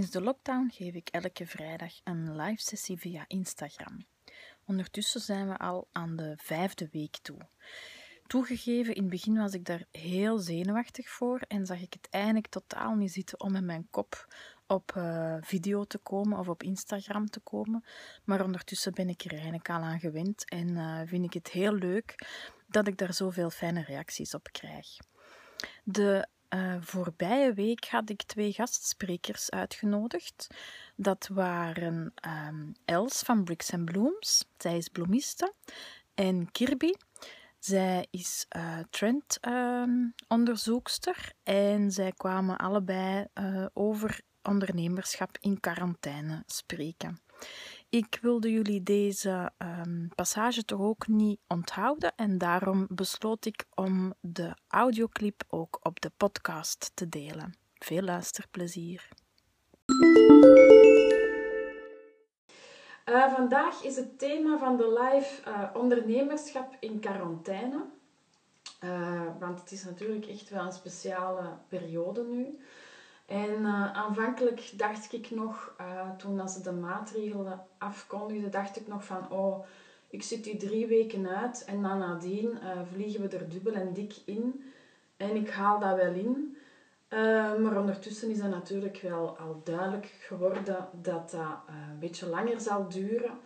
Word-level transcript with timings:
Sinds 0.00 0.14
de 0.14 0.24
lockdown 0.24 0.70
geef 0.72 0.94
ik 0.94 1.08
elke 1.08 1.46
vrijdag 1.46 1.92
een 2.04 2.36
live 2.36 2.62
sessie 2.62 2.98
via 2.98 3.24
Instagram. 3.26 4.06
Ondertussen 4.66 5.20
zijn 5.20 5.48
we 5.48 5.58
al 5.58 5.88
aan 5.92 6.16
de 6.16 6.34
vijfde 6.36 6.88
week 6.92 7.18
toe. 7.22 7.38
Toegegeven, 8.26 8.94
in 8.94 9.00
het 9.00 9.10
begin 9.10 9.36
was 9.36 9.52
ik 9.52 9.64
daar 9.64 9.84
heel 9.90 10.38
zenuwachtig 10.38 11.08
voor 11.08 11.40
en 11.48 11.66
zag 11.66 11.80
ik 11.80 11.92
het 11.92 12.08
eigenlijk 12.10 12.46
totaal 12.46 12.94
niet 12.94 13.12
zitten 13.12 13.40
om 13.40 13.52
met 13.52 13.64
mijn 13.64 13.86
kop 13.90 14.34
op 14.66 14.92
uh, 14.96 15.36
video 15.40 15.84
te 15.84 15.98
komen 15.98 16.38
of 16.38 16.48
op 16.48 16.62
Instagram 16.62 17.30
te 17.30 17.40
komen. 17.40 17.84
Maar 18.24 18.44
ondertussen 18.44 18.94
ben 18.94 19.08
ik 19.08 19.24
er 19.24 19.32
eigenlijk 19.32 19.70
al 19.70 19.80
aan 19.80 20.00
gewend 20.00 20.48
en 20.48 20.68
uh, 20.68 21.00
vind 21.04 21.24
ik 21.24 21.32
het 21.32 21.50
heel 21.50 21.74
leuk 21.74 22.14
dat 22.66 22.86
ik 22.86 22.98
daar 22.98 23.14
zoveel 23.14 23.50
fijne 23.50 23.82
reacties 23.82 24.34
op 24.34 24.48
krijg. 24.52 24.86
De 25.84 26.28
uh, 26.54 26.74
voorbije 26.80 27.52
week 27.52 27.84
had 27.84 28.10
ik 28.10 28.22
twee 28.22 28.52
gastsprekers 28.52 29.50
uitgenodigd. 29.50 30.46
Dat 30.96 31.28
waren 31.32 32.12
um, 32.48 32.72
Els 32.84 33.22
van 33.22 33.44
Bricks 33.44 33.70
Blooms, 33.84 34.44
zij 34.58 34.76
is 34.76 34.88
bloemiste, 34.88 35.54
en 36.14 36.52
Kirby. 36.52 36.92
Zij 37.58 38.06
is 38.10 38.46
uh, 38.56 38.78
trendonderzoekster 38.90 41.32
um, 41.44 41.54
en 41.54 41.90
zij 41.90 42.12
kwamen 42.12 42.56
allebei 42.56 43.26
uh, 43.34 43.66
over 43.72 44.20
ondernemerschap 44.42 45.36
in 45.40 45.60
quarantaine 45.60 46.42
spreken. 46.46 47.20
Ik 47.90 48.18
wilde 48.22 48.50
jullie 48.50 48.82
deze 48.82 49.52
um, 49.58 50.08
passage 50.14 50.64
toch 50.64 50.80
ook 50.80 51.06
niet 51.06 51.40
onthouden 51.46 52.12
en 52.16 52.38
daarom 52.38 52.86
besloot 52.90 53.44
ik 53.44 53.64
om 53.74 54.14
de 54.20 54.54
audioclip 54.68 55.42
ook 55.48 55.78
op 55.82 56.00
de 56.00 56.10
podcast 56.16 56.90
te 56.94 57.08
delen. 57.08 57.54
Veel 57.74 58.02
luisterplezier. 58.02 59.08
Uh, 63.06 63.34
vandaag 63.34 63.82
is 63.82 63.96
het 63.96 64.18
thema 64.18 64.58
van 64.58 64.76
de 64.76 64.92
live 65.02 65.48
uh, 65.48 65.70
ondernemerschap 65.74 66.76
in 66.80 67.00
quarantaine. 67.00 67.84
Uh, 68.84 69.22
want 69.38 69.60
het 69.60 69.72
is 69.72 69.84
natuurlijk 69.84 70.26
echt 70.26 70.48
wel 70.50 70.64
een 70.64 70.72
speciale 70.72 71.58
periode 71.68 72.24
nu. 72.24 72.58
En 73.30 73.60
uh, 73.60 73.92
aanvankelijk 73.92 74.70
dacht 74.76 75.12
ik 75.12 75.30
nog, 75.30 75.74
uh, 75.80 76.10
toen 76.16 76.40
als 76.40 76.52
ze 76.52 76.62
de 76.62 76.72
maatregelen 76.72 77.66
afkondigden, 77.78 78.50
dacht 78.50 78.76
ik 78.76 78.86
nog 78.86 79.04
van, 79.04 79.30
oh, 79.30 79.64
ik 80.08 80.22
zit 80.22 80.44
die 80.44 80.56
drie 80.56 80.86
weken 80.86 81.28
uit 81.28 81.64
en 81.64 81.82
dan 81.82 81.98
nadien 81.98 82.50
uh, 82.50 82.80
vliegen 82.92 83.20
we 83.20 83.36
er 83.36 83.48
dubbel 83.48 83.72
en 83.72 83.92
dik 83.92 84.14
in. 84.24 84.72
En 85.16 85.36
ik 85.36 85.50
haal 85.50 85.78
dat 85.78 85.96
wel 85.96 86.12
in. 86.12 86.56
maar 87.62 87.78
ondertussen 87.78 88.30
is 88.30 88.40
het 88.40 88.50
natuurlijk 88.50 89.00
wel 89.00 89.38
al 89.38 89.60
duidelijk 89.64 90.06
geworden 90.06 90.64
dat 90.64 91.02
dat 91.02 91.32
een 91.66 91.98
beetje 91.98 92.26
langer 92.26 92.60
zal 92.60 92.88
duren 92.88 93.38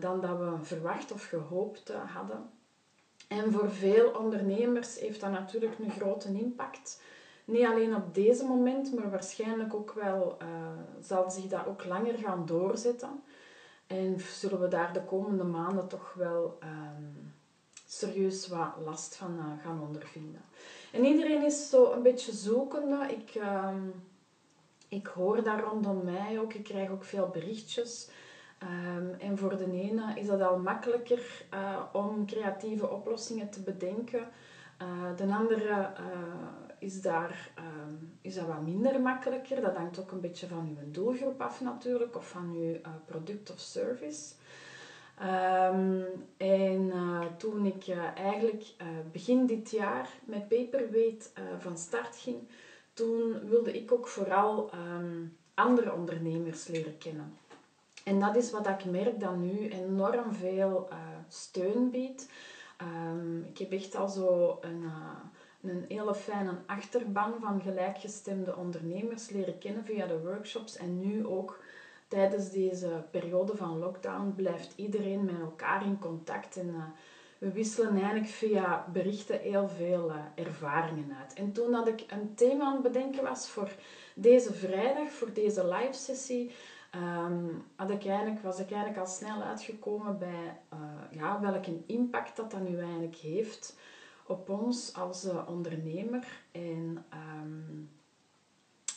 dan 0.00 0.20
dat 0.20 0.38
we 0.38 0.56
verwacht 0.62 1.12
of 1.12 1.24
gehoopt 1.28 1.92
hadden. 1.92 2.50
En 3.28 3.52
voor 3.52 3.70
veel 3.70 4.10
ondernemers 4.10 5.00
heeft 5.00 5.20
dat 5.20 5.30
natuurlijk 5.30 5.78
een 5.78 5.90
grote 5.90 6.28
impact. 6.28 7.00
Niet 7.44 7.66
alleen 7.66 7.94
op 7.94 8.14
deze 8.14 8.44
moment, 8.44 8.94
maar 8.94 9.10
waarschijnlijk 9.10 9.74
ook 9.74 9.92
wel 9.92 10.36
uh, 10.42 10.48
zal 11.00 11.30
zich 11.30 11.46
dat 11.46 11.66
ook 11.66 11.84
langer 11.84 12.18
gaan 12.18 12.46
doorzetten. 12.46 13.22
En 13.86 14.20
zullen 14.20 14.60
we 14.60 14.68
daar 14.68 14.92
de 14.92 15.04
komende 15.04 15.44
maanden 15.44 15.88
toch 15.88 16.14
wel 16.14 16.58
um, 16.62 17.34
serieus 17.86 18.48
wat 18.48 18.68
last 18.84 19.16
van 19.16 19.36
uh, 19.38 19.64
gaan 19.64 19.82
ondervinden. 19.82 20.40
En 20.92 21.04
iedereen 21.04 21.44
is 21.44 21.68
zo 21.68 21.92
een 21.92 22.02
beetje 22.02 22.32
zoekende. 22.32 23.06
Ik, 23.08 23.34
um, 23.34 24.04
ik 24.88 25.06
hoor 25.06 25.42
daar 25.42 25.60
rondom 25.60 26.04
mij 26.04 26.40
ook. 26.40 26.54
Ik 26.54 26.64
krijg 26.64 26.90
ook 26.90 27.04
veel 27.04 27.28
berichtjes. 27.28 28.08
Um, 28.62 29.14
en 29.18 29.38
voor 29.38 29.56
de 29.56 29.72
ene 29.72 30.12
is 30.14 30.28
het 30.28 30.40
al 30.40 30.58
makkelijker 30.58 31.44
uh, 31.54 31.80
om 31.92 32.26
creatieve 32.26 32.90
oplossingen 32.90 33.50
te 33.50 33.60
bedenken. 33.60 34.28
de 35.16 35.34
andere 35.34 35.92
is, 36.84 37.00
daar, 37.00 37.50
uh, 37.58 37.64
is 38.20 38.34
dat 38.34 38.46
wat 38.46 38.62
minder 38.62 39.00
makkelijker. 39.00 39.60
Dat 39.60 39.76
hangt 39.76 40.00
ook 40.00 40.10
een 40.10 40.20
beetje 40.20 40.46
van 40.46 40.76
uw 40.78 40.90
doelgroep 40.90 41.40
af 41.40 41.60
natuurlijk, 41.60 42.16
of 42.16 42.28
van 42.28 42.50
uw 42.54 42.72
uh, 42.72 42.88
product 43.04 43.50
of 43.50 43.58
service. 43.58 44.34
Um, 45.22 46.06
en 46.36 46.86
uh, 46.86 47.26
toen 47.36 47.66
ik 47.66 47.86
uh, 47.86 48.16
eigenlijk 48.16 48.64
begin 49.12 49.46
dit 49.46 49.70
jaar 49.70 50.08
met 50.24 50.48
Paperweight 50.48 51.32
van 51.58 51.78
start 51.78 52.16
ging, 52.16 52.38
toen 52.92 53.48
wilde 53.48 53.72
ik 53.72 53.92
ook 53.92 54.08
vooral 54.08 54.70
um, 54.74 55.36
andere 55.54 55.92
ondernemers 55.92 56.66
leren 56.66 56.98
kennen. 56.98 57.38
En 58.04 58.20
dat 58.20 58.36
is 58.36 58.50
wat 58.50 58.66
ik 58.66 58.84
merk 58.84 59.20
dat 59.20 59.36
nu 59.36 59.68
enorm 59.68 60.34
veel 60.34 60.88
steun 61.28 61.90
biedt. 61.90 62.28
Ik 63.48 63.58
heb 63.58 63.72
echt 63.72 63.94
al 63.96 64.08
zo 64.08 64.58
een 64.60 64.84
een 65.70 65.84
hele 65.88 66.14
fijne 66.14 66.54
achterban 66.66 67.34
van 67.40 67.60
gelijkgestemde 67.60 68.56
ondernemers 68.56 69.30
leren 69.30 69.58
kennen 69.58 69.84
via 69.84 70.06
de 70.06 70.20
workshops. 70.20 70.76
En 70.76 70.98
nu 70.98 71.26
ook 71.26 71.58
tijdens 72.08 72.50
deze 72.50 73.04
periode 73.10 73.56
van 73.56 73.78
lockdown 73.78 74.32
blijft 74.36 74.72
iedereen 74.76 75.24
met 75.24 75.40
elkaar 75.40 75.86
in 75.86 75.98
contact. 75.98 76.56
En 76.56 76.66
uh, 76.68 76.84
we 77.38 77.52
wisselen 77.52 77.96
eigenlijk 77.96 78.26
via 78.26 78.86
berichten 78.92 79.40
heel 79.40 79.68
veel 79.68 80.10
uh, 80.10 80.16
ervaringen 80.34 81.16
uit. 81.20 81.32
En 81.32 81.52
toen 81.52 81.72
dat 81.72 81.88
ik 81.88 82.04
een 82.08 82.34
thema 82.34 82.64
aan 82.64 82.72
het 82.72 82.82
bedenken 82.82 83.22
was 83.22 83.48
voor 83.48 83.70
deze 84.14 84.52
vrijdag, 84.52 85.10
voor 85.10 85.32
deze 85.32 85.66
live 85.66 85.92
sessie, 85.92 86.54
um, 86.94 87.64
had 87.76 87.90
ik 87.90 88.06
eigenlijk, 88.06 88.42
was 88.42 88.58
ik 88.58 88.70
eigenlijk 88.70 89.00
al 89.00 89.06
snel 89.06 89.42
uitgekomen 89.42 90.18
bij 90.18 90.58
uh, 90.72 90.78
ja, 91.10 91.40
welke 91.40 91.82
impact 91.86 92.36
dat 92.36 92.50
dat 92.50 92.68
nu 92.68 92.78
eigenlijk 92.78 93.16
heeft 93.16 93.76
op 94.26 94.48
ons 94.48 94.94
als 94.94 95.24
uh, 95.24 95.48
ondernemer. 95.48 96.26
En, 96.52 97.04
um, 97.42 97.90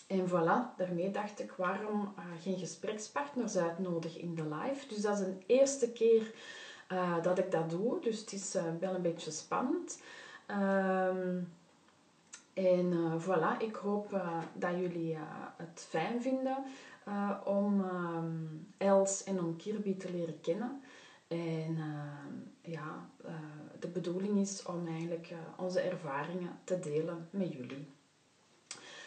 en 0.07 0.27
voilà, 0.27 0.77
daarmee 0.77 1.11
dacht 1.11 1.39
ik, 1.39 1.51
waarom 1.51 2.01
uh, 2.01 2.23
geen 2.41 2.57
gesprekspartners 2.57 3.57
uitnodigen 3.57 4.21
in 4.21 4.35
de 4.35 4.43
live? 4.43 4.87
Dus 4.87 5.01
dat 5.01 5.19
is 5.19 5.25
een 5.25 5.43
eerste 5.45 5.91
keer 5.91 6.33
uh, 6.91 7.23
dat 7.23 7.37
ik 7.37 7.51
dat 7.51 7.69
doe, 7.69 7.99
dus 7.99 8.19
het 8.19 8.31
is 8.31 8.55
wel 8.79 8.95
een 8.95 9.01
beetje 9.01 9.31
spannend. 9.31 10.01
Um, 10.51 11.53
en 12.53 13.21
voilà, 13.21 13.57
ik 13.59 13.75
hoop 13.75 14.21
dat 14.53 14.71
jullie 14.79 15.17
het 15.57 15.85
fijn 15.89 16.21
vinden 16.21 16.57
om 17.45 17.79
um, 17.79 18.67
Els 18.77 19.23
en 19.23 19.39
om 19.39 19.55
Kirby 19.55 19.97
te 19.97 20.11
leren 20.11 20.41
kennen. 20.41 20.81
En 21.27 21.77
ja, 22.67 23.09
de 23.79 23.87
bedoeling 23.87 24.37
is 24.37 24.65
om 24.65 24.87
eigenlijk 24.87 25.29
uh, 25.31 25.37
onze 25.57 25.79
ervaringen 25.79 26.59
te 26.63 26.79
delen 26.79 27.27
met 27.31 27.53
jullie. 27.53 27.87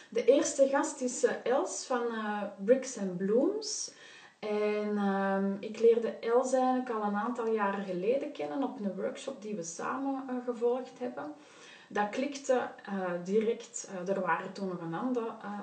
De 0.09 0.25
eerste 0.25 0.67
gast 0.67 1.01
is 1.01 1.23
uh, 1.23 1.31
Els 1.43 1.85
van 1.85 2.01
Bricks 2.65 2.97
and 2.97 3.17
Blooms. 3.17 3.93
En 4.39 4.97
ehm, 4.97 5.53
ik 5.59 5.79
leerde 5.79 6.09
Els 6.09 6.53
eigenlijk 6.53 6.89
al 6.89 7.03
een 7.03 7.15
aantal 7.15 7.47
jaren 7.47 7.85
geleden 7.85 8.31
kennen 8.31 8.63
op 8.63 8.79
een 8.79 8.95
workshop 8.95 9.41
die 9.41 9.55
we 9.55 9.63
samen 9.63 10.43
gevolgd 10.45 10.99
hebben. 10.99 11.33
Dat 11.87 12.09
klikte 12.09 12.69
direct. 13.23 13.89
er 14.07 14.21
waren 14.21 14.51
toen 14.51 14.67
nog 14.67 14.81
een, 14.81 15.17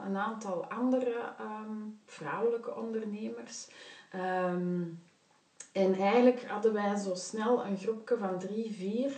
een 0.07 0.17
aantal 0.17 0.65
andere 0.67 1.33
um, 1.41 2.01
vrouwelijke 2.05 2.75
ondernemers. 2.75 3.69
Um, 4.15 5.03
en 5.73 5.95
eigenlijk 5.95 6.45
hadden 6.45 6.73
wij 6.73 6.97
zo 6.97 7.15
snel 7.15 7.65
een 7.65 7.77
groepje 7.77 8.17
van 8.17 8.39
drie, 8.39 8.75
vier. 8.75 9.13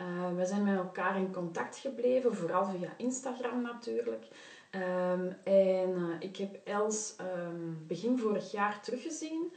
Uh, 0.00 0.36
we 0.36 0.46
zijn 0.46 0.64
met 0.64 0.76
elkaar 0.76 1.16
in 1.16 1.32
contact 1.32 1.76
gebleven, 1.76 2.34
vooral 2.34 2.64
via 2.64 2.94
Instagram 2.96 3.62
natuurlijk. 3.62 4.24
Um, 4.70 5.36
en 5.44 5.90
uh, 5.90 6.14
ik 6.18 6.36
heb 6.36 6.60
Els 6.64 7.16
um, 7.20 7.84
begin 7.86 8.18
vorig 8.18 8.50
jaar 8.50 8.80
teruggezien. 8.80 9.52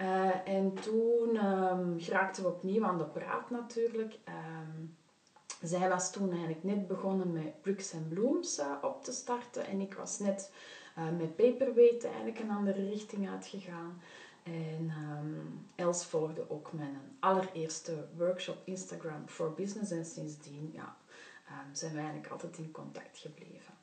Uh, 0.00 0.48
en 0.48 0.74
toen 0.74 1.46
um, 1.46 2.00
geraakten 2.00 2.42
we 2.42 2.48
opnieuw 2.48 2.84
aan 2.84 2.98
de 2.98 3.04
praat 3.04 3.50
natuurlijk. 3.50 4.18
zij 5.62 5.88
was 5.88 6.12
toen 6.12 6.30
eigenlijk 6.30 6.64
net 6.64 6.86
begonnen 6.86 7.32
met 7.32 7.62
Bricks 7.62 7.94
and 7.94 8.08
Blooms 8.08 8.60
op 8.82 9.04
te 9.04 9.12
starten. 9.12 9.66
En 9.66 9.80
ik 9.80 9.94
was 9.94 10.18
net 10.18 10.52
met 11.18 11.36
Paperweight 11.36 12.04
eigenlijk 12.04 12.38
een 12.38 12.50
andere 12.50 12.88
richting 12.88 13.30
uitgegaan. 13.30 14.00
En 14.46 14.90
um, 14.90 15.66
Els 15.74 16.04
volgde 16.04 16.50
ook 16.50 16.72
mijn 16.72 17.16
allereerste 17.20 18.08
workshop 18.16 18.56
Instagram 18.64 19.28
for 19.28 19.54
Business. 19.54 19.90
En 19.90 20.04
sindsdien 20.04 20.70
ja, 20.72 20.96
um, 21.48 21.74
zijn 21.74 21.92
we 21.92 21.98
eigenlijk 21.98 22.28
altijd 22.28 22.58
in 22.58 22.70
contact 22.70 23.18
gebleven. 23.18 23.74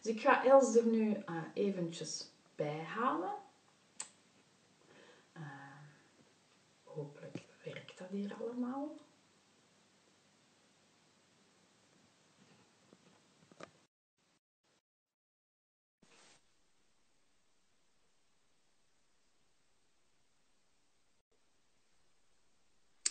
Dus 0.00 0.12
ik 0.12 0.20
ga 0.20 0.44
Els 0.44 0.76
er 0.76 0.86
nu 0.86 1.08
uh, 1.10 1.42
eventjes 1.54 2.30
bij 2.54 2.82
halen. 2.82 3.34
Uh, 5.36 5.42
hopelijk 6.82 7.44
werkt 7.64 7.98
dat 7.98 8.08
hier 8.08 8.34
allemaal. 8.40 8.96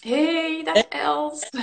Dag 0.03 0.87
Els. 0.89 1.49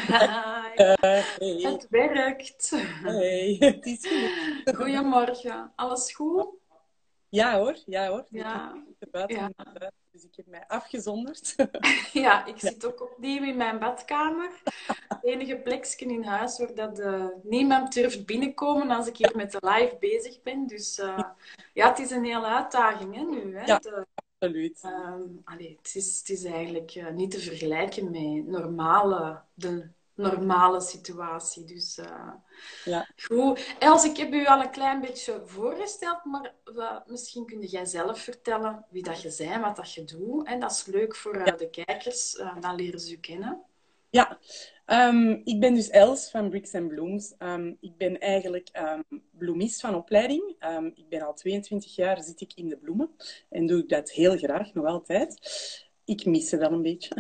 Hi. 1.39 1.63
Het 1.67 1.87
werkt. 1.91 2.71
Hey, 3.03 3.57
het 3.59 3.87
is 3.93 4.07
goed. 4.07 4.77
Goedemorgen. 4.77 5.73
Alles 5.77 6.13
goed? 6.15 6.47
Ja 7.29 7.59
hoor, 7.59 7.77
ja 7.87 8.09
hoor. 8.09 8.25
Ja. 8.31 8.73
Ik 8.89 8.97
heb 8.99 9.11
buiten 9.11 9.37
Ja. 9.37 9.51
dus 10.11 10.25
ik 10.25 10.37
heb 10.37 10.47
mij 10.47 10.65
afgezonderd. 10.69 11.55
Ja, 12.13 12.45
ik 12.47 12.59
zit 12.59 12.87
ook 12.87 13.03
opnieuw 13.03 13.43
in 13.45 13.57
mijn 13.57 13.79
badkamer. 13.79 14.51
Het 15.09 15.19
enige 15.23 15.57
plekje 15.57 16.07
in 16.07 16.23
huis 16.25 16.59
waar 16.59 16.75
dat, 16.75 16.99
eh, 16.99 17.25
niemand 17.43 17.93
durft 17.93 18.27
binnenkomen 18.27 18.91
als 18.91 19.07
ik 19.07 19.17
hier 19.17 19.33
met 19.37 19.53
de 19.53 19.59
live 19.61 19.97
bezig 20.01 20.43
ben. 20.43 20.67
Dus 20.67 20.99
eh, 20.99 21.19
ja, 21.73 21.89
het 21.89 21.99
is 21.99 22.11
een 22.11 22.25
hele 22.25 22.47
uitdaging 22.47 23.15
hè, 23.15 23.23
nu. 23.23 23.57
Hè? 23.57 23.65
Ja. 23.65 23.79
De- 23.79 24.07
Absoluut. 24.41 24.81
Ehm, 24.83 25.23
allee, 25.45 25.79
het, 25.83 25.95
is, 25.95 26.19
het 26.19 26.29
is 26.29 26.45
eigenlijk 26.45 26.91
eh, 26.91 27.11
niet 27.11 27.31
te 27.31 27.39
vergelijken 27.39 28.11
met 28.11 28.47
normale, 28.47 29.41
de 29.55 29.89
normale 30.15 30.81
situatie. 30.81 31.65
Dus 31.65 31.99
eh, 31.99 32.33
Ja. 32.85 33.09
goed. 33.17 33.75
Els, 33.79 34.05
ik 34.05 34.17
heb 34.17 34.33
u 34.33 34.47
al 34.47 34.61
een 34.61 34.71
klein 34.71 35.01
beetje 35.01 35.43
voorgesteld, 35.45 36.25
maar 36.25 36.53
misschien 37.07 37.47
kun 37.47 37.61
jij 37.61 37.85
zelf 37.85 38.21
vertellen 38.21 38.85
wie 38.91 39.03
dat 39.03 39.23
je 39.23 39.35
bent, 39.39 39.65
wat 39.65 39.77
dat 39.77 39.93
je 39.93 40.05
doet. 40.05 40.47
En 40.47 40.61
dat 40.61 40.71
is 40.71 40.85
leuk 40.85 41.17
voor 41.17 41.35
eh, 41.35 41.57
de 41.57 41.71
kijkers, 41.71 42.43
dan 42.61 42.75
leren 42.75 43.01
ze 43.01 43.13
u 43.13 43.17
kennen. 43.17 43.63
Ja, 44.11 44.39
ehm, 44.87 45.41
ik 45.45 45.61
ben 45.61 45.75
dus 45.75 45.91
Els 45.91 46.31
van 46.31 46.51
Bricks 46.51 46.75
and 46.75 46.89
Blooms. 46.89 47.35
Ehm, 47.39 47.73
ik 47.81 47.97
ben 47.97 48.19
eigenlijk 48.21 48.69
ehm, 48.73 49.01
bloemist 49.31 49.81
van 49.81 49.95
opleiding. 49.95 50.57
Ik 50.95 51.09
ben 51.09 51.23
al 51.23 51.35
22 51.35 51.95
jaar 51.95 52.23
zit 52.23 52.41
ik 52.41 52.53
in 52.55 52.69
de 52.69 52.77
bloemen 52.77 53.11
en 53.49 53.67
doe 53.67 53.83
ik 53.83 53.89
dat 53.89 54.11
heel 54.11 54.37
graag, 54.37 54.75
nog 54.75 54.87
altijd. 54.87 55.39
Ik 56.05 56.25
mis 56.25 56.49
ze 56.49 56.57
wel 56.57 56.73
een 56.73 56.83
beetje. 56.83 57.15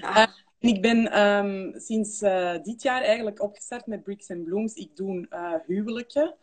Ja. 0.00 0.32
En 0.64 0.70
ik 0.70 0.82
ben 0.82 1.80
sinds 1.80 2.22
eh, 2.22 2.54
dit 2.62 2.82
jaar 2.82 3.02
eigenlijk 3.02 3.42
opgestart 3.42 3.86
met 3.86 4.02
Bricks 4.02 4.30
and 4.30 4.44
Blooms. 4.44 4.74
Ik 4.74 4.96
doe 4.96 5.26
eh, 5.28 5.54
huwelijken, 5.66 6.34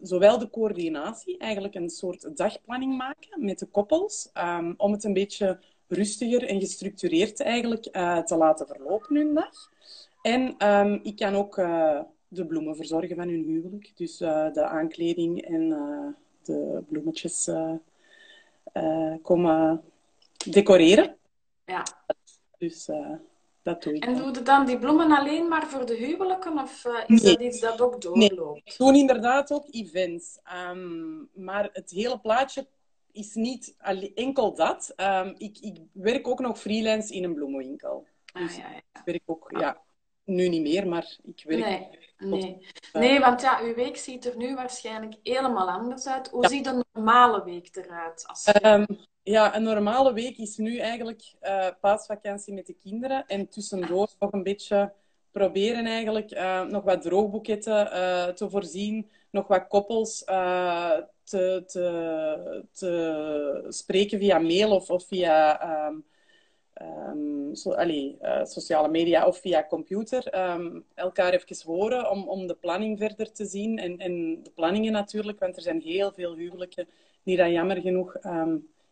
zowel 0.00 0.38
de 0.38 0.50
coördinatie, 0.50 1.38
eigenlijk 1.38 1.74
een 1.74 1.90
soort 1.90 2.36
dagplanning 2.36 2.96
maken 2.96 3.44
met 3.44 3.58
de 3.58 3.66
koppels, 3.66 4.30
om 4.76 4.92
het 4.92 5.04
een 5.04 5.12
beetje 5.12 5.60
rustiger 5.94 6.48
en 6.48 6.60
gestructureerd 6.60 7.40
eigenlijk 7.40 7.86
eh, 7.86 8.18
te 8.18 8.36
laten 8.36 8.66
verlopen 8.66 9.16
hun 9.16 9.34
dag. 9.34 9.70
En 10.22 10.54
ehm, 10.58 10.98
ik 11.02 11.16
kan 11.16 11.34
ook 11.34 11.58
eh, 11.58 12.00
de 12.28 12.46
bloemen 12.46 12.76
verzorgen 12.76 13.16
van 13.16 13.28
hun 13.28 13.44
huwelijk, 13.44 13.92
dus 13.94 14.20
eh, 14.20 14.52
de 14.52 14.64
aankleding 14.64 15.42
en 15.42 15.68
de 16.42 16.82
bloemetjes 16.88 17.50
komen 19.22 19.82
decoreren. 20.50 21.16
ja. 21.64 21.82
Dus 22.58 22.88
dat 23.62 23.82
doe 23.82 23.94
ik. 23.94 24.04
En 24.04 24.16
doe 24.16 24.32
je 24.32 24.42
dan 24.42 24.66
die 24.66 24.78
bloemen 24.78 25.10
alleen 25.10 25.48
maar 25.48 25.66
voor 25.66 25.86
de 25.86 25.94
huwelijken, 25.94 26.58
of 26.58 26.84
is 27.06 27.22
Nee. 27.22 27.32
dat 27.32 27.42
iets 27.42 27.60
dat 27.60 27.80
ook 27.80 28.00
doorloopt? 28.00 28.60
Ik 28.64 28.74
doe 28.78 28.96
inderdaad 28.96 29.52
ook 29.52 29.66
events. 29.70 30.38
Ehm, 30.44 31.18
maar 31.32 31.70
het 31.72 31.90
hele 31.90 32.18
plaatje 32.20 32.66
is 33.14 33.34
niet 33.34 33.76
enkel 34.14 34.54
dat. 34.54 34.92
Ehm, 34.96 35.34
ik, 35.36 35.58
ik 35.58 35.76
werk 35.92 36.28
ook 36.28 36.40
nog 36.40 36.58
freelance 36.60 37.14
in 37.14 37.24
een 37.24 37.34
bloemenwinkel. 37.34 38.06
Ah, 38.32 38.42
Dus 38.42 38.56
ja, 38.56 38.70
ja. 38.70 38.76
ik 38.76 39.00
werk 39.04 39.22
ook, 39.26 39.50
ja, 39.58 39.82
nu 40.24 40.48
niet 40.48 40.62
meer, 40.62 40.88
maar 40.88 41.16
ik 41.24 41.42
werk. 41.46 41.64
Nee, 41.64 41.88
nee. 42.18 42.66
Nee, 42.92 43.20
want 43.20 43.40
ja, 43.40 43.60
uw 43.62 43.74
week 43.74 43.96
ziet 43.96 44.24
er 44.26 44.36
nu 44.36 44.54
waarschijnlijk 44.54 45.14
helemaal 45.22 45.70
anders 45.70 46.06
uit. 46.06 46.28
Hoe 46.28 46.42
Ja. 46.42 46.48
ziet 46.48 46.66
een 46.66 46.84
normale 46.92 47.44
week 47.44 47.76
eruit? 47.76 48.24
Als 48.26 48.44
je... 48.44 48.52
Ehm, 48.52 48.84
ja, 49.22 49.56
een 49.56 49.62
normale 49.62 50.12
week 50.12 50.36
is 50.38 50.56
nu 50.56 50.78
eigenlijk 50.78 51.34
eh 51.40 51.68
paasvakantie 51.80 52.54
met 52.54 52.66
de 52.66 52.74
kinderen. 52.74 53.26
En 53.26 53.48
tussendoor 53.48 54.08
nog 54.18 54.32
een 54.32 54.42
beetje 54.42 54.92
proberen 55.30 55.86
eigenlijk 55.86 56.30
eh, 56.30 56.62
nog 56.62 56.82
wat 56.84 57.02
droogboeketten 57.02 57.92
eh, 57.92 58.26
te 58.28 58.50
voorzien. 58.50 59.10
Nog 59.34 59.46
wat 59.46 59.66
koppels 59.68 60.24
eh, 60.24 60.96
te, 61.24 61.62
te, 61.66 62.64
te 62.72 63.66
spreken 63.68 64.18
via 64.18 64.38
mail 64.38 64.70
of, 64.70 64.90
of 64.90 65.06
via 65.06 65.60
ehm, 65.60 65.96
ehm, 66.72 67.72
allee, 67.74 68.16
eh, 68.20 68.44
sociale 68.44 68.88
media 68.88 69.26
of 69.26 69.38
via 69.38 69.66
computer. 69.66 70.28
Ehm, 70.28 70.80
elkaar 70.94 71.32
even 71.32 71.66
horen 71.72 72.10
om, 72.10 72.28
om 72.28 72.46
de 72.46 72.54
planning 72.54 72.98
verder 72.98 73.32
te 73.32 73.44
zien. 73.44 73.78
En, 73.78 73.98
en 73.98 74.42
de 74.42 74.50
planningen 74.50 74.92
natuurlijk, 74.92 75.40
want 75.40 75.56
er 75.56 75.62
zijn 75.62 75.80
heel 75.80 76.12
veel 76.12 76.34
huwelijken 76.34 76.88
die 77.22 77.36
dat 77.36 77.50
jammer 77.50 77.80
genoeg 77.80 78.16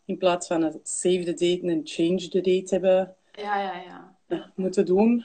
in 0.04 0.18
plaats 0.18 0.46
van 0.46 0.62
een 0.62 0.80
save 0.82 1.24
the 1.24 1.32
date 1.32 1.60
een 1.62 1.80
change 1.84 2.28
the 2.28 2.40
date 2.40 2.74
hebben 2.74 3.16
Ja, 3.32 3.60
ja, 3.60 3.76
ja. 3.80 4.16
eh, 4.26 4.44
moeten 4.54 4.86
doen. 4.86 5.24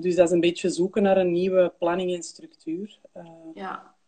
Dus 0.00 0.14
dat 0.14 0.26
is 0.26 0.32
een 0.32 0.40
beetje 0.40 0.70
zoeken 0.70 1.02
naar 1.02 1.16
een 1.16 1.32
nieuwe 1.32 1.72
planning 1.78 2.14
en 2.14 2.22
structuur. 2.22 2.98
Ja. 3.54 3.98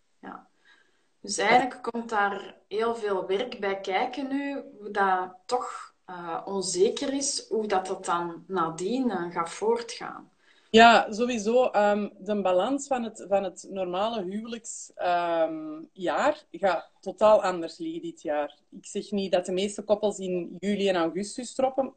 Dus 1.23 1.39
eigenlijk 1.39 1.83
komt 1.83 2.09
daar 2.09 2.55
heel 2.69 2.95
veel 2.95 3.27
werk 3.27 3.61
bij 3.61 3.81
kijken 3.81 4.29
nu, 4.29 4.63
hoe 4.79 4.91
dat 4.91 5.35
toch 5.47 5.95
eh, 6.05 6.41
onzeker 6.45 7.13
is, 7.13 7.47
hoe 7.49 7.67
dat, 7.67 7.87
dat 7.87 8.05
dan 8.05 8.45
nadien 8.47 9.11
eh, 9.11 9.31
gaat 9.31 9.51
voortgaan. 9.51 10.31
Ja, 10.71 11.13
sowieso. 11.13 11.65
ehm, 11.65 12.09
de 12.19 12.43
balans 12.43 12.87
van 12.87 13.03
het, 13.03 13.25
van 13.29 13.45
het 13.45 13.67
normale 13.71 14.23
huwelijksjaar 14.23 16.45
gaat 16.51 16.91
totaal 17.01 17.43
anders 17.43 17.79
liggen 17.79 18.03
dit 18.03 18.23
jaar. 18.23 18.59
Ik 18.71 18.87
zeg 18.87 19.11
niet 19.11 19.33
dat 19.33 19.47
de 19.47 19.53
meeste 19.53 19.83
koppels 19.83 20.19
in 20.19 20.57
juli 20.59 20.89
en 20.89 20.97
augustus 20.97 21.55
troppen, 21.55 21.95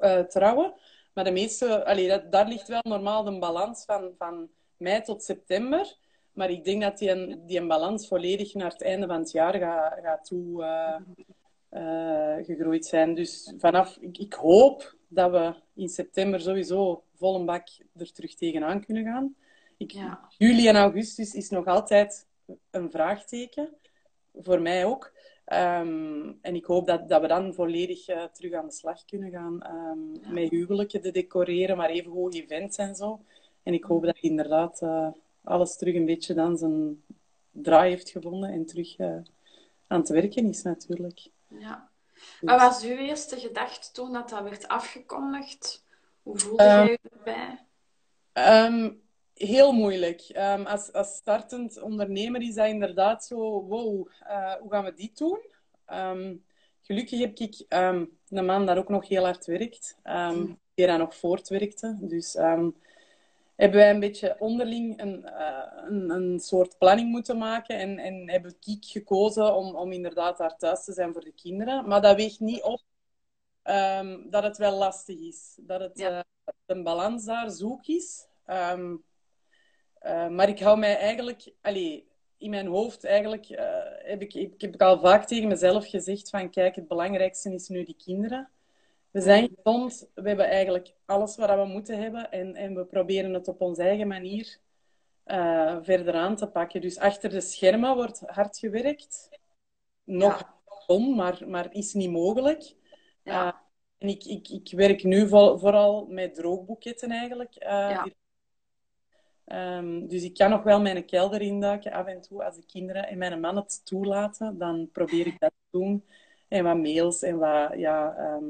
eh, 0.00 0.20
trouwen, 0.20 0.74
maar 1.14 1.24
de 1.24 1.30
meeste, 1.30 1.84
allee, 1.84 2.28
daar 2.28 2.48
ligt 2.48 2.68
wel 2.68 2.82
normaal 2.82 3.24
de 3.24 3.38
balans 3.38 3.84
van, 3.84 4.10
van 4.18 4.48
mei 4.76 5.02
tot 5.02 5.22
september. 5.22 5.96
Maar 6.36 6.50
ik 6.50 6.64
denk 6.64 6.82
dat 6.82 6.98
die 6.98 7.10
een, 7.10 7.42
die 7.46 7.58
een 7.58 7.68
balans 7.68 8.08
volledig 8.08 8.54
naar 8.54 8.70
het 8.70 8.82
einde 8.82 9.06
van 9.06 9.18
het 9.18 9.30
jaar 9.30 9.54
gaat, 9.54 9.98
gaat 10.02 10.24
toe 10.24 10.64
eh, 10.64 10.96
eh, 11.68 12.44
gegroeid 12.44 12.86
zijn. 12.86 13.14
Dus 13.14 13.52
vanaf, 13.58 13.96
ik, 14.00 14.18
ik 14.18 14.32
hoop 14.32 14.94
dat 15.08 15.30
we 15.30 15.54
in 15.74 15.88
september 15.88 16.40
sowieso 16.40 17.02
vol 17.14 17.34
een 17.34 17.44
bak 17.46 17.68
er 17.96 18.12
terug 18.12 18.34
tegenaan 18.34 18.84
kunnen 18.84 19.04
gaan. 19.04 19.34
Ik, 19.76 19.90
Ja. 19.90 20.20
Juli 20.38 20.68
en 20.68 20.76
augustus 20.76 21.34
is 21.34 21.48
nog 21.50 21.66
altijd 21.66 22.26
een 22.70 22.90
vraagteken. 22.90 23.68
Voor 24.34 24.60
mij 24.60 24.84
ook. 24.84 25.12
Ehm, 25.44 26.32
en 26.40 26.54
ik 26.54 26.64
hoop 26.64 26.86
dat, 26.86 27.08
dat 27.08 27.20
we 27.20 27.26
dan 27.26 27.54
volledig 27.54 28.08
eh, 28.08 28.24
terug 28.24 28.52
aan 28.52 28.66
de 28.66 28.72
slag 28.72 29.04
kunnen 29.04 29.30
gaan. 29.30 29.62
ehm, 29.62 30.34
Met 30.34 30.50
huwelijken 30.50 31.00
te 31.00 31.10
decoreren, 31.10 31.76
maar 31.76 31.90
even 31.90 32.10
goed 32.12 32.34
events 32.34 32.76
en 32.76 32.94
zo. 32.94 33.20
En 33.62 33.74
ik 33.74 33.84
hoop 33.84 34.02
dat 34.04 34.18
inderdaad 34.20 34.82
alles 35.46 35.76
terug 35.76 35.94
een 35.94 36.04
beetje 36.04 36.34
dan 36.34 36.56
zijn 36.56 37.02
draai 37.50 37.90
heeft 37.90 38.10
gevonden 38.10 38.50
en 38.50 38.66
terug 38.66 38.96
eh, 38.96 39.16
aan 39.86 40.00
het 40.00 40.08
werken 40.08 40.48
is 40.48 40.62
natuurlijk. 40.62 41.28
Ja. 41.48 41.90
Wat 42.40 42.60
was 42.60 42.84
uw 42.84 42.96
eerste 42.96 43.36
gedachte 43.36 43.92
toen 43.92 44.12
dat 44.12 44.28
dat 44.28 44.42
werd 44.42 44.68
afgekondigd? 44.68 45.84
Hoe 46.22 46.38
voelde 46.38 46.62
jij 46.62 46.86
je 46.86 46.98
erbij? 47.16 47.64
Ehm, 48.32 48.92
heel 49.34 49.72
moeilijk. 49.72 50.20
Ehm, 50.20 50.62
als, 50.62 50.92
als 50.92 51.14
startend 51.14 51.80
ondernemer 51.82 52.40
is 52.42 52.54
dat 52.54 52.68
inderdaad 52.68 53.24
zo, 53.24 53.62
wow, 53.62 54.08
eh, 54.20 54.54
hoe 54.54 54.70
gaan 54.70 54.84
we 54.84 54.94
dit 54.94 55.18
doen? 55.18 55.40
Gelukkig 56.82 57.20
heb 57.20 57.38
ik 57.38 57.64
een 57.68 58.44
man 58.44 58.66
dat 58.66 58.76
ook 58.76 58.88
nog 58.88 59.08
heel 59.08 59.24
hard 59.24 59.46
werkt, 59.46 59.96
ehm, 60.02 60.46
die 60.74 60.86
daar 60.86 60.98
nog 60.98 61.16
voortwerkte. 61.16 61.96
Dus 62.00 62.36
hebben 63.56 63.78
wij 63.78 63.90
een 63.90 64.00
beetje 64.00 64.36
onderling 64.38 65.00
een, 65.00 65.24
eh, 65.24 65.88
een, 65.88 66.10
een 66.10 66.40
soort 66.40 66.78
planning 66.78 67.10
moeten 67.10 67.38
maken 67.38 67.78
en, 67.78 67.98
en 67.98 68.30
hebben 68.30 68.56
ik 68.64 68.84
gekozen 68.84 69.54
om, 69.54 69.76
om 69.76 69.92
inderdaad 69.92 70.38
daar 70.38 70.56
thuis 70.56 70.84
te 70.84 70.92
zijn 70.92 71.12
voor 71.12 71.24
de 71.24 71.32
kinderen. 71.32 71.88
Maar 71.88 72.00
dat 72.02 72.16
weegt 72.16 72.40
niet 72.40 72.62
op 72.62 72.82
ehm, 73.62 74.30
dat 74.30 74.42
het 74.42 74.56
wel 74.58 74.76
lastig 74.78 75.18
is. 75.18 75.58
Dat 75.60 75.80
het 75.80 75.98
Ja. 75.98 76.18
eh, 76.18 76.54
een 76.66 76.82
balans 76.82 77.24
daar 77.24 77.50
zoek 77.50 77.86
is. 77.86 78.26
Ehm, 78.44 78.96
eh, 79.98 80.28
maar 80.28 80.48
ik 80.48 80.60
hou 80.60 80.78
mij 80.78 80.98
eigenlijk, 80.98 81.52
allee, 81.60 82.08
in 82.38 82.50
mijn 82.50 82.66
hoofd 82.66 83.04
eigenlijk, 83.04 83.46
heb 84.02 84.22
ik, 84.22 84.34
ik 84.34 84.60
heb 84.60 84.74
ik 84.74 84.80
al 84.82 85.00
vaak 85.00 85.26
tegen 85.26 85.48
mezelf 85.48 85.88
gezegd 85.88 86.30
van 86.30 86.50
kijk, 86.50 86.76
het 86.76 86.88
belangrijkste 86.88 87.54
is 87.54 87.68
nu 87.68 87.84
die 87.84 87.96
kinderen. 88.04 88.50
We 89.16 89.22
zijn 89.22 89.50
gezond, 89.54 90.08
we 90.14 90.28
hebben 90.28 90.46
eigenlijk 90.48 90.94
alles 91.04 91.36
wat 91.36 91.50
we 91.54 91.64
moeten 91.64 91.98
hebben 92.02 92.30
en, 92.30 92.54
en 92.54 92.74
we 92.74 92.84
proberen 92.84 93.34
het 93.34 93.48
op 93.48 93.60
onze 93.60 93.82
eigen 93.82 94.06
manier 94.08 94.58
eh, 95.24 95.76
verder 95.82 96.14
aan 96.14 96.36
te 96.36 96.46
pakken. 96.46 96.80
Dus 96.80 96.98
achter 96.98 97.30
de 97.30 97.40
schermen 97.40 97.94
wordt 97.94 98.20
hard 98.26 98.58
gewerkt. 98.58 99.28
Nog 100.04 100.58
Ja. 100.86 100.98
maar, 100.98 101.42
maar 101.46 101.72
is 101.72 101.92
niet 101.92 102.10
mogelijk. 102.10 102.74
Ja. 103.22 103.46
Eh, 103.46 103.58
en 103.98 104.08
ik, 104.08 104.24
ik, 104.24 104.48
ik 104.48 104.70
werk 104.72 105.02
nu 105.02 105.28
vooral 105.28 106.06
met 106.06 106.34
droogboeketten 106.34 107.10
eigenlijk. 107.10 107.54
eh, 107.54 107.68
Ja. 107.68 108.06
Ehm, 109.44 110.06
dus 110.06 110.22
ik 110.22 110.34
kan 110.34 110.50
nog 110.50 110.62
wel 110.62 110.80
mijn 110.80 111.04
kelder 111.04 111.40
induiken 111.40 111.92
af 111.92 112.06
en 112.06 112.20
toe 112.20 112.44
als 112.44 112.56
de 112.56 112.66
kinderen 112.66 113.08
en 113.08 113.18
mijn 113.18 113.40
man 113.40 113.56
het 113.56 113.80
toelaten. 113.84 114.58
Dan 114.58 114.88
probeer 114.92 115.26
ik 115.26 115.38
dat 115.38 115.50
te 115.50 115.78
doen. 115.78 116.04
En 116.48 116.64
wat 116.64 116.76
mails 116.76 117.22
en 117.22 117.38
wat, 117.38 117.72
ja... 117.78 118.14
ehm, 118.16 118.44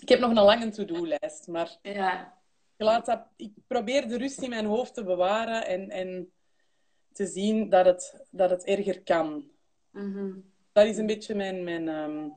ik 0.00 0.08
heb 0.08 0.20
nog 0.20 0.30
een 0.30 0.42
lange 0.42 0.68
to-do-lijst, 0.68 1.46
maar 1.46 1.78
Ja. 1.82 2.22
ik, 2.76 2.84
laat 2.84 3.06
dat, 3.06 3.26
ik 3.36 3.52
probeer 3.66 4.08
de 4.08 4.18
rust 4.18 4.42
in 4.42 4.50
mijn 4.50 4.66
hoofd 4.66 4.94
te 4.94 5.04
bewaren 5.04 5.66
en, 5.66 5.90
en 5.90 6.32
te 7.12 7.26
zien 7.26 7.68
dat 7.68 7.86
het, 7.86 8.24
dat 8.30 8.50
het 8.50 8.64
erger 8.64 9.02
kan. 9.02 9.50
Mhm. 9.90 10.32
Dat 10.72 10.86
is 10.86 10.96
een 10.96 11.06
beetje 11.06 11.34
mijn, 11.34 11.64
mijn 11.64 11.88
ehm, 11.88 12.28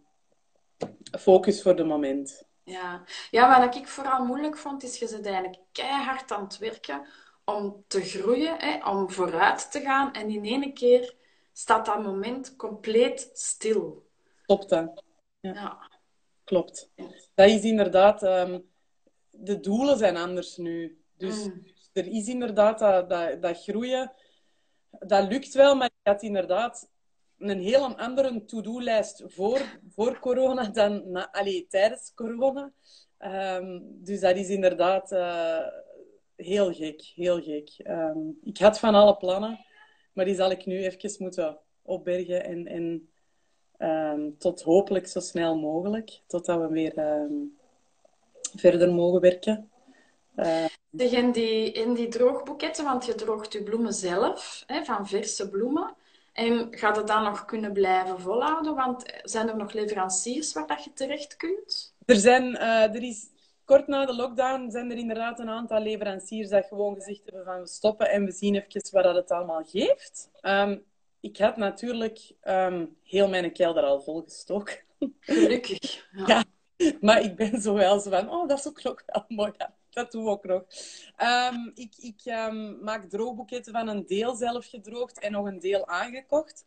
focus 1.20 1.62
voor 1.62 1.76
de 1.76 1.84
moment. 1.84 2.44
Ja. 2.64 3.04
ja, 3.32 3.62
wat 3.62 3.76
ik 3.76 3.88
vooral 3.88 4.26
moeilijk 4.26 4.58
vond, 4.58 4.84
is 4.84 5.00
je 5.00 5.08
zit 5.08 5.26
eigenlijk 5.26 5.60
keihard 5.72 6.32
aan 6.32 6.44
het 6.44 6.58
werken 6.58 7.08
om 7.46 7.84
te 7.88 8.02
groeien, 8.02 8.60
hè, 8.60 8.90
om 8.90 9.12
vooruit 9.12 9.72
te 9.72 9.80
gaan. 9.80 10.14
En 10.14 10.30
in 10.30 10.46
één 10.46 10.74
keer 10.74 11.16
staat 11.54 11.86
dat 11.86 12.04
moment 12.04 12.56
compleet 12.56 13.30
stil. 13.34 14.10
Klopt 14.46 14.70
dat? 14.70 15.04
Ja. 15.40 15.92
Klopt. 16.44 16.92
Dat 17.36 17.50
is 17.50 17.62
inderdaad... 17.64 18.24
ehm, 18.24 18.60
de 19.30 19.60
doelen 19.60 19.98
zijn 19.98 20.18
anders 20.18 20.58
nu. 20.58 21.02
Dus 21.18 21.46
Mm. 21.46 21.66
er 21.94 22.08
is 22.08 22.28
inderdaad 22.28 22.80
dat, 22.80 23.10
dat, 23.10 23.42
dat 23.42 23.64
groeien. 23.64 24.14
Dat 24.90 25.28
lukt 25.28 25.54
wel, 25.54 25.76
maar 25.76 25.90
je 26.04 26.10
had 26.10 26.22
inderdaad 26.24 26.90
een 27.38 27.60
heel 27.62 27.98
andere 27.98 28.46
to-do-lijst 28.46 29.24
voor, 29.28 29.80
voor 29.90 30.20
corona 30.20 30.70
dan 30.70 31.12
na, 31.12 31.32
allee, 31.32 31.68
tijdens 31.70 32.12
corona. 32.16 32.74
Ehm, 33.18 33.80
dus 33.84 34.20
dat 34.20 34.36
is 34.36 34.50
inderdaad 34.50 35.12
eh, 35.12 35.68
heel 36.36 36.74
gek. 36.74 37.02
Heel 37.16 37.42
gek. 37.42 37.70
Ehm, 37.78 38.18
ik 38.44 38.58
had 38.58 38.80
van 38.80 38.96
alle 38.96 39.18
plannen, 39.18 39.66
maar 40.14 40.26
die 40.26 40.36
zal 40.36 40.52
ik 40.52 40.66
nu 40.66 40.84
even 40.84 41.16
moeten 41.18 41.60
opbergen 41.82 42.44
en, 42.44 42.68
en 42.68 43.13
ehm, 43.78 44.30
tot 44.38 44.62
hopelijk 44.62 45.08
zo 45.08 45.20
snel 45.20 45.58
mogelijk, 45.58 46.20
totdat 46.28 46.60
we 46.60 46.68
weer 46.68 46.98
ehm, 46.98 47.34
verder 48.56 48.94
mogen 48.94 49.22
werken. 49.22 49.70
Eh, 50.36 50.66
Zeg, 50.92 51.12
in 51.12 51.32
die, 51.32 51.72
in 51.72 51.94
die 51.94 52.08
droogboeketten, 52.08 52.86
want 52.86 53.06
je 53.06 53.16
droogt 53.16 53.54
je 53.54 53.64
bloemen 53.64 53.94
zelf, 53.94 54.64
hè, 54.66 54.84
van 54.84 55.08
verse 55.08 55.50
bloemen. 55.50 55.96
En 56.34 56.68
gaat 56.72 56.96
het 56.96 57.08
dan 57.08 57.24
nog 57.24 57.46
kunnen 57.46 57.74
blijven 57.74 58.20
volhouden? 58.20 58.76
Want 58.76 59.04
zijn 59.24 59.50
er 59.50 59.58
nog 59.58 59.74
leveranciers 59.74 60.54
waar 60.54 60.68
dat 60.68 60.84
je 60.84 60.94
terecht 60.94 61.36
kunt? 61.36 61.96
Er 62.06 62.16
zijn, 62.16 62.56
eh, 62.56 62.96
er 62.96 63.04
is 63.04 63.28
kort 63.66 63.88
na 63.88 64.06
de 64.06 64.16
lockdown 64.16 64.70
zijn 64.72 64.92
er 64.92 64.98
inderdaad 64.98 65.40
een 65.40 65.50
aantal 65.50 65.80
leveranciers 65.80 66.50
dat 66.50 66.66
gewoon 66.66 66.96
gezegd 66.96 67.22
hebben 67.26 67.46
van 67.46 67.60
we 67.60 67.68
stoppen 67.68 68.10
en 68.10 68.26
we 68.26 68.32
zien 68.32 68.56
even 68.56 68.82
wat 68.92 69.04
dat 69.04 69.16
het 69.16 69.32
allemaal 69.32 69.64
geeft. 69.64 70.30
Ehm, 70.42 70.78
ik 71.24 71.38
had 71.38 71.58
natuurlijk 71.58 72.32
ehm, 72.42 72.86
heel 73.04 73.30
mijn 73.30 73.52
kelder 73.54 73.84
al 73.84 74.02
volgestoken. 74.02 74.78
Gelukkig. 75.20 75.80
Ja. 76.12 76.26
Ja. 76.28 76.44
Maar 77.02 77.22
ik 77.22 77.36
ben 77.36 77.62
zo 77.62 77.74
wel 77.74 78.00
zo 78.00 78.10
van, 78.10 78.30
oh, 78.30 78.48
dat 78.48 78.60
is 78.60 78.68
ook 78.68 78.84
nog 78.84 79.04
wel 79.06 79.26
mooi. 79.28 79.52
Ja, 79.58 79.74
dat 79.90 80.12
doen 80.12 80.24
we 80.24 80.30
ook 80.30 80.44
nog. 80.46 80.64
Ehm, 81.16 81.70
ik 81.74 81.94
ik 81.98 82.22
ehm, 82.24 82.84
maak 82.84 83.04
droogboeketten 83.10 83.74
van 83.74 83.88
een 83.88 84.06
deel 84.06 84.36
zelf 84.36 84.66
gedroogd 84.66 85.20
en 85.20 85.32
nog 85.32 85.46
een 85.46 85.60
deel 85.60 85.88
aangekocht. 85.88 86.66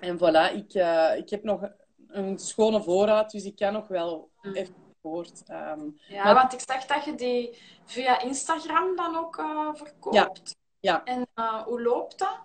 En 0.00 0.18
voilà, 0.18 0.54
ik, 0.54 0.74
eh, 0.74 1.16
ik 1.16 1.30
heb 1.30 1.42
nog 1.42 1.68
een 2.08 2.38
schone 2.38 2.82
voorraad, 2.82 3.30
dus 3.30 3.44
ik 3.44 3.56
kan 3.56 3.72
nog 3.72 3.88
wel 3.88 4.30
Mm. 4.42 4.54
even 4.54 4.74
voort. 5.02 5.42
Ja, 5.46 5.76
Maar- 6.24 6.34
want 6.34 6.52
ik 6.52 6.60
zag 6.60 6.86
dat 6.86 7.04
je 7.04 7.14
die 7.14 7.58
via 7.84 8.20
Instagram 8.20 8.96
dan 8.96 9.16
ook 9.16 9.38
eh, 9.38 9.68
verkoopt. 9.74 10.14
Ja, 10.16 10.30
ja. 10.80 11.04
En 11.04 11.26
eh, 11.34 11.62
hoe 11.62 11.82
loopt 11.82 12.18
dat? 12.18 12.38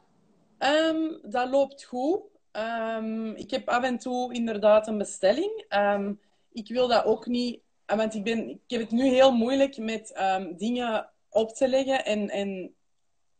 Ehm, 0.61 1.07
dat 1.21 1.49
loopt 1.49 1.83
goed. 1.83 2.19
Ehm, 2.51 3.29
ik 3.29 3.51
heb 3.51 3.69
af 3.69 3.83
en 3.83 3.97
toe 3.97 4.33
inderdaad 4.33 4.87
een 4.87 4.97
bestelling. 4.97 5.65
Ehm, 5.67 6.13
ik 6.51 6.67
wil 6.67 6.87
dat 6.87 7.05
ook 7.05 7.25
niet, 7.27 7.61
eh, 7.85 7.97
want 7.97 8.13
ik, 8.13 8.23
ben, 8.23 8.49
ik 8.49 8.59
heb 8.67 8.79
het 8.79 8.91
nu 8.91 9.03
heel 9.03 9.31
moeilijk 9.31 9.77
met 9.77 10.13
dingen 10.57 11.09
op 11.29 11.53
te 11.53 11.67
leggen 11.67 12.05
en, 12.05 12.29
en 12.29 12.75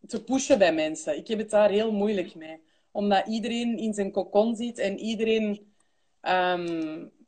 te 0.07 0.23
pushen 0.23 0.57
bij 0.57 0.73
mensen. 0.73 1.17
Ik 1.17 1.27
heb 1.27 1.37
het 1.37 1.49
daar 1.49 1.69
heel 1.69 1.91
moeilijk 1.91 2.35
mee. 2.35 2.61
Omdat 2.91 3.27
iedereen 3.27 3.77
in 3.77 3.93
zijn 3.93 4.11
cocon 4.11 4.55
zit 4.55 4.77
en 4.77 4.99
iedereen 4.99 5.73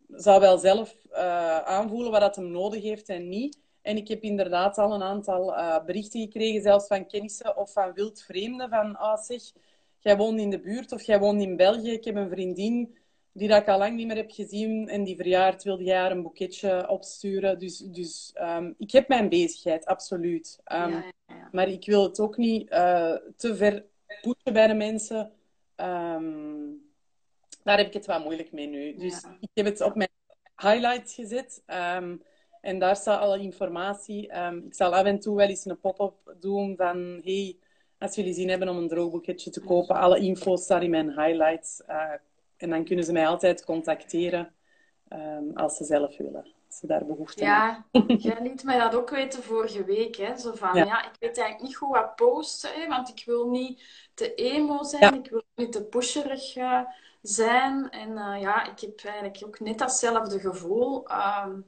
zou 0.08 0.40
wel 0.40 0.58
zelf 0.58 0.96
eh, 1.12 1.58
aanvoelen 1.58 2.12
wat 2.12 2.22
dat 2.22 2.36
hem 2.36 2.52
nodig 2.52 2.82
heeft 2.82 3.10
en 3.10 3.30
niet. 3.30 3.60
En 3.82 3.98
ik 3.98 4.08
heb 4.08 4.22
inderdaad 4.22 4.78
al 4.78 4.94
een 4.94 5.04
aantal 5.04 5.56
eh, 5.56 5.86
berichten 5.86 6.22
gekregen, 6.22 6.62
zelfs 6.62 6.88
van 6.88 7.08
kennissen 7.08 7.58
of 7.58 7.72
van 7.72 7.94
wildvreemden, 7.94 8.70
van 8.70 8.96
ah 8.96 9.22
zeg, 9.22 9.42
jij 10.04 10.18
woont 10.18 10.40
in 10.40 10.50
de 10.50 10.60
buurt 10.60 10.92
of 10.92 11.04
jij 11.04 11.20
woont 11.20 11.42
in 11.42 11.56
België. 11.56 11.92
Ik 11.92 12.04
heb 12.04 12.16
een 12.16 12.30
vriendin 12.30 12.98
die 13.32 13.48
dat 13.48 13.62
ik 13.62 13.68
al 13.68 13.78
lang 13.78 13.96
niet 13.96 14.08
meer 14.08 14.16
heb 14.16 14.32
gezien 14.32 14.90
en 14.90 15.04
die 15.04 15.16
verjaard 15.16 15.64
wilde 15.64 15.84
jij 15.84 15.98
haar 15.98 16.12
een 16.12 16.22
boeketje 16.22 16.90
opsturen. 16.90 17.60
Dus, 17.60 17.78
dus 17.78 18.32
ehm, 18.34 18.72
ik 18.78 18.92
heb 18.92 19.08
mijn 19.08 19.30
bezigheid, 19.30 19.86
absoluut. 19.86 20.60
Ehm, 20.64 20.90
ja, 20.90 21.04
ja, 21.28 21.36
ja. 21.36 21.50
maar 21.52 21.68
ik 21.68 21.86
wil 21.86 22.04
het 22.04 22.20
ook 22.20 22.38
niet 22.38 22.70
eh, 22.70 23.16
te 23.38 23.56
ver 23.56 23.86
pushen 24.22 24.54
bij 24.54 24.68
de 24.68 24.74
mensen. 24.74 25.32
Ehm, 25.76 26.70
daar 27.64 27.78
heb 27.78 27.88
ik 27.88 27.94
het 27.94 28.06
wat 28.06 28.24
moeilijk 28.24 28.52
mee 28.52 28.68
nu. 28.68 28.96
Dus 28.96 29.24
ik 29.40 29.50
heb 29.54 29.66
het 29.66 29.82
op 29.82 29.96
mijn 29.96 30.10
highlights 30.56 31.14
gezet. 31.14 31.64
en 32.62 32.80
daar 32.80 32.96
staat 32.96 33.20
alle 33.20 33.40
informatie. 33.40 34.22
Ik 34.66 34.74
zal 34.74 34.96
af 34.96 35.06
en 35.06 35.20
toe 35.20 35.36
wel 35.36 35.48
eens 35.48 35.66
een 35.66 35.80
pop-up 35.80 36.36
doen 36.40 36.76
van... 36.76 37.22
Hey, 37.24 37.58
als 38.04 38.16
jullie 38.16 38.34
zin 38.34 38.50
hebben 38.50 38.70
om 38.70 38.78
een 38.78 38.88
droogboeketje 38.88 39.50
te 39.50 39.62
kopen, 39.62 39.96
alle 39.96 40.20
info 40.20 40.56
staat 40.56 40.82
in 40.82 40.90
mijn 40.90 41.10
highlights. 41.20 41.84
Eh, 41.86 42.12
en 42.58 42.70
dan 42.70 42.86
kunnen 42.86 43.06
ze 43.06 43.12
mij 43.12 43.28
altijd 43.28 43.66
contacteren 43.66 44.54
ehm, 45.08 45.44
als 45.54 45.78
ze 45.78 45.84
zelf 45.84 46.18
willen. 46.18 46.54
Als 46.68 46.78
ze 46.80 46.88
daar 46.88 47.06
behoefte 47.06 47.46
aan 47.46 47.86
Ja, 47.92 48.06
jij 48.18 48.42
liet 48.42 48.64
mij 48.64 48.78
dat 48.78 48.96
ook 48.96 49.10
weten 49.10 49.44
vorige 49.44 49.84
week. 49.84 50.16
Hè? 50.16 50.38
Zo 50.38 50.54
van, 50.54 50.76
Ja. 50.78 50.86
ja. 50.86 51.04
ik 51.04 51.16
weet 51.20 51.38
eigenlijk 51.38 51.62
niet 51.62 51.76
goed 51.76 51.90
wat 51.90 52.16
posten, 52.16 52.70
hè? 52.74 52.88
want 52.88 53.10
ik 53.10 53.24
wil 53.26 53.50
niet 53.50 53.84
te 54.14 54.34
emo 54.34 54.84
zijn, 54.84 55.14
Ja. 55.14 55.20
ik 55.20 55.30
wil 55.30 55.44
niet 55.56 55.72
te 55.72 55.84
pusherig 55.84 56.56
eh, 56.56 56.82
zijn. 57.22 57.90
En 57.90 58.18
eh, 58.18 58.42
ja, 58.42 58.72
ik 58.72 58.80
heb 58.80 59.00
eigenlijk 59.04 59.42
ook 59.46 59.60
net 59.60 59.78
datzelfde 59.78 60.40
gevoel. 60.40 61.08
Ehm, 61.08 61.60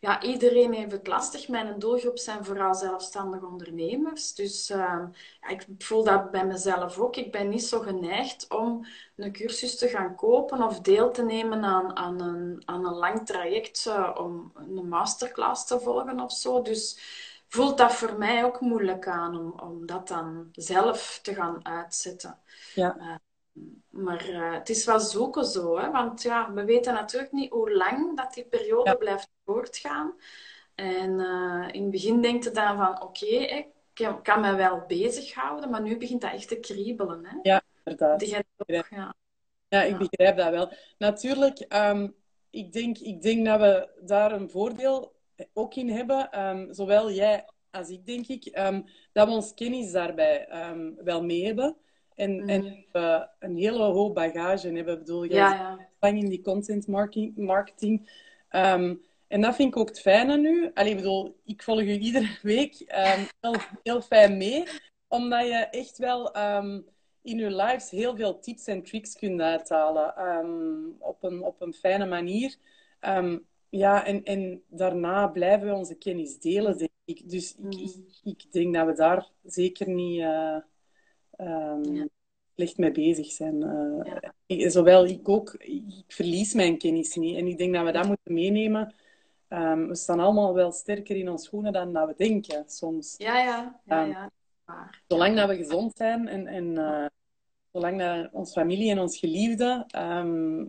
ja, 0.00 0.22
iedereen 0.22 0.72
heeft 0.72 0.92
het 0.92 1.06
lastig. 1.06 1.48
Mijn 1.48 1.78
doelgroep 1.78 2.18
zijn 2.18 2.44
vooral 2.44 2.74
zelfstandige 2.74 3.46
ondernemers. 3.46 4.34
Dus 4.34 4.70
ehm, 4.70 5.06
ik 5.48 5.66
voel 5.78 6.04
dat 6.04 6.30
bij 6.30 6.46
mezelf 6.46 6.98
ook. 6.98 7.16
Ik 7.16 7.32
ben 7.32 7.48
niet 7.48 7.64
zo 7.64 7.80
geneigd 7.80 8.48
om 8.48 8.86
een 9.16 9.32
cursus 9.32 9.78
te 9.78 9.88
gaan 9.88 10.14
kopen 10.14 10.62
of 10.62 10.80
deel 10.80 11.10
te 11.10 11.22
nemen 11.22 11.64
aan, 11.64 11.96
aan, 11.96 12.20
een, 12.20 12.62
aan 12.64 12.86
een 12.86 12.94
lang 12.94 13.26
traject 13.26 13.86
eh, 13.86 14.16
om 14.18 14.52
een 14.54 14.88
masterclass 14.88 15.66
te 15.66 15.80
volgen 15.80 16.20
of 16.20 16.32
zo. 16.32 16.62
Dus 16.62 16.98
voelt 17.48 17.78
dat 17.78 17.92
voor 17.92 18.18
mij 18.18 18.44
ook 18.44 18.60
moeilijk 18.60 19.06
aan 19.06 19.36
om, 19.36 19.60
om 19.60 19.86
dat 19.86 20.08
dan 20.08 20.48
zelf 20.52 21.18
te 21.22 21.34
gaan 21.34 21.66
uitzetten. 21.66 22.38
Ja. 22.74 22.96
Eh, 22.98 23.14
maar 23.90 24.28
eh, 24.28 24.52
het 24.52 24.68
is 24.68 24.84
wel 24.84 25.00
zoeken 25.00 25.44
zo, 25.44 25.78
hè? 25.78 25.90
want 25.90 26.22
ja, 26.22 26.52
we 26.52 26.64
weten 26.64 26.94
natuurlijk 26.94 27.32
niet 27.32 27.50
hoe 27.50 27.72
lang 27.76 28.16
dat 28.16 28.34
die 28.34 28.44
periode 28.44 28.90
Ja. 28.90 28.96
blijft 28.96 29.30
voortgaan. 29.44 30.14
En 30.74 31.20
eh, 31.20 31.68
in 31.72 31.82
het 31.82 31.90
begin 31.90 32.20
denk 32.20 32.44
je 32.44 32.50
dan 32.50 32.76
van, 32.76 33.02
oké, 33.02 33.26
ik 33.26 33.66
kan, 34.22 34.40
me 34.40 34.54
wel 34.54 34.84
bezighouden, 34.86 35.70
maar 35.70 35.82
nu 35.82 35.96
begint 35.98 36.20
dat 36.20 36.32
echt 36.32 36.48
te 36.48 36.60
kriebelen. 36.60 37.24
Hè? 37.26 37.60
inderdaad. 37.84 38.20
Die 38.20 38.28
gaat 38.28 38.44
ook, 38.56 38.86
ja. 38.90 39.14
Ja, 39.68 39.82
ik 39.82 39.90
Ja. 39.90 39.98
begrijp 40.08 40.36
dat 40.36 40.50
wel. 40.50 40.72
Natuurlijk, 40.98 41.58
ehm, 41.58 42.08
ik 42.50 42.72
denk, 42.72 42.98
ik 42.98 43.22
denk 43.22 43.46
dat 43.46 43.60
we 43.60 43.88
daar 44.00 44.32
een 44.32 44.50
voordeel 44.50 45.16
ook 45.52 45.74
in 45.74 45.88
hebben. 45.88 46.30
Ehm, 46.30 46.72
zowel 46.72 47.10
jij 47.10 47.48
als 47.70 47.88
ik, 47.88 48.06
denk 48.06 48.26
ik, 48.26 48.44
ehm, 48.44 48.82
dat 49.12 49.28
we 49.28 49.34
ons 49.34 49.54
kennis 49.54 49.92
daarbij 49.92 50.48
wel 51.04 51.24
mee 51.24 51.46
hebben. 51.46 51.76
En, 52.18 52.48
en 52.48 52.62
Mhm. 52.64 52.74
we 52.92 53.28
een 53.38 53.56
hele 53.56 53.82
hoop 53.82 54.14
bagage 54.14 54.66
hebben. 54.68 54.92
Ik 54.94 54.98
bedoel, 54.98 55.26
jij 55.26 55.38
Ja, 55.38 55.78
in 56.00 56.28
die 56.28 56.42
content 56.42 56.86
marketing. 56.86 57.36
marketing. 57.36 58.10
Ehm, 58.48 58.94
en 59.26 59.40
dat 59.40 59.54
vind 59.54 59.68
ik 59.74 59.80
ook 59.80 59.88
het 59.88 60.00
fijne 60.00 60.36
nu. 60.36 60.70
Allee, 60.74 60.90
ik 60.90 60.96
bedoel, 60.96 61.36
ik 61.44 61.62
volg 61.62 61.80
u 61.80 61.98
iedere 61.98 62.38
week 62.42 62.74
ehm, 62.80 63.24
heel, 63.40 63.54
heel 63.82 64.00
fijn 64.00 64.36
mee. 64.36 64.64
Omdat 65.08 65.46
je 65.46 65.54
echt 65.70 65.98
wel 65.98 66.32
ehm, 66.32 66.80
in 67.22 67.38
je 67.38 67.54
lives 67.54 67.90
heel 67.90 68.16
veel 68.16 68.38
tips 68.38 68.66
en 68.66 68.82
tricks 68.82 69.14
kunt 69.16 69.40
uithalen. 69.40 70.14
op, 70.98 71.22
een, 71.22 71.42
op 71.42 71.60
een 71.60 71.74
fijne 71.74 72.06
manier. 72.06 72.56
Ja, 73.70 74.04
en, 74.06 74.24
en 74.24 74.62
daarna 74.68 75.26
blijven 75.28 75.68
we 75.68 75.74
onze 75.74 75.94
kennis 75.94 76.38
delen, 76.38 76.78
denk 76.78 76.90
ik. 77.04 77.30
Dus 77.30 77.56
ik, 77.70 77.80
ik, 78.24 78.42
ik 78.42 78.52
denk 78.52 78.74
dat 78.74 78.86
we 78.86 78.92
daar 78.92 79.28
zeker 79.44 79.88
niet 79.88 80.20
eh, 80.20 80.56
ehm, 81.38 81.94
Ja. 81.94 82.06
slecht 82.54 82.78
mee 82.78 82.90
bezig 82.90 83.26
zijn. 83.30 83.62
Eh, 83.62 84.12
Ja. 84.46 84.70
zowel 84.70 85.06
ik 85.06 85.28
ook, 85.28 85.54
ik 85.58 86.04
verlies 86.06 86.54
mijn 86.54 86.78
kennis 86.78 87.14
niet. 87.16 87.36
En 87.36 87.46
ik 87.46 87.58
denk 87.58 87.74
dat 87.74 87.84
we 87.84 87.92
dat 87.92 88.06
moeten 88.06 88.32
meenemen. 88.34 88.94
Ehm, 89.48 89.86
we 89.86 89.94
staan 89.94 90.20
allemaal 90.20 90.54
wel 90.54 90.72
sterker 90.72 91.16
in 91.16 91.28
onze 91.30 91.44
schoenen 91.44 91.72
dan 91.72 91.92
dat 91.92 92.08
we 92.08 92.14
denken 92.16 92.64
soms. 92.66 93.14
Ja, 93.18 93.38
ja, 93.38 93.80
ja, 93.84 94.00
Ehm, 94.02 94.08
ja. 94.10 94.30
Waar. 94.64 95.02
Zolang 95.08 95.36
dat 95.36 95.48
we 95.48 95.56
gezond 95.56 95.96
zijn 95.96 96.28
en, 96.28 96.46
en 96.46 96.78
eh, 96.78 97.06
zolang 97.72 97.98
dat 97.98 98.28
onze 98.32 98.52
familie 98.52 98.90
en 98.90 98.98
ons 98.98 99.18
geliefden 99.18 99.86
ehm, 99.86 100.64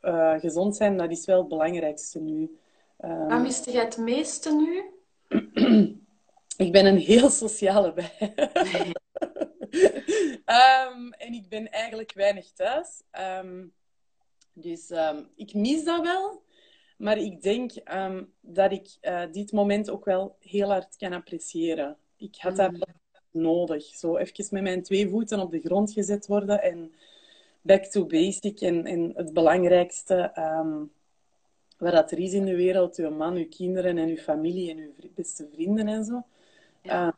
eh, 0.00 0.38
gezond 0.40 0.76
zijn, 0.76 0.96
dat 0.96 1.10
is 1.10 1.26
wel 1.26 1.38
het 1.38 1.48
belangrijkste 1.48 2.20
nu. 2.20 2.58
Ehm, 2.98 3.28
Wat 3.28 3.40
miste 3.42 3.70
jij 3.70 3.84
het 3.84 3.96
meeste 3.96 4.54
nu? 4.54 4.82
ik 6.66 6.72
ben 6.72 6.86
een 6.86 6.98
heel 6.98 7.30
sociale 7.30 7.92
bij. 7.92 8.34
Ehm, 10.44 11.10
en 11.10 11.32
ik 11.32 11.48
ben 11.48 11.70
eigenlijk 11.70 12.12
weinig 12.12 12.52
thuis. 12.52 13.02
Ehm, 13.10 13.66
dus 14.52 14.90
um, 14.90 15.28
ik 15.36 15.54
mis 15.54 15.84
dat 15.84 16.02
wel. 16.02 16.42
Maar 16.96 17.18
ik 17.18 17.42
denk 17.42 17.72
dat 18.40 18.72
ik 18.72 18.96
uh, 19.02 19.22
dit 19.32 19.52
moment 19.52 19.90
ook 19.90 20.04
wel 20.04 20.36
heel 20.40 20.68
hard 20.68 20.96
kan 20.96 21.12
appreciëren. 21.12 21.96
Ik 22.16 22.36
had 22.38 22.56
dat 22.56 22.70
mm. 22.70 22.82
nodig. 23.30 23.84
Zo 23.84 24.16
even 24.16 24.46
met 24.50 24.62
mijn 24.62 24.82
twee 24.82 25.08
voeten 25.08 25.40
op 25.40 25.50
de 25.50 25.60
grond 25.60 25.92
gezet 25.92 26.26
worden 26.26 26.62
en 26.62 26.94
back 27.60 27.84
to 27.84 28.06
basic. 28.06 28.60
En, 28.60 28.86
en 28.86 29.12
het 29.14 29.32
belangrijkste, 29.32 30.32
wat 31.78 31.92
dat 31.92 32.10
er 32.10 32.18
is 32.18 32.32
in 32.32 32.44
de 32.44 32.56
wereld, 32.56 32.96
uw 32.96 33.10
man, 33.10 33.34
uw 33.34 33.48
kinderen 33.48 33.98
en 33.98 34.08
uw 34.08 34.16
familie 34.16 34.70
en 34.70 34.78
uw 34.78 35.10
beste 35.14 35.48
vrienden 35.52 35.88
en 35.88 36.04
zo. 36.04 36.22
Ja. 36.82 37.06
Uh, 37.06 37.12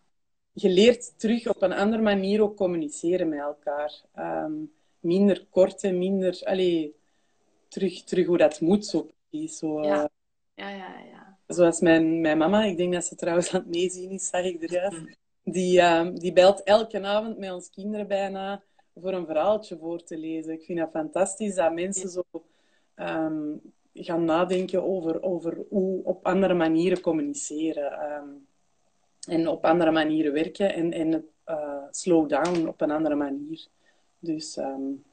je 0.59 0.69
leert 0.69 1.19
terug 1.19 1.49
op 1.49 1.63
een 1.63 1.73
andere 1.73 2.03
manier 2.03 2.43
ook 2.43 2.57
communiceren 2.57 3.29
met 3.29 3.39
elkaar. 3.39 4.03
Um, 4.19 4.73
minder 5.01 5.47
korte, 5.51 5.91
minder... 5.91 6.41
Allee, 6.45 6.95
terug, 7.69 8.05
terug 8.05 8.27
hoe 8.27 8.39
dat 8.39 8.61
moet, 8.61 8.87
zo 8.87 9.11
Zo, 9.31 9.83
ja. 9.83 10.03
Uh, 10.03 10.05
ja, 10.55 10.71
ja, 10.71 10.99
ja. 11.11 11.39
Zoals 11.47 11.81
mijn, 11.81 12.21
mijn 12.21 12.39
mama, 12.39 12.65
ik 12.65 12.77
denk 12.77 12.93
dat 12.93 13.05
ze 13.05 13.15
trouwens 13.15 13.55
aan 13.55 13.61
het 13.61 13.69
meezien 13.69 14.11
is, 14.11 14.29
zag 14.29 14.45
ik 14.45 14.63
eruit. 14.63 15.19
Die, 15.45 15.81
uh, 15.81 16.09
die 16.15 16.33
belt 16.33 16.63
elke 16.63 17.03
avond 17.03 17.39
met 17.39 17.53
ons 17.53 17.71
kinderen 17.71 18.09
bijna 18.09 18.63
voor 18.95 19.13
een 19.13 19.27
verhaaltje 19.27 19.79
voor 19.79 20.03
te 20.03 20.19
lezen. 20.19 20.53
Ik 20.53 20.65
vind 20.65 20.79
dat 20.79 20.91
fantastisch 20.91 21.55
dat 21.55 21.75
mensen 21.75 22.09
zo 22.09 22.23
um, 22.97 23.61
gaan 23.93 24.25
nadenken 24.25 24.83
over, 24.83 25.23
over 25.23 25.65
hoe 25.69 26.05
op 26.05 26.27
andere 26.27 26.55
manieren 26.55 27.01
communiceren. 27.01 28.13
Um, 28.13 28.46
en 29.27 29.49
op 29.49 29.65
andere 29.65 29.91
manieren 29.91 30.33
werken 30.33 30.75
en, 30.75 30.93
en 30.93 31.13
het 31.13 31.25
uh, 31.47 31.83
slow 31.91 32.29
down 32.29 32.67
op 32.67 32.81
een 32.81 32.91
andere 32.91 33.15
manier. 33.15 33.67
Dus 34.19 34.57
um, 34.57 35.05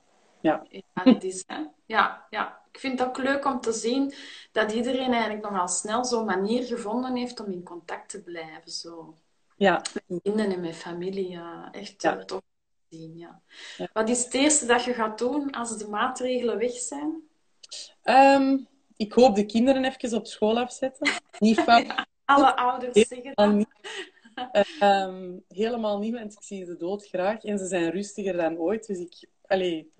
ja. 0.43 0.65
Ja, 0.69 1.03
dat 1.03 1.23
is, 1.23 1.43
hè? 1.47 1.63
Ja, 1.85 2.25
ja. 2.29 2.61
Ik 2.71 2.79
vind 2.79 2.99
het 2.99 3.07
ook 3.07 3.17
leuk 3.17 3.45
om 3.45 3.61
te 3.61 3.71
zien 3.71 4.13
dat 4.51 4.71
iedereen 4.71 5.11
eigenlijk 5.11 5.43
nogal 5.43 5.67
snel 5.67 6.05
zo'n 6.05 6.25
manier 6.25 6.63
gevonden 6.63 7.15
heeft 7.15 7.39
om 7.39 7.51
in 7.51 7.63
contact 7.63 8.09
te 8.09 8.23
blijven. 8.23 8.71
Zo. 8.71 9.17
Ja. 9.55 9.81
Met 9.93 10.21
vrienden 10.21 10.51
en 10.51 10.61
met 10.61 10.75
familie. 10.75 11.29
Ja. 11.29 11.69
Echt 11.71 12.01
ja. 12.01 12.25
tof 12.25 12.41
te 12.89 12.97
zien. 12.97 13.17
Ja. 13.17 13.41
ja. 13.77 13.89
Wat 13.93 14.09
is 14.09 14.23
het 14.23 14.33
eerste 14.33 14.65
dat 14.65 14.83
je 14.83 14.93
gaat 14.93 15.17
doen 15.17 15.51
als 15.51 15.77
de 15.77 15.87
maatregelen 15.87 16.57
weg 16.57 16.71
zijn? 16.71 17.21
Um, 18.03 18.67
ik 18.95 19.13
hoop 19.13 19.35
de 19.35 19.45
kinderen 19.45 19.83
even 19.85 20.17
op 20.17 20.27
school 20.27 20.59
afzetten. 20.59 21.11
Niet 21.39 21.59
fout. 21.59 21.85
Alle 22.25 22.55
ouders 22.55 23.07
zeggen 23.07 23.31
dat. 23.33 23.53
Niet. 23.53 23.67
Um, 24.81 25.43
helemaal 25.47 25.99
niet, 25.99 26.13
want 26.13 26.33
ik 26.33 26.43
zie 26.43 26.65
ze 26.65 26.77
dood 26.77 27.07
graag. 27.07 27.43
En 27.43 27.57
ze 27.59 27.65
zijn 27.65 27.91
rustiger 27.91 28.37
dan 28.37 28.57
ooit. 28.57 28.87
Dus 28.87 28.99
ik 28.99 29.29
allee, 29.47 29.93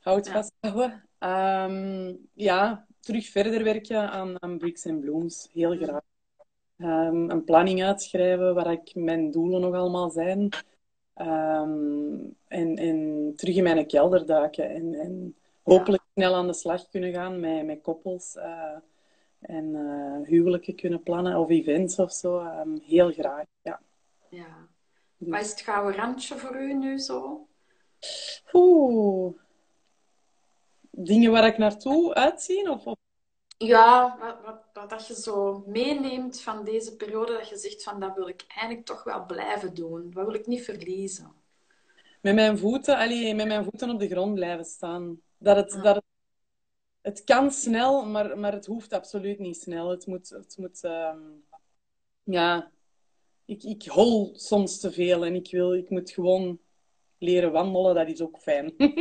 hou 0.00 0.16
het 0.16 0.50
ja. 0.60 1.64
Um, 1.64 2.28
ja, 2.32 2.86
terug 3.00 3.28
verder 3.28 3.64
werken 3.64 4.10
aan, 4.10 4.42
aan 4.42 4.58
Bricks 4.58 4.86
and 4.86 5.00
Blooms. 5.00 5.48
Heel 5.52 5.76
graag. 5.76 6.02
Um, 6.78 7.30
een 7.30 7.44
planning 7.44 7.84
uitschrijven 7.84 8.54
waar 8.54 8.72
ik 8.72 8.94
mijn 8.94 9.30
doelen 9.30 9.60
nog 9.60 9.74
allemaal 9.74 10.10
zijn. 10.10 10.48
en, 12.48 12.76
en 12.76 13.32
terug 13.36 13.56
in 13.56 13.62
mijn 13.62 13.86
kelder 13.86 14.26
duiken. 14.26 14.70
En, 14.70 14.94
en 14.94 15.36
hopelijk 15.62 16.02
snel 16.14 16.34
aan 16.34 16.46
de 16.46 16.54
slag 16.54 16.88
kunnen 16.88 17.12
gaan 17.12 17.40
met, 17.40 17.66
met 17.66 17.80
koppels. 17.82 18.36
Uh, 18.36 18.76
en 19.46 19.64
uh, 19.64 20.28
huwelijken 20.28 20.76
kunnen 20.76 21.02
plannen 21.02 21.36
of 21.36 21.48
events 21.50 21.98
of 21.98 22.12
zo. 22.12 22.38
Um, 22.38 22.80
heel 22.86 23.12
graag, 23.12 23.44
ja. 23.62 23.80
Ja. 24.28 24.68
Wat 25.16 25.40
is 25.40 25.50
het 25.50 25.60
gouden 25.60 25.94
randje 25.94 26.36
voor 26.36 26.56
u 26.56 26.74
nu 26.74 26.98
zo? 26.98 27.46
Oeh. 28.52 29.34
Dingen 30.90 31.32
waar 31.32 31.46
ik 31.46 31.58
naartoe 31.58 32.14
uitzie? 32.14 32.70
Of, 32.70 32.86
of... 32.86 32.96
Ja, 33.56 34.16
wat, 34.20 34.36
wat, 34.44 34.64
wat, 34.72 34.90
dat 34.90 35.06
je 35.06 35.14
zo 35.14 35.64
meeneemt 35.66 36.40
van 36.40 36.64
deze 36.64 36.96
periode, 36.96 37.32
dat 37.32 37.48
je 37.48 37.56
zegt 37.56 37.82
van 37.82 38.00
dat 38.00 38.14
wil 38.14 38.28
ik 38.28 38.44
eigenlijk 38.48 38.86
toch 38.86 39.04
wel 39.04 39.26
blijven 39.26 39.74
doen. 39.74 40.10
Dat 40.10 40.24
wil 40.24 40.34
ik 40.34 40.46
niet 40.46 40.64
verliezen. 40.64 41.32
Met 42.20 42.34
mijn 42.34 42.58
voeten, 42.58 42.96
allee, 42.96 43.34
met 43.34 43.46
mijn 43.46 43.64
voeten 43.64 43.90
op 43.90 43.98
de 43.98 44.08
grond 44.08 44.34
blijven 44.34 44.64
staan. 44.64 45.20
Dat 45.38 45.56
het, 45.56 45.70
dat 45.82 45.94
het 45.94 46.04
het 47.04 47.24
kan 47.24 47.50
snel, 47.50 48.06
maar, 48.06 48.38
maar 48.38 48.52
het 48.52 48.66
hoeft 48.66 48.92
absoluut 48.92 49.38
niet 49.38 49.56
snel. 49.56 49.88
Het 49.88 50.06
moet, 50.06 50.28
het 50.28 50.56
moet 50.58 50.84
um, 50.84 51.44
ja, 52.22 52.70
ik, 53.44 53.62
ik 53.62 53.86
hol 53.86 54.32
soms 54.36 54.80
te 54.80 54.92
veel 54.92 55.24
en 55.24 55.34
ik, 55.34 55.50
wil, 55.50 55.74
ik 55.74 55.90
moet 55.90 56.10
gewoon 56.10 56.58
leren 57.18 57.52
wandelen. 57.52 57.94
Dat 57.94 58.08
is 58.08 58.20
ook 58.20 58.38
fijn. 58.38 58.74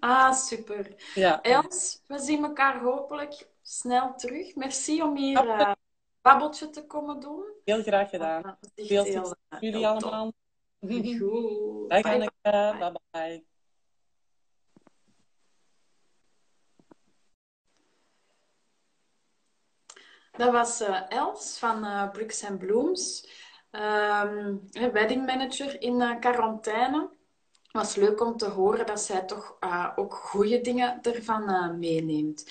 ah, 0.00 0.32
super. 0.32 0.94
Ja. 1.14 1.42
Els, 1.42 2.02
we 2.06 2.18
zien 2.18 2.44
elkaar 2.44 2.82
hopelijk 2.82 3.48
snel 3.62 4.14
terug. 4.14 4.54
Merci 4.54 5.02
om 5.02 5.16
hier 5.16 5.38
een 5.38 5.60
uh, 5.60 5.72
babbeltje 6.22 6.70
te 6.70 6.86
komen 6.86 7.20
doen. 7.20 7.44
Heel 7.64 7.82
graag 7.82 8.10
gedaan. 8.10 8.58
Veel 8.74 9.04
succes 9.04 9.32
jullie 9.60 9.86
allemaal. 9.86 10.32
Goed. 10.80 11.88
Dag. 11.88 12.02
Bye 12.78 12.92
bye. 13.10 13.44
Dat 20.36 20.52
was 20.52 20.80
uh, 20.80 21.00
Els 21.08 21.58
van 21.58 21.84
uh, 21.84 22.10
Bricks 22.10 22.44
and 22.44 22.58
Blooms, 22.58 23.28
um, 23.70 24.68
wedding 24.92 25.26
manager 25.26 25.80
in 25.80 26.00
uh, 26.00 26.18
quarantaine. 26.20 27.10
Was 27.70 27.94
leuk 27.94 28.20
om 28.20 28.36
te 28.36 28.48
horen 28.48 28.86
dat 28.86 29.00
zij 29.00 29.22
toch 29.22 29.56
ook 29.96 30.14
goede 30.14 30.60
dingen 30.60 31.02
ervan 31.02 31.78
meeneemt. 31.78 32.44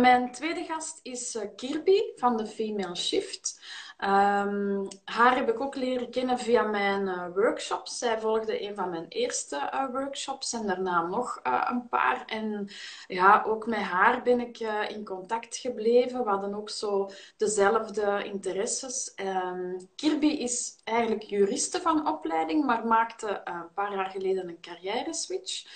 mijn 0.00 0.32
tweede 0.32 0.64
gast 0.64 1.00
is 1.02 1.38
Kirby 1.56 2.00
van 2.16 2.36
de 2.36 2.46
Female 2.46 2.96
Shift. 2.96 3.60
Um, 3.98 4.88
haar 5.04 5.36
heb 5.36 5.48
ik 5.48 5.60
ook 5.60 5.74
leren 5.74 6.10
kennen 6.10 6.38
via 6.38 6.62
mijn 6.62 7.06
uh, 7.06 7.26
workshops. 7.34 7.98
Zij 7.98 8.20
volgde 8.20 8.68
een 8.68 8.74
van 8.74 8.90
mijn 8.90 9.08
eerste 9.08 9.70
uh, 9.74 9.90
workshops 9.90 10.52
en 10.52 10.66
daarna 10.66 11.06
nog 11.06 11.40
uh, 11.46 11.68
een 11.70 11.88
paar. 11.88 12.22
En 12.26 12.68
ja, 13.06 13.44
ook 13.46 13.66
met 13.66 13.78
haar 13.78 14.22
ben 14.22 14.40
ik 14.40 14.58
in 14.88 15.04
contact 15.04 15.56
gebleven. 15.56 16.24
We 16.24 16.30
hadden 16.30 16.54
ook 16.54 16.70
zo 16.70 17.10
dezelfde 17.36 18.24
interesses. 18.24 19.12
Um, 19.16 19.88
Kirby 19.96 20.26
is 20.26 20.80
eigenlijk 20.84 21.22
juriste 21.22 21.80
van 21.80 22.08
opleiding, 22.08 22.64
maar 22.64 22.86
maakte 22.86 23.40
een 23.44 23.72
paar 23.74 23.94
jaar 23.94 24.10
geleden 24.10 24.48
een 24.48 24.60
carrière 24.60 25.14
switch. 25.14 25.66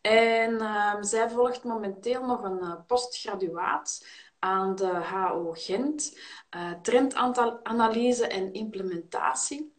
En 0.00 0.62
um, 0.62 1.02
zij 1.02 1.30
volgt 1.30 1.64
momenteel 1.64 2.26
nog 2.26 2.42
een 2.42 2.84
postgraduaat 2.86 4.04
aan 4.40 4.74
de 4.74 5.00
HO 5.12 5.52
Gent, 5.52 6.18
uh, 6.56 6.72
trendanalyse 6.82 8.26
en 8.26 8.52
implementatie. 8.52 9.78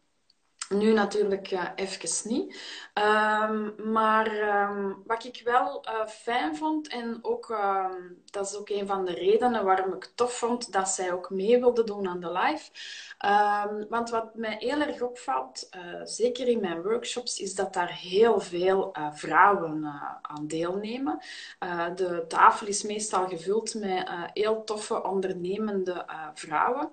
Nu 0.69 0.93
natuurlijk 0.93 1.52
uh, 1.52 1.69
even 1.76 2.30
niet. 2.32 2.56
Um, 2.93 3.91
maar 3.91 4.27
um, 4.69 5.04
wat 5.06 5.23
ik 5.23 5.41
wel 5.43 5.86
uh, 5.86 6.08
fijn 6.08 6.56
vond, 6.56 6.88
en 6.88 7.19
ook, 7.21 7.49
uh, 7.49 7.86
dat 8.25 8.45
is 8.45 8.56
ook 8.56 8.69
een 8.69 8.88
van 8.88 9.06
de 9.06 9.13
redenen 9.13 9.65
waarom 9.65 9.93
ik 9.93 10.12
tof 10.15 10.34
vond 10.34 10.71
dat 10.71 10.89
zij 10.89 11.13
ook 11.13 11.30
mee 11.30 11.60
wilde 11.60 11.84
doen 11.84 12.08
aan 12.08 12.19
de 12.19 12.32
live. 12.32 12.69
Want 13.89 14.10
wat 14.10 14.36
mij 14.36 14.56
heel 14.60 14.80
erg 14.82 15.01
opvalt, 15.01 15.69
uh, 15.75 15.82
zeker 16.04 16.47
in 16.47 16.60
mijn 16.60 16.82
workshops, 16.82 17.39
is 17.39 17.56
dat 17.56 17.73
daar 17.73 17.91
heel 17.91 18.39
veel 18.39 18.95
vrouwen 19.12 19.86
aan 20.21 20.47
deelnemen. 20.47 21.19
de 21.95 22.25
tafel 22.27 22.67
is 22.67 22.84
meestal 22.84 23.27
gevuld 23.27 23.73
met 23.73 24.10
heel 24.34 24.63
toffe, 24.63 25.04
ondernemende 25.04 26.06
vrouwen. 26.34 26.91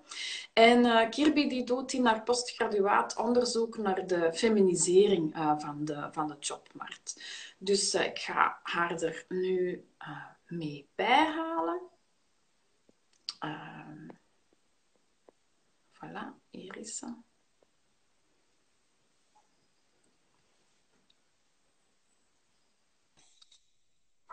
En 0.52 1.10
Kirby 1.10 1.48
die 1.48 1.64
doet 1.64 1.92
in 1.92 2.06
haar 2.06 2.22
postgraduaat 2.22 3.16
onderzoek 3.16 3.78
naar 3.78 4.06
de 4.06 4.30
feminisering 4.32 5.34
van 5.58 5.84
de 5.88 6.08
van 6.12 6.28
de 6.28 6.36
jobmarkt. 6.38 7.22
Dus 7.58 7.94
uh, 7.94 8.04
ik 8.04 8.18
ga 8.18 8.60
haar 8.62 9.02
er 9.02 9.24
nu 9.28 9.86
uh, 9.98 10.24
mee 10.46 10.88
bijhalen. 10.94 11.80
Uh, 13.44 14.08
voilà, 15.92 16.24
hier 16.50 16.76
is 16.76 16.96
ze. 16.96 17.14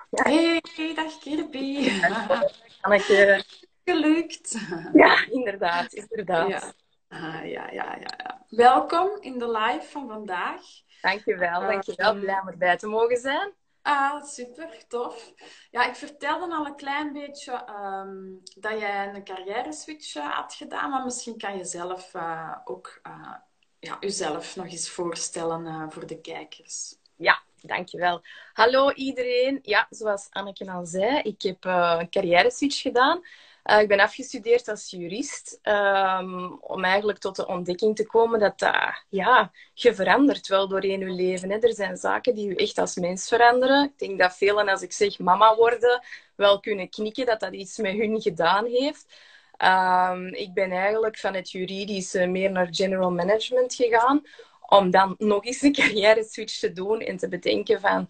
Hey, 0.10 0.62
dag 0.96 1.18
Kirby. 1.20 1.89
Anneke. 2.82 3.44
Gelukt. 3.84 4.58
Ja, 4.94 5.26
inderdaad. 5.30 5.94
inderdaad. 5.94 6.50
Ja. 6.50 6.74
Ah, 7.08 7.50
ja, 7.50 7.72
ja, 7.72 7.96
ja, 7.96 8.13
ja. 8.18 8.46
Welkom 8.50 9.18
in 9.20 9.39
de 9.39 9.52
live 9.52 9.88
van 9.88 10.08
vandaag. 10.08 10.62
Dankjewel, 11.06 11.60
dankjewel. 11.60 12.15
Um, 12.15 12.20
Blij 12.20 12.39
om 12.39 12.48
erbij 12.48 12.78
te 12.78 12.88
mogen 12.88 13.18
zijn. 13.18 13.54
Ah, 13.82 14.24
super, 14.24 14.88
tof. 14.88 15.34
Ja, 15.72 15.88
ik 15.88 15.96
vertelde 15.96 16.56
al 16.56 16.65
een 16.65 16.76
klein 16.76 17.13
beetje 17.13 17.52
ehm, 17.52 18.24
dat 18.56 18.80
jij 18.80 19.13
een 19.13 19.24
carrière 19.24 19.74
switch 19.74 20.15
uh, 20.15 20.36
had 20.36 20.54
gedaan, 20.54 20.89
maar 20.89 21.04
misschien 21.04 21.38
kan 21.38 21.58
je 21.58 21.63
zelf 21.63 22.13
uh, 22.13 22.56
ook 22.63 23.00
uh, 23.08 23.34
ja, 23.80 23.98
jezelf 24.00 24.56
nog 24.56 24.65
eens 24.65 24.89
voorstellen 24.89 25.91
voor 25.91 26.06
de 26.06 26.22
kijkers. 26.22 26.96
Ja, 27.15 27.44
dankjewel. 27.62 28.22
Hallo 28.54 28.91
iedereen. 28.91 29.60
Ja, 29.62 29.88
zoals 29.89 30.28
Anneke 30.30 30.72
al 30.72 30.86
zei, 30.86 31.20
ik 31.20 31.41
heb 31.41 31.63
een 31.63 32.10
carrière 32.10 32.52
switch 32.52 32.82
gedaan. 32.82 33.22
Uh, 33.71 33.82
ik 33.82 33.88
ben 33.88 33.99
afgestudeerd 33.99 34.67
als 34.67 34.89
jurist 34.89 35.60
um, 35.63 36.58
om 36.62 36.84
eigenlijk 36.84 37.19
tot 37.19 37.36
de 37.36 37.47
ontdekking 37.47 37.95
te 37.95 38.06
komen 38.06 38.39
dat 38.39 38.69
ja, 39.10 39.51
je 39.73 39.95
verandert 39.95 40.47
wel 40.47 40.67
doorheen 40.67 40.99
je 40.99 41.06
leven. 41.06 41.51
Hè. 41.51 41.58
Er 41.58 41.73
zijn 41.73 41.97
zaken 41.97 42.36
die 42.36 42.47
je 42.47 42.56
echt 42.56 42.78
als 42.78 42.95
mens 42.95 43.28
veranderen. 43.28 43.84
Ik 43.84 43.99
denk 43.99 44.19
dat 44.19 44.38
velen, 44.38 44.69
als 44.69 44.82
ik 44.82 44.91
zeg 44.91 45.19
mama 45.19 45.56
worden, 45.56 46.04
wel 46.36 46.60
kunnen 46.60 46.89
knikken 46.89 47.25
dat 47.25 47.39
dat 47.39 47.54
iets 47.54 47.78
met 47.78 47.93
hun 47.93 48.21
gedaan 48.21 48.65
heeft. 48.65 49.06
Um, 49.58 50.28
ik 50.28 50.54
ben 50.54 50.71
eigenlijk 50.71 51.17
van 51.17 51.34
het 51.34 51.51
juridische 51.51 52.25
meer 52.25 52.51
naar 52.51 52.67
general 52.71 53.12
management 53.12 53.73
gegaan, 53.73 54.21
om 54.67 54.91
dan 54.91 55.15
nog 55.17 55.45
eens 55.45 55.62
een 55.62 55.73
carrière 55.73 56.23
switch 56.23 56.60
te 56.60 56.71
doen 56.71 56.99
en 56.99 57.17
te 57.17 57.28
bedenken 57.28 57.80
van 57.80 58.10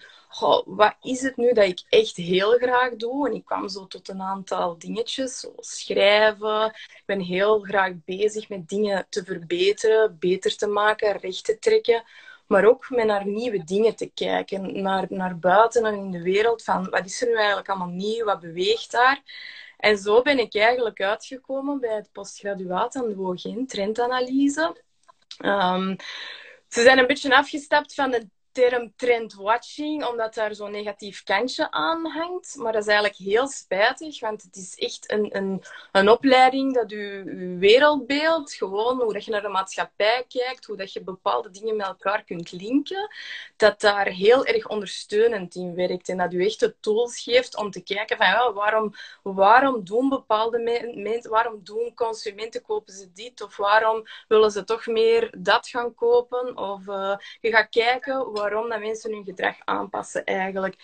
wat 0.66 0.96
is 1.02 1.22
het 1.22 1.38
nu 1.38 1.54
dat 1.54 1.66
ik 1.66 1.84
echt 1.90 2.16
heel 2.16 2.52
graag 2.52 2.96
doe? 2.96 3.28
En 3.28 3.36
ik 3.36 3.46
kwam 3.46 3.70
zo 3.70 3.88
tot 3.88 4.10
een 4.10 4.22
aantal 4.22 4.78
dingetjes, 4.78 5.40
zoals 5.40 5.80
schrijven. 5.80 6.66
Ik 6.66 7.04
ben 7.06 7.20
heel 7.20 7.60
graag 7.60 7.92
bezig 8.06 8.50
met 8.50 8.70
dingen 8.70 9.06
te 9.10 9.24
verbeteren, 9.24 10.18
beter 10.20 10.56
te 10.56 10.68
maken, 10.68 11.18
recht 11.18 11.46
te 11.46 11.60
trekken. 11.60 12.04
Maar 12.48 12.66
ook 12.66 12.90
met 12.90 13.06
naar 13.06 13.28
nieuwe 13.28 13.64
dingen 13.64 13.96
te 13.96 14.12
kijken, 14.14 14.82
naar, 14.82 15.06
naar 15.10 15.40
buiten 15.40 15.86
en 15.86 15.94
in 15.94 16.12
de 16.12 16.22
wereld. 16.22 16.64
Van 16.64 16.90
wat 16.90 17.06
is 17.06 17.22
er 17.22 17.28
nu 17.28 17.36
eigenlijk 17.36 17.70
allemaal 17.70 17.88
nieuw, 17.88 18.26
wat 18.26 18.40
beweegt 18.40 18.92
daar? 18.92 19.22
En 19.78 19.98
zo 19.98 20.22
ben 20.22 20.40
ik 20.40 20.56
eigenlijk 20.56 21.02
uitgekomen 21.02 21.80
bij 21.80 21.96
het 21.96 22.12
postgraduaat 22.12 22.96
aan 22.96 23.08
de 23.08 23.16
WOGIN, 23.16 23.68
trendanalyse. 23.68 24.76
Um, 25.46 25.96
ze 26.76 26.82
zijn 26.82 26.98
een 26.98 27.08
beetje 27.08 27.36
afgestapt 27.36 27.94
van 27.94 28.12
de 28.12 28.30
term 28.56 28.94
trendwatching, 28.96 30.06
omdat 30.06 30.34
daar 30.34 30.56
zo'n 30.56 30.72
negatief 30.72 31.24
kantje 31.24 31.72
aan 31.72 32.06
hangt. 32.06 32.56
Maar 32.56 32.72
dat 32.72 32.82
is 32.82 32.88
eigenlijk 32.88 33.18
heel 33.18 33.48
spijtig, 33.48 34.20
want 34.20 34.42
het 34.42 34.56
is 34.56 34.76
echt 34.76 35.12
een, 35.12 35.38
een, 35.38 35.64
een 35.92 36.10
opleiding 36.10 36.74
dat 36.74 36.90
je, 36.90 37.24
wereldbeeld, 37.60 38.54
gewoon 38.54 39.02
hoe 39.02 39.14
dat 39.14 39.26
je 39.26 39.32
naar 39.32 39.42
de 39.42 39.48
maatschappij 39.48 40.26
kijkt, 40.28 40.66
hoe 40.66 40.78
dat 40.78 40.94
je 40.94 41.04
bepaalde 41.04 41.50
dingen 41.50 41.76
met 41.76 41.86
elkaar 41.86 42.24
kunt 42.24 42.52
linken, 42.52 43.10
dat 43.56 43.82
daar 43.82 44.08
heel 44.08 44.46
erg 44.46 44.68
ondersteunend 44.68 45.56
in 45.56 45.76
werkt. 45.76 46.10
En 46.10 46.18
dat 46.18 46.32
je 46.32 46.46
echt 46.46 46.60
de 46.60 46.76
tools 46.80 47.20
geeft 47.20 47.58
om 47.58 47.72
te 47.72 47.84
kijken 47.84 48.18
van 48.18 48.26
ja, 48.26 48.54
waarom, 48.54 48.94
waarom 49.24 49.84
doen 49.84 50.10
bepaalde 50.10 50.60
mensen, 50.96 51.32
waarom 51.32 51.60
doen 51.64 51.92
consumenten, 51.96 52.62
kopen 52.62 52.94
ze 52.94 53.12
dit? 53.12 53.42
Of 53.42 53.58
waarom 53.58 54.04
willen 54.28 54.52
ze 54.52 54.64
toch 54.64 54.86
meer 54.86 55.34
dat 55.38 55.68
gaan 55.68 55.94
kopen? 55.94 56.58
Of 56.58 56.88
uh, 56.88 57.16
je 57.42 57.50
gaat 57.50 57.70
kijken 57.70 58.34
waarom 58.50 58.70
dat 58.70 58.80
mensen 58.80 59.14
hun 59.14 59.24
gedrag 59.24 59.56
aanpassen 59.66 60.24
eigenlijk. 60.24 60.76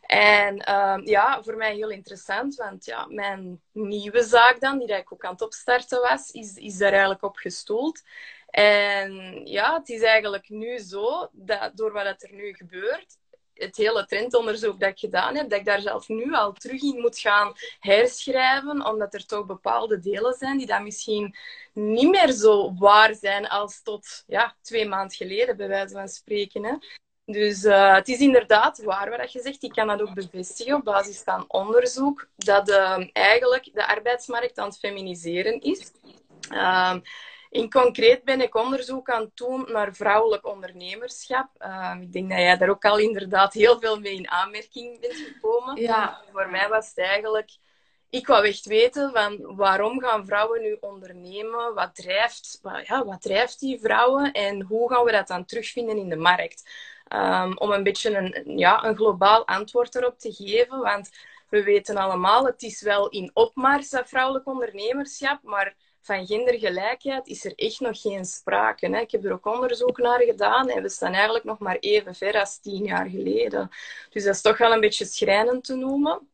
En 0.00 0.56
uh, 0.68 1.00
ja, 1.04 1.42
voor 1.42 1.56
mij 1.56 1.74
heel 1.74 1.90
interessant, 1.90 2.54
want 2.54 2.84
ja, 2.84 3.06
mijn 3.08 3.60
nieuwe 3.72 4.22
zaak 4.22 4.60
dan, 4.60 4.78
die 4.78 4.96
ik 4.96 5.12
ook 5.12 5.24
aan 5.24 5.32
het 5.32 5.42
opstarten 5.42 6.00
was, 6.00 6.30
is, 6.30 6.54
is 6.54 6.76
daar 6.76 6.90
eigenlijk 6.90 7.22
op 7.22 7.36
gestoeld. 7.36 8.02
En 8.50 9.40
ja, 9.46 9.78
het 9.78 9.88
is 9.88 10.02
eigenlijk 10.02 10.48
nu 10.48 10.78
zo, 10.78 11.28
dat 11.32 11.76
door 11.76 11.92
wat 11.92 12.22
er 12.22 12.32
nu 12.32 12.54
gebeurt, 12.54 13.18
het 13.54 13.76
hele 13.76 14.06
trendonderzoek 14.06 14.80
dat 14.80 14.88
ik 14.88 14.98
gedaan 14.98 15.36
heb, 15.36 15.48
dat 15.50 15.58
ik 15.58 15.64
daar 15.64 15.80
zelf 15.80 16.08
nu 16.08 16.34
al 16.34 16.52
terug 16.52 16.82
in 16.82 17.00
moet 17.00 17.18
gaan 17.18 17.52
herschrijven, 17.78 18.86
omdat 18.86 19.14
er 19.14 19.26
toch 19.26 19.46
bepaalde 19.46 19.98
delen 19.98 20.34
zijn 20.34 20.58
die 20.58 20.66
dan 20.66 20.82
misschien 20.82 21.36
niet 21.72 22.10
meer 22.10 22.32
zo 22.32 22.74
waar 22.74 23.14
zijn 23.14 23.48
als 23.48 23.82
tot 23.82 24.24
ja, 24.26 24.56
twee 24.62 24.88
maanden 24.88 25.16
geleden, 25.16 25.56
bij 25.56 25.68
wijze 25.68 25.94
van 25.94 26.08
spreken. 26.08 26.64
Hè. 26.64 26.74
Dus 27.32 27.64
uh, 27.64 27.94
het 27.94 28.08
is 28.08 28.18
inderdaad 28.18 28.82
waar 28.82 29.10
wat 29.18 29.32
je 29.32 29.40
zegt. 29.40 29.62
Ik 29.62 29.72
kan 29.72 29.86
dat 29.86 30.02
ook 30.02 30.14
bevestigen 30.14 30.74
op 30.74 30.84
basis 30.84 31.22
van 31.22 31.44
onderzoek, 31.48 32.28
dat 32.36 32.68
uh, 32.68 33.06
eigenlijk 33.12 33.70
de 33.72 33.86
arbeidsmarkt 33.86 34.58
aan 34.58 34.68
het 34.68 34.78
feminiseren 34.78 35.60
is. 35.60 35.92
Uh, 36.52 36.94
in 37.50 37.70
concreet 37.70 38.24
ben 38.24 38.40
ik 38.40 38.54
onderzoek 38.54 39.10
aan 39.10 39.22
het 39.22 39.36
doen 39.36 39.66
naar 39.68 39.94
vrouwelijk 39.94 40.46
ondernemerschap. 40.46 41.48
ik 42.00 42.12
denk 42.12 42.28
dat 42.28 42.38
jij 42.38 42.56
daar 42.56 42.68
ook 42.68 42.84
al 42.84 42.98
inderdaad 42.98 43.52
heel 43.52 43.80
veel 43.80 44.00
mee 44.00 44.14
in 44.14 44.30
aanmerking 44.30 45.00
bent 45.00 45.14
gekomen. 45.14 45.80
Ja. 45.80 46.20
Voor 46.32 46.50
mij 46.50 46.68
was 46.68 46.88
het 46.88 46.98
eigenlijk 46.98 47.50
ik 48.10 48.26
wou 48.26 48.46
echt 48.46 48.66
weten 48.66 49.12
van 49.12 49.56
waarom 49.56 50.00
gaan 50.00 50.26
vrouwen 50.26 50.62
nu 50.62 50.76
ondernemen? 50.80 51.74
Wat 51.74 51.94
drijft, 51.94 52.58
wat, 52.62 52.86
ja, 52.86 53.04
wat 53.04 53.22
drijft 53.22 53.60
die 53.60 53.80
vrouwen? 53.80 54.32
En 54.32 54.62
hoe 54.62 54.92
gaan 54.92 55.04
we 55.04 55.12
dat 55.12 55.26
dan 55.26 55.44
terugvinden 55.44 55.96
in 55.96 56.08
de 56.08 56.16
markt? 56.16 56.70
Um, 57.14 57.58
om 57.58 57.70
een 57.70 57.82
beetje 57.82 58.16
een, 58.16 58.58
ja, 58.58 58.84
een 58.84 58.96
globaal 58.96 59.46
antwoord 59.46 59.94
erop 59.94 60.18
te 60.18 60.32
geven. 60.32 60.78
Want 60.78 61.10
we 61.48 61.62
weten 61.62 61.96
allemaal, 61.96 62.44
het 62.44 62.62
is 62.62 62.82
wel 62.82 63.08
in 63.08 63.30
opmars, 63.34 63.90
dat 63.90 64.08
vrouwelijk 64.08 64.46
ondernemerschap. 64.46 65.42
Maar 65.42 65.74
van 66.00 66.26
gendergelijkheid 66.26 67.26
is 67.26 67.44
er 67.44 67.52
echt 67.54 67.80
nog 67.80 68.00
geen 68.00 68.24
sprake. 68.24 68.86
Hè. 68.86 69.00
Ik 69.00 69.10
heb 69.10 69.24
er 69.24 69.32
ook 69.32 69.46
onderzoek 69.46 69.98
naar 69.98 70.20
gedaan 70.20 70.68
en 70.68 70.82
we 70.82 70.88
staan 70.88 71.12
eigenlijk 71.12 71.44
nog 71.44 71.58
maar 71.58 71.76
even 71.76 72.14
ver 72.14 72.40
als 72.40 72.58
tien 72.58 72.84
jaar 72.84 73.08
geleden. 73.08 73.70
Dus 74.10 74.24
dat 74.24 74.34
is 74.34 74.40
toch 74.40 74.58
wel 74.58 74.72
een 74.72 74.80
beetje 74.80 75.04
schrijnend 75.04 75.64
te 75.64 75.74
noemen. 75.74 76.28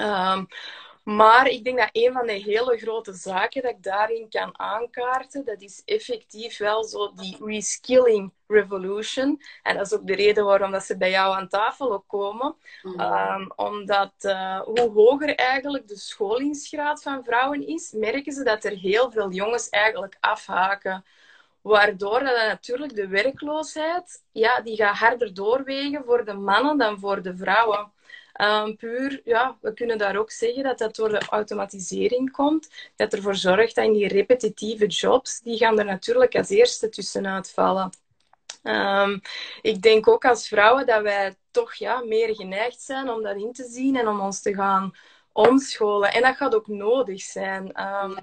Um, 0.00 0.46
maar 1.02 1.48
ik 1.48 1.64
denk 1.64 1.78
dat 1.78 1.88
een 1.92 2.12
van 2.12 2.26
de 2.26 2.32
hele 2.32 2.78
grote 2.78 3.12
zaken 3.12 3.62
dat 3.62 3.70
ik 3.70 3.82
daarin 3.82 4.28
kan 4.28 4.58
aankaarten, 4.58 5.44
dat 5.44 5.62
is 5.62 5.82
effectief 5.84 6.58
wel 6.58 6.84
zo 6.84 7.12
die 7.14 7.36
reskilling 7.40 8.32
revolution. 8.46 9.40
En 9.62 9.76
dat 9.76 9.86
is 9.86 9.94
ook 9.94 10.06
de 10.06 10.14
reden 10.14 10.44
waarom 10.44 10.70
dat 10.70 10.84
ze 10.84 10.96
bij 10.96 11.10
jou 11.10 11.34
aan 11.36 11.48
tafel 11.48 11.92
ook 11.92 12.04
komen. 12.06 12.54
Mm. 12.82 13.00
Um, 13.00 13.52
omdat 13.56 14.12
uh, 14.20 14.60
hoe 14.60 14.90
hoger 14.90 15.34
eigenlijk 15.34 15.88
de 15.88 15.96
scholingsgraad 15.96 17.02
van 17.02 17.24
vrouwen 17.24 17.66
is, 17.66 17.92
merken 17.92 18.32
ze 18.32 18.44
dat 18.44 18.64
er 18.64 18.76
heel 18.76 19.10
veel 19.10 19.30
jongens 19.30 19.68
eigenlijk 19.68 20.16
afhaken. 20.20 21.04
Waardoor 21.60 22.20
dat 22.20 22.36
natuurlijk 22.36 22.94
de 22.94 23.08
werkloosheid, 23.08 24.24
ja, 24.32 24.60
die 24.60 24.76
gaat 24.76 24.96
harder 24.96 25.34
doorwegen 25.34 26.04
voor 26.04 26.24
de 26.24 26.34
mannen 26.34 26.78
dan 26.78 26.98
voor 26.98 27.22
de 27.22 27.36
vrouwen. 27.36 27.90
Um, 28.40 28.76
puur, 28.76 29.20
ja, 29.24 29.56
we 29.60 29.74
kunnen 29.74 29.98
daar 29.98 30.16
ook 30.16 30.30
zeggen 30.30 30.62
dat 30.62 30.78
dat 30.78 30.96
door 30.96 31.08
de 31.08 31.22
automatisering 31.28 32.30
komt. 32.30 32.68
Dat 32.96 33.12
ervoor 33.12 33.34
zorgt 33.34 33.74
dat 33.74 33.84
in 33.84 33.92
die 33.92 34.08
repetitieve 34.08 34.86
jobs, 34.86 35.40
die 35.40 35.56
gaan 35.56 35.78
er 35.78 35.84
natuurlijk 35.84 36.34
als 36.34 36.48
eerste 36.48 36.88
tussenuit 36.88 37.50
vallen. 37.50 37.90
Um, 38.68 39.20
ik 39.62 39.82
denk 39.82 40.08
ook 40.08 40.24
als 40.24 40.48
vrouwen 40.48 40.86
dat 40.86 41.02
wij 41.02 41.34
toch 41.50 41.74
ja, 41.74 42.00
meer 42.00 42.34
geneigd 42.34 42.80
zijn 42.80 43.10
om 43.10 43.22
dat 43.22 43.36
in 43.36 43.52
te 43.52 43.64
zien 43.64 43.96
en 43.96 44.08
om 44.08 44.20
ons 44.20 44.42
te 44.42 44.54
gaan 44.54 44.96
omscholen. 45.32 46.12
En 46.12 46.22
dat 46.22 46.36
gaat 46.36 46.54
ook 46.54 46.66
nodig 46.66 47.20
zijn. 47.20 47.64
Um, 47.64 48.16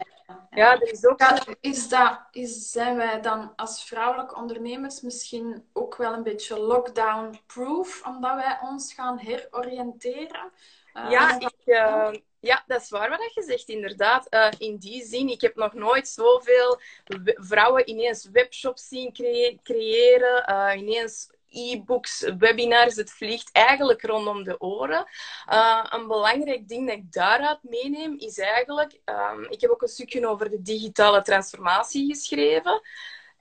ja, 0.49 0.73
er 0.73 0.91
is 0.91 1.05
ook... 1.05 1.19
is 1.61 1.89
dat, 1.89 2.21
is, 2.31 2.71
zijn 2.71 2.95
wij 2.95 3.21
dan 3.21 3.53
als 3.55 3.83
vrouwelijke 3.83 4.35
ondernemers 4.35 5.01
misschien 5.01 5.69
ook 5.73 5.95
wel 5.95 6.13
een 6.13 6.23
beetje 6.23 6.59
lockdown-proof, 6.59 8.05
omdat 8.05 8.35
wij 8.35 8.57
ons 8.61 8.93
gaan 8.93 9.17
heroriënteren? 9.17 10.51
Uh, 10.93 11.09
ja, 11.09 11.39
ik, 11.39 11.53
uh, 11.65 12.09
ja, 12.43 12.63
dat 12.67 12.81
is 12.81 12.89
waar 12.89 13.09
wat 13.09 13.33
je 13.33 13.43
zegt, 13.43 13.69
inderdaad. 13.69 14.27
Uh, 14.29 14.47
in 14.57 14.77
die 14.77 15.05
zin, 15.05 15.29
ik 15.29 15.41
heb 15.41 15.55
nog 15.55 15.73
nooit 15.73 16.07
zoveel 16.07 16.79
vrouwen 17.23 17.89
ineens 17.89 18.29
webshops 18.31 18.87
zien 18.87 19.13
cre 19.13 19.59
creëren, 19.63 20.77
ineens 20.77 21.29
e-books, 21.49 22.31
webinars, 22.37 22.95
het 22.95 23.11
vliegt 23.11 23.49
eigenlijk 23.51 24.01
rondom 24.01 24.43
de 24.43 24.59
oren. 24.59 25.05
Uh, 25.51 25.85
een 25.89 26.07
belangrijk 26.07 26.67
ding 26.67 26.87
dat 26.87 26.97
ik 26.97 27.11
daaruit 27.11 27.59
meeneem 27.61 28.17
is 28.17 28.37
eigenlijk, 28.37 28.99
um, 29.05 29.45
ik 29.49 29.61
heb 29.61 29.69
ook 29.71 29.81
een 29.81 29.87
stukje 29.87 30.27
over 30.27 30.49
de 30.49 30.61
digitale 30.61 31.21
transformatie 31.21 32.13
geschreven. 32.13 32.81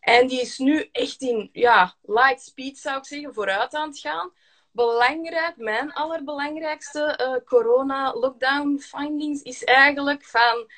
En 0.01 0.27
die 0.27 0.41
is 0.41 0.59
nu 0.59 0.89
echt 0.93 1.21
in 1.21 1.49
ja, 1.53 1.95
light 2.03 2.43
speed, 2.43 2.79
zou 2.79 2.99
ik 2.99 3.07
zeggen, 3.07 3.35
vooruit 3.35 3.75
aan 3.75 3.89
het 3.89 3.99
gaan. 3.99 4.33
Belangrijk, 4.73 5.57
mijn 5.57 5.93
allerbelangrijkste 5.93 7.19
uh, 7.21 7.45
corona-lockdown 7.45 8.79
findings 8.79 9.43
is 9.43 9.65
eigenlijk 9.65 10.25
van 10.25 10.71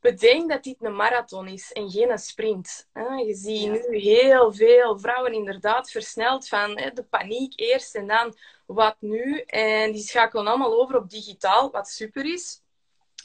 bedenk 0.00 0.50
dat 0.50 0.62
dit 0.62 0.76
een 0.78 0.96
marathon 0.96 1.48
is 1.48 1.72
en 1.72 1.90
geen 1.90 2.10
een 2.10 2.18
sprint. 2.18 2.88
Je 3.26 3.34
ziet 3.34 3.88
nu 3.88 3.98
heel 3.98 4.52
veel 4.52 4.98
vrouwen 4.98 5.32
inderdaad 5.32 5.90
versneld 5.90 6.48
van 6.48 6.74
de 6.74 7.06
paniek 7.10 7.60
eerst 7.60 7.94
en 7.94 8.06
dan 8.06 8.36
wat 8.66 8.96
nu. 9.00 9.40
En 9.40 9.92
die 9.92 10.02
schakelen 10.02 10.46
allemaal 10.46 10.80
over 10.80 10.96
op 10.96 11.10
digitaal, 11.10 11.70
wat 11.70 11.88
super 11.88 12.32
is. 12.32 12.62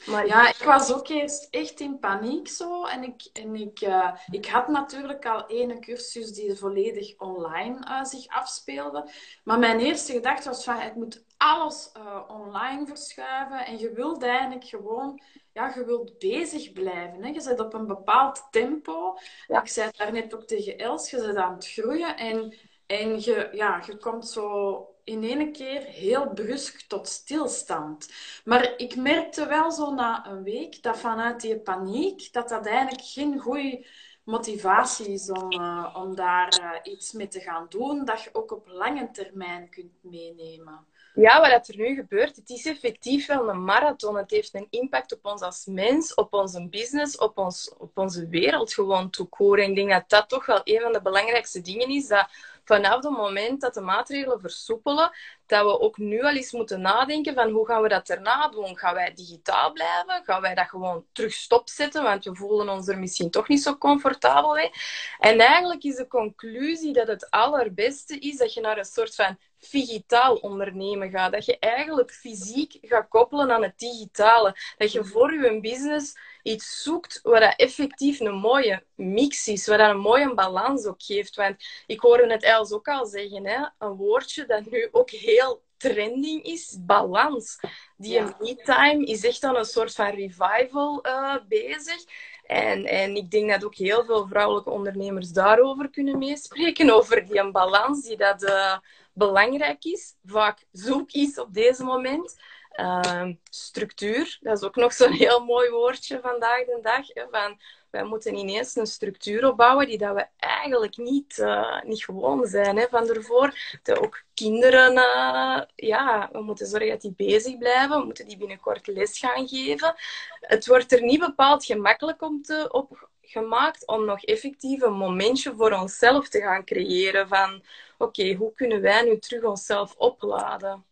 Maar 0.06 0.26
ja, 0.26 0.48
ik 0.48 0.62
was 0.64 0.94
ook 0.94 1.08
eerst 1.08 1.48
echt 1.50 1.80
in 1.80 1.98
paniek 1.98 2.48
zo. 2.48 2.84
En 2.84 3.02
ik, 3.02 3.28
en 3.32 3.54
ik, 3.54 3.80
uh, 3.80 4.14
ik 4.30 4.46
had 4.46 4.68
natuurlijk 4.68 5.26
al 5.26 5.46
ene 5.46 5.78
cursus 5.78 6.32
die 6.32 6.54
volledig 6.54 7.18
online 7.18 7.78
uh, 7.88 8.04
zich 8.04 8.26
afspeelde. 8.26 9.10
Maar 9.44 9.58
mijn 9.58 9.80
eerste 9.80 10.12
gedachte 10.12 10.48
was 10.48 10.64
van, 10.64 10.76
het 10.76 10.94
moet 10.94 11.24
alles 11.36 11.90
uh, 11.96 12.20
online 12.28 12.86
verschuiven 12.86 13.66
en 13.66 13.78
je 13.78 13.92
wilt 13.92 14.22
eigenlijk 14.22 14.64
gewoon, 14.64 15.22
ja, 15.52 15.72
je 15.74 15.84
wilt 15.84 16.18
bezig 16.18 16.72
blijven. 16.72 17.22
Hè? 17.22 17.28
Je 17.28 17.40
zit 17.40 17.60
op 17.60 17.74
een 17.74 17.86
bepaald 17.86 18.46
tempo. 18.50 19.18
Ik 19.46 19.68
zei 19.68 19.86
het 19.86 19.96
daarnet 19.96 20.34
ook 20.34 20.44
tegen 20.44 20.78
Els, 20.78 21.10
je 21.10 21.20
zit 21.20 21.36
aan 21.36 21.54
het 21.54 21.68
groeien 21.68 22.16
en, 22.16 22.54
en 22.86 23.20
je, 23.20 23.48
ja, 23.52 23.82
je 23.86 23.96
komt 23.96 24.28
zo 24.28 24.86
in 25.12 25.22
één 25.22 25.52
keer 25.52 25.82
heel 25.82 26.28
brusk 26.28 26.80
tot 26.88 27.08
stilstand. 27.08 28.12
Maar 28.44 28.74
ik 28.76 28.96
merkte 28.96 29.46
wel 29.46 29.72
zo 29.72 29.94
na 29.94 30.26
een 30.26 30.42
week 30.42 30.82
dat 30.82 30.98
vanuit 30.98 31.40
die 31.40 31.58
paniek, 31.58 32.32
dat 32.32 32.48
dat 32.48 32.66
eigenlijk 32.66 33.04
geen 33.04 33.38
goede 33.38 33.86
motivatie 34.24 35.06
is 35.06 35.30
om, 35.30 35.52
uh, 35.52 35.96
om 35.98 36.14
daar 36.14 36.58
uh, 36.60 36.92
iets 36.92 37.12
mee 37.12 37.28
te 37.28 37.40
gaan 37.40 37.66
doen, 37.68 38.04
dat 38.04 38.22
je 38.22 38.30
ook 38.32 38.52
op 38.52 38.66
lange 38.66 39.10
termijn 39.10 39.68
kunt 39.68 39.92
meenemen. 40.00 40.86
Ja, 41.14 41.50
wat 41.50 41.68
er 41.68 41.76
nu 41.76 41.94
gebeurt, 41.94 42.36
het 42.36 42.50
is 42.50 42.66
effectief 42.66 43.26
wel 43.26 43.48
een 43.48 43.64
marathon. 43.64 44.16
Het 44.16 44.30
heeft 44.30 44.54
een 44.54 44.66
impact 44.70 45.12
op 45.12 45.26
ons 45.26 45.40
als 45.40 45.66
mens, 45.66 46.14
op 46.14 46.34
onze 46.34 46.68
business, 46.68 47.18
op, 47.18 47.38
ons, 47.38 47.74
op 47.78 47.98
onze 47.98 48.28
wereld 48.28 48.74
gewoon 48.74 49.10
ik 49.58 49.74
denk 49.74 49.90
dat 49.90 50.04
dat 50.06 50.28
toch 50.28 50.46
wel 50.46 50.60
een 50.64 50.80
van 50.80 50.92
de 50.92 51.02
belangrijkste 51.02 51.60
dingen 51.60 51.88
is, 51.88 52.08
dat 52.08 52.28
vanaf 52.64 52.94
het 52.94 53.10
moment 53.10 53.60
dat 53.60 53.74
de 53.74 53.80
maatregelen 53.80 54.40
versoepelen, 54.40 55.10
dat 55.46 55.64
we 55.64 55.80
ook 55.80 55.98
nu 55.98 56.22
al 56.22 56.36
eens 56.36 56.52
moeten 56.52 56.80
nadenken 56.80 57.34
van 57.34 57.50
hoe 57.50 57.66
gaan 57.66 57.82
we 57.82 57.88
dat 57.88 58.06
daarna 58.06 58.48
doen? 58.48 58.78
Gaan 58.78 58.94
wij 58.94 59.14
digitaal 59.14 59.72
blijven? 59.72 60.24
Gaan 60.24 60.40
wij 60.40 60.54
dat 60.54 60.68
gewoon 60.68 61.04
terug 61.12 61.32
stopzetten? 61.32 62.02
Want 62.02 62.24
we 62.24 62.34
voelen 62.34 62.68
ons 62.68 62.88
er 62.88 62.98
misschien 62.98 63.30
toch 63.30 63.48
niet 63.48 63.62
zo 63.62 63.76
comfortabel 63.76 64.54
mee. 64.54 64.70
En 65.18 65.38
eigenlijk 65.38 65.82
is 65.82 65.96
de 65.96 66.06
conclusie 66.06 66.92
dat 66.92 67.06
het 67.06 67.30
allerbeste 67.30 68.18
is 68.18 68.36
dat 68.36 68.54
je 68.54 68.60
naar 68.60 68.78
een 68.78 68.84
soort 68.84 69.14
van 69.14 69.38
digitaal 69.70 70.36
ondernemen 70.36 71.10
gaat. 71.10 71.32
Dat 71.32 71.44
je 71.44 71.58
eigenlijk 71.58 72.12
fysiek 72.12 72.78
gaat 72.80 73.08
koppelen 73.08 73.50
aan 73.50 73.62
het 73.62 73.78
digitale. 73.78 74.56
Dat 74.76 74.92
je 74.92 75.04
voor 75.04 75.32
je 75.32 75.60
business 75.60 76.14
iets 76.42 76.82
zoekt 76.82 77.20
wat 77.22 77.54
effectief 77.56 78.20
een 78.20 78.34
mooie 78.34 78.84
mix 78.94 79.48
is, 79.48 79.66
wat 79.66 79.78
een 79.78 79.98
mooie 79.98 80.34
balans 80.34 80.86
ook 80.86 81.02
geeft. 81.02 81.36
Want 81.36 81.64
ik 81.86 82.00
hoorde 82.00 82.32
het 82.32 82.42
Els 82.42 82.72
ook 82.72 82.88
al 82.88 83.06
zeggen, 83.06 83.46
hè, 83.46 83.66
een 83.78 83.94
woordje 83.96 84.46
dat 84.46 84.70
nu 84.70 84.88
ook 84.92 85.10
heel 85.10 85.62
trending 85.76 86.42
is, 86.42 86.76
balans. 86.80 87.58
Die 87.96 88.12
ja. 88.12 88.36
me-time 88.38 89.04
is 89.04 89.24
echt 89.24 89.44
aan 89.44 89.56
een 89.56 89.64
soort 89.64 89.94
van 89.94 90.10
revival 90.10 91.06
uh, 91.06 91.36
bezig. 91.48 92.04
En, 92.46 92.84
en 92.84 93.16
ik 93.16 93.30
denk 93.30 93.50
dat 93.50 93.64
ook 93.64 93.74
heel 93.74 94.04
veel 94.04 94.26
vrouwelijke 94.26 94.70
ondernemers 94.70 95.30
daarover 95.30 95.90
kunnen 95.90 96.18
meespreken, 96.18 96.90
over 96.90 97.26
die 97.26 97.50
balans 97.50 98.02
die 98.02 98.16
dat 98.16 98.42
uh, 98.42 98.76
belangrijk 99.12 99.84
is, 99.84 100.14
vaak 100.24 100.64
zoek 100.72 101.10
is 101.10 101.38
op 101.38 101.54
deze 101.54 101.84
moment. 101.84 102.40
Uh, 102.80 103.28
structuur, 103.50 104.38
dat 104.40 104.58
is 104.58 104.64
ook 104.64 104.76
nog 104.76 104.92
zo'n 104.92 105.12
heel 105.12 105.44
mooi 105.44 105.70
woordje 105.70 106.20
vandaag 106.20 106.64
de 106.64 106.78
dag. 106.82 107.06
Van, 107.30 107.60
wij 107.90 108.04
moeten 108.04 108.34
ineens 108.34 108.76
een 108.76 108.86
structuur 108.86 109.48
opbouwen 109.48 109.86
die 109.86 109.98
dat 109.98 110.14
we 110.14 110.26
eigenlijk 110.36 110.96
niet, 110.96 111.38
uh, 111.38 111.82
niet 111.82 112.04
gewoon 112.04 112.46
zijn 112.46 112.76
hè, 112.76 112.86
van 112.88 113.08
ervoor. 113.08 113.54
Dat 113.82 113.98
ook 113.98 114.22
kinderen, 114.34 114.92
uh, 114.92 115.62
ja, 115.74 116.28
we 116.32 116.42
moeten 116.42 116.66
zorgen 116.66 116.88
dat 116.88 117.00
die 117.00 117.14
bezig 117.16 117.58
blijven. 117.58 117.98
We 117.98 118.04
moeten 118.04 118.26
die 118.26 118.36
binnenkort 118.36 118.86
les 118.86 119.18
gaan 119.18 119.48
geven. 119.48 119.94
Het 120.40 120.66
wordt 120.66 120.92
er 120.92 121.02
niet 121.02 121.20
bepaald 121.20 121.64
gemakkelijk 121.64 122.22
om 122.22 122.42
te, 122.42 122.68
op 122.70 123.10
gemaakt 123.32 123.86
om 123.86 124.04
nog 124.04 124.22
effectief 124.22 124.82
een 124.82 124.92
momentje 124.92 125.54
voor 125.56 125.72
onszelf 125.72 126.28
te 126.28 126.40
gaan 126.40 126.64
creëren. 126.64 127.28
Van, 127.28 127.62
oké, 127.98 128.34
hoe 128.34 128.52
kunnen 128.52 128.80
wij 128.80 129.02
nu 129.02 129.18
terug 129.18 129.42
onszelf 129.42 129.94
opladen? 129.96 130.84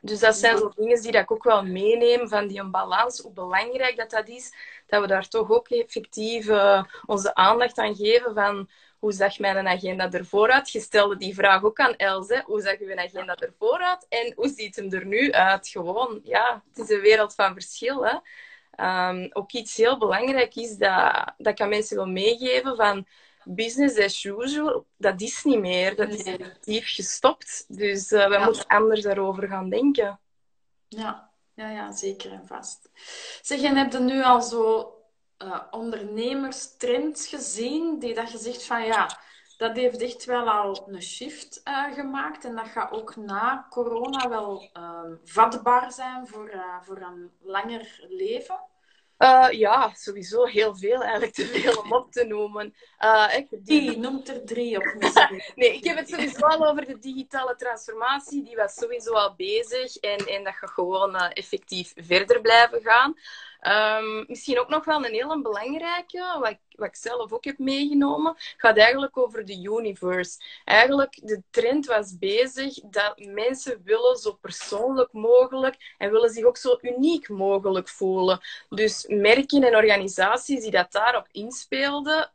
Dus 0.00 0.20
dat 0.20 0.36
zijn 0.36 0.58
zo 0.58 0.72
dingen 0.76 1.02
die 1.02 1.12
ik 1.12 1.30
ook 1.30 1.42
wel 1.42 1.64
meeneem 1.64 2.28
van 2.28 2.46
die 2.46 2.60
een 2.60 2.70
balans, 2.70 3.18
hoe 3.18 3.32
belangrijk 3.32 3.96
dat 3.96 4.10
dat 4.10 4.28
is, 4.28 4.52
dat 4.86 5.00
we 5.00 5.06
daar 5.06 5.28
toch 5.28 5.50
ook 5.50 5.68
effectief 5.68 6.46
uh, 6.46 6.84
onze 7.06 7.34
aandacht 7.34 7.78
aan 7.78 7.96
geven 7.96 8.34
van 8.34 8.68
hoe 8.98 9.12
zag 9.12 9.38
mijn 9.38 9.68
agenda 9.68 10.10
ervoor 10.10 10.50
uit? 10.50 10.70
Je 10.70 10.80
stelde 10.80 11.16
die 11.16 11.34
vraag 11.34 11.64
ook 11.64 11.78
aan 11.78 11.96
Els, 11.96 12.42
hoe 12.44 12.60
zag 12.60 12.78
uw 12.78 12.96
agenda 12.96 13.36
ervoor 13.36 13.78
uit 13.78 14.06
en 14.08 14.32
hoe 14.36 14.48
ziet 14.48 14.76
hem 14.76 14.92
er 14.92 15.06
nu 15.06 15.32
uit? 15.32 15.68
Gewoon, 15.68 16.20
ja, 16.22 16.62
het 16.68 16.78
is 16.78 16.96
een 16.96 17.00
wereld 17.00 17.34
van 17.34 17.52
verschil. 17.52 18.06
Hè? 18.06 18.16
Um, 18.80 19.28
ook 19.32 19.52
iets 19.52 19.76
heel 19.76 19.98
belangrijk 19.98 20.54
is 20.54 20.76
dat, 20.76 21.32
dat 21.36 21.52
ik 21.52 21.60
aan 21.60 21.68
mensen 21.68 21.96
wil 21.96 22.06
meegeven 22.06 22.76
van 22.76 23.06
business 23.44 23.98
as 23.98 24.24
usual, 24.24 24.86
dat 24.96 25.20
is 25.20 25.44
niet 25.44 25.58
meer. 25.58 25.96
Dat 25.96 26.08
is 26.08 26.22
effectief 26.22 26.94
gestopt. 26.94 27.64
Dus 27.68 28.12
uh, 28.12 28.26
we 28.26 28.32
ja. 28.32 28.44
moeten 28.44 28.66
anders 28.66 29.02
daarover 29.02 29.48
gaan 29.48 29.70
denken. 29.70 30.20
Ja. 30.88 31.30
ja, 31.54 31.70
ja, 31.70 31.92
zeker 31.92 32.32
en 32.32 32.46
vast. 32.46 32.90
Zeg, 33.42 33.62
en 33.62 33.76
heb 33.76 33.92
je 33.92 33.98
nu 33.98 34.22
al 34.22 34.42
zo 34.42 34.94
uh, 35.38 35.62
ondernemerstrends 35.70 37.26
gezien, 37.26 37.98
die 37.98 38.14
dat 38.14 38.30
je 38.30 38.38
zegt 38.38 38.64
van 38.64 38.84
ja, 38.84 39.18
dat 39.58 39.76
heeft 39.76 40.02
echt 40.02 40.24
wel 40.24 40.50
al 40.50 40.88
een 40.88 41.02
shift 41.02 41.60
uh, 41.64 41.92
gemaakt 41.92 42.44
en 42.44 42.56
dat 42.56 42.68
gaat 42.68 42.92
ook 42.92 43.16
na 43.16 43.66
corona 43.70 44.28
wel 44.28 44.70
vatbaar 45.24 45.92
zijn 45.92 46.26
voor, 46.26 46.50
voor 46.82 46.96
een 46.96 47.30
langer 47.40 48.06
leven? 48.08 48.60
Uh, 49.18 49.48
ja, 49.50 49.92
sowieso 49.94 50.44
heel 50.44 50.76
veel, 50.76 51.02
eigenlijk 51.02 51.34
te 51.34 51.46
veel 51.46 51.80
om 51.82 51.92
op 51.92 52.12
te 52.12 52.24
noemen. 52.24 52.74
Uh, 53.00 53.34
ik, 53.36 53.48
die 53.50 53.98
noemt 53.98 54.28
er 54.28 54.44
drie 54.44 54.76
op. 54.76 54.94
nee, 55.54 55.74
ik 55.74 55.84
heb 55.84 55.96
het 55.96 56.08
sowieso 56.08 56.46
al 56.46 56.66
over 56.66 56.86
de 56.86 56.98
digitale 56.98 57.56
transformatie. 57.56 58.44
Die 58.44 58.56
was 58.56 58.74
sowieso 58.74 59.12
al 59.12 59.34
bezig 59.36 59.96
en, 59.96 60.18
en 60.18 60.44
dat 60.44 60.54
gaat 60.54 60.70
gewoon 60.70 61.14
uh, 61.14 61.26
effectief 61.32 61.92
verder 61.96 62.40
blijven 62.40 62.80
gaan. 62.82 63.14
Um, 63.62 64.24
misschien 64.28 64.58
ook 64.58 64.68
nog 64.68 64.84
wel 64.84 65.04
een 65.04 65.12
hele 65.12 65.42
belangrijke, 65.42 66.36
wat 66.40 66.50
ik, 66.50 66.58
wat 66.68 66.88
ik 66.88 66.96
zelf 66.96 67.32
ook 67.32 67.44
heb 67.44 67.58
meegenomen, 67.58 68.34
gaat 68.56 68.76
eigenlijk 68.76 69.16
over 69.16 69.44
de 69.44 69.62
universe. 69.62 70.38
Eigenlijk, 70.64 71.20
de 71.22 71.42
trend 71.50 71.86
was 71.86 72.18
bezig 72.18 72.74
dat 72.74 73.18
mensen 73.18 73.80
willen 73.84 74.16
zo 74.16 74.32
persoonlijk 74.32 75.12
mogelijk 75.12 75.94
en 75.98 76.10
willen 76.10 76.30
zich 76.30 76.44
ook 76.44 76.56
zo 76.56 76.78
uniek 76.80 77.28
mogelijk 77.28 77.88
voelen. 77.88 78.40
Dus 78.68 79.06
merken 79.08 79.62
en 79.62 79.76
organisaties 79.76 80.62
die 80.62 80.70
dat 80.70 80.92
daarop 80.92 81.26
inspeelden, 81.30 82.32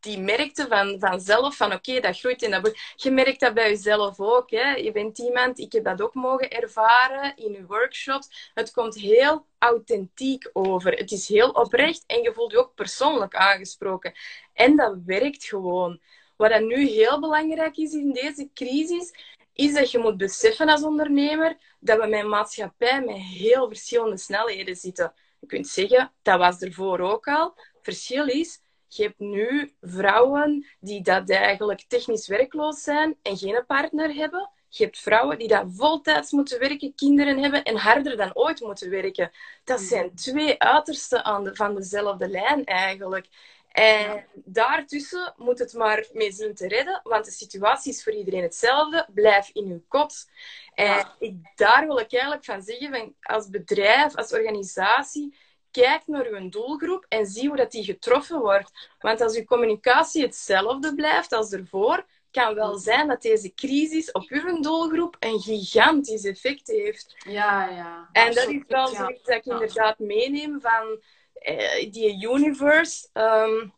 die 0.00 0.18
merkte 0.18 0.66
van, 0.68 0.96
vanzelf 0.98 1.56
van 1.56 1.72
oké, 1.72 2.00
dat 2.00 2.18
groeit 2.18 2.42
in 2.42 2.50
dat 2.50 2.78
Je 2.96 3.10
merkt 3.10 3.40
dat 3.40 3.54
bij 3.54 3.68
jezelf 3.68 4.20
ook. 4.20 4.50
Hè? 4.50 4.74
Je 4.74 4.92
bent 4.92 5.18
iemand, 5.18 5.58
ik 5.58 5.72
heb 5.72 5.84
dat 5.84 6.02
ook 6.02 6.14
mogen 6.14 6.50
ervaren 6.50 7.36
in 7.36 7.52
je 7.52 7.66
workshops. 7.66 8.50
Het 8.54 8.70
komt 8.70 8.94
heel 8.94 9.46
authentiek 9.58 10.50
over. 10.52 10.92
Het 10.92 11.10
is 11.10 11.28
heel 11.28 11.50
oprecht 11.50 12.04
en 12.06 12.22
je 12.22 12.32
voelt 12.32 12.52
je 12.52 12.58
ook 12.58 12.74
persoonlijk 12.74 13.34
aangesproken. 13.34 14.12
En 14.52 14.76
dat 14.76 14.96
werkt 15.06 15.44
gewoon. 15.44 16.00
Wat 16.36 16.50
dan 16.50 16.66
nu 16.66 16.88
heel 16.88 17.20
belangrijk 17.20 17.76
is 17.76 17.92
in 17.92 18.12
deze 18.12 18.50
crisis, 18.54 19.12
is 19.52 19.74
dat 19.74 19.90
je 19.90 19.98
moet 19.98 20.16
beseffen 20.16 20.68
als 20.68 20.82
ondernemer 20.82 21.56
dat 21.80 22.00
we 22.00 22.06
met 22.06 22.26
maatschappij 22.26 23.00
met 23.04 23.16
heel 23.16 23.68
verschillende 23.68 24.18
snelheden 24.18 24.76
zitten. 24.76 25.12
Je 25.40 25.46
kunt 25.46 25.68
zeggen, 25.68 26.12
dat 26.22 26.38
was 26.38 26.60
ervoor 26.60 27.00
ook 27.00 27.26
al. 27.26 27.54
Verschil 27.82 28.26
is, 28.26 28.60
je 28.88 29.02
hebt 29.02 29.18
nu 29.18 29.72
vrouwen 29.80 30.66
die 30.80 31.02
dat 31.02 31.30
eigenlijk 31.30 31.84
technisch 31.88 32.28
werkloos 32.28 32.82
zijn 32.82 33.16
en 33.22 33.36
geen 33.36 33.64
partner 33.66 34.14
hebben. 34.14 34.50
Je 34.68 34.84
hebt 34.84 34.98
vrouwen 34.98 35.38
die 35.38 35.48
dat 35.48 35.64
voltijds 35.68 36.30
moeten 36.30 36.58
werken, 36.58 36.94
kinderen 36.94 37.38
hebben 37.38 37.62
en 37.62 37.76
harder 37.76 38.16
dan 38.16 38.30
ooit 38.34 38.60
moeten 38.60 38.90
werken. 38.90 39.30
Dat 39.64 39.80
zijn 39.80 40.06
mhm. 40.06 40.14
twee 40.14 40.58
uitersten 40.58 41.24
aan 41.24 41.44
de, 41.44 41.54
van 41.54 41.74
dezelfde 41.74 42.28
lijn 42.28 42.64
eigenlijk. 42.64 43.28
En 43.68 44.24
daartussen 44.34 45.34
moet 45.36 45.58
het 45.58 45.72
maar 45.72 46.06
mee 46.12 46.32
zien 46.32 46.54
te 46.54 46.68
redden, 46.68 47.00
want 47.02 47.24
de 47.24 47.30
situatie 47.30 47.92
is 47.92 48.02
voor 48.02 48.12
iedereen 48.12 48.42
hetzelfde. 48.42 49.06
Blijf 49.14 49.50
in 49.52 49.66
uw 49.66 49.84
kot. 49.88 50.30
En 50.74 51.06
ik, 51.18 51.34
daar 51.54 51.86
wil 51.86 51.98
ik 51.98 52.12
eigenlijk 52.12 52.44
van 52.44 52.62
zeggen, 52.62 52.88
van 52.90 53.14
als 53.20 53.48
bedrijf, 53.48 54.16
als 54.16 54.32
organisatie, 54.32 55.34
kijk 55.70 56.02
naar 56.06 56.26
uw 56.26 56.48
doelgroep 56.48 57.06
en 57.08 57.26
zie 57.26 57.48
hoe 57.48 57.56
dat 57.56 57.70
die 57.70 57.84
getroffen 57.84 58.40
wordt. 58.40 58.88
Want 58.98 59.20
als 59.20 59.36
uw 59.36 59.44
communicatie 59.44 60.22
hetzelfde 60.22 60.94
blijft 60.94 61.32
als 61.32 61.52
ervoor, 61.52 62.06
kan 62.30 62.54
wel 62.54 62.78
zijn 62.78 63.08
dat 63.08 63.22
deze 63.22 63.54
crisis 63.54 64.12
op 64.12 64.24
uw 64.28 64.60
doelgroep 64.60 65.16
een 65.18 65.40
gigantisch 65.40 66.24
effect 66.24 66.66
heeft. 66.66 67.14
Ja, 67.18 67.68
ja. 67.68 68.08
En 68.12 68.34
dat 68.34 68.48
is 68.48 68.62
wel 68.68 68.86
zoiets 68.86 69.22
dat 69.22 69.36
ik 69.36 69.44
inderdaad 69.44 69.98
meeneem 69.98 70.60
van 70.60 71.00
eh, 71.32 71.92
die 71.92 72.28
universe. 72.28 73.08
Um, 73.12 73.76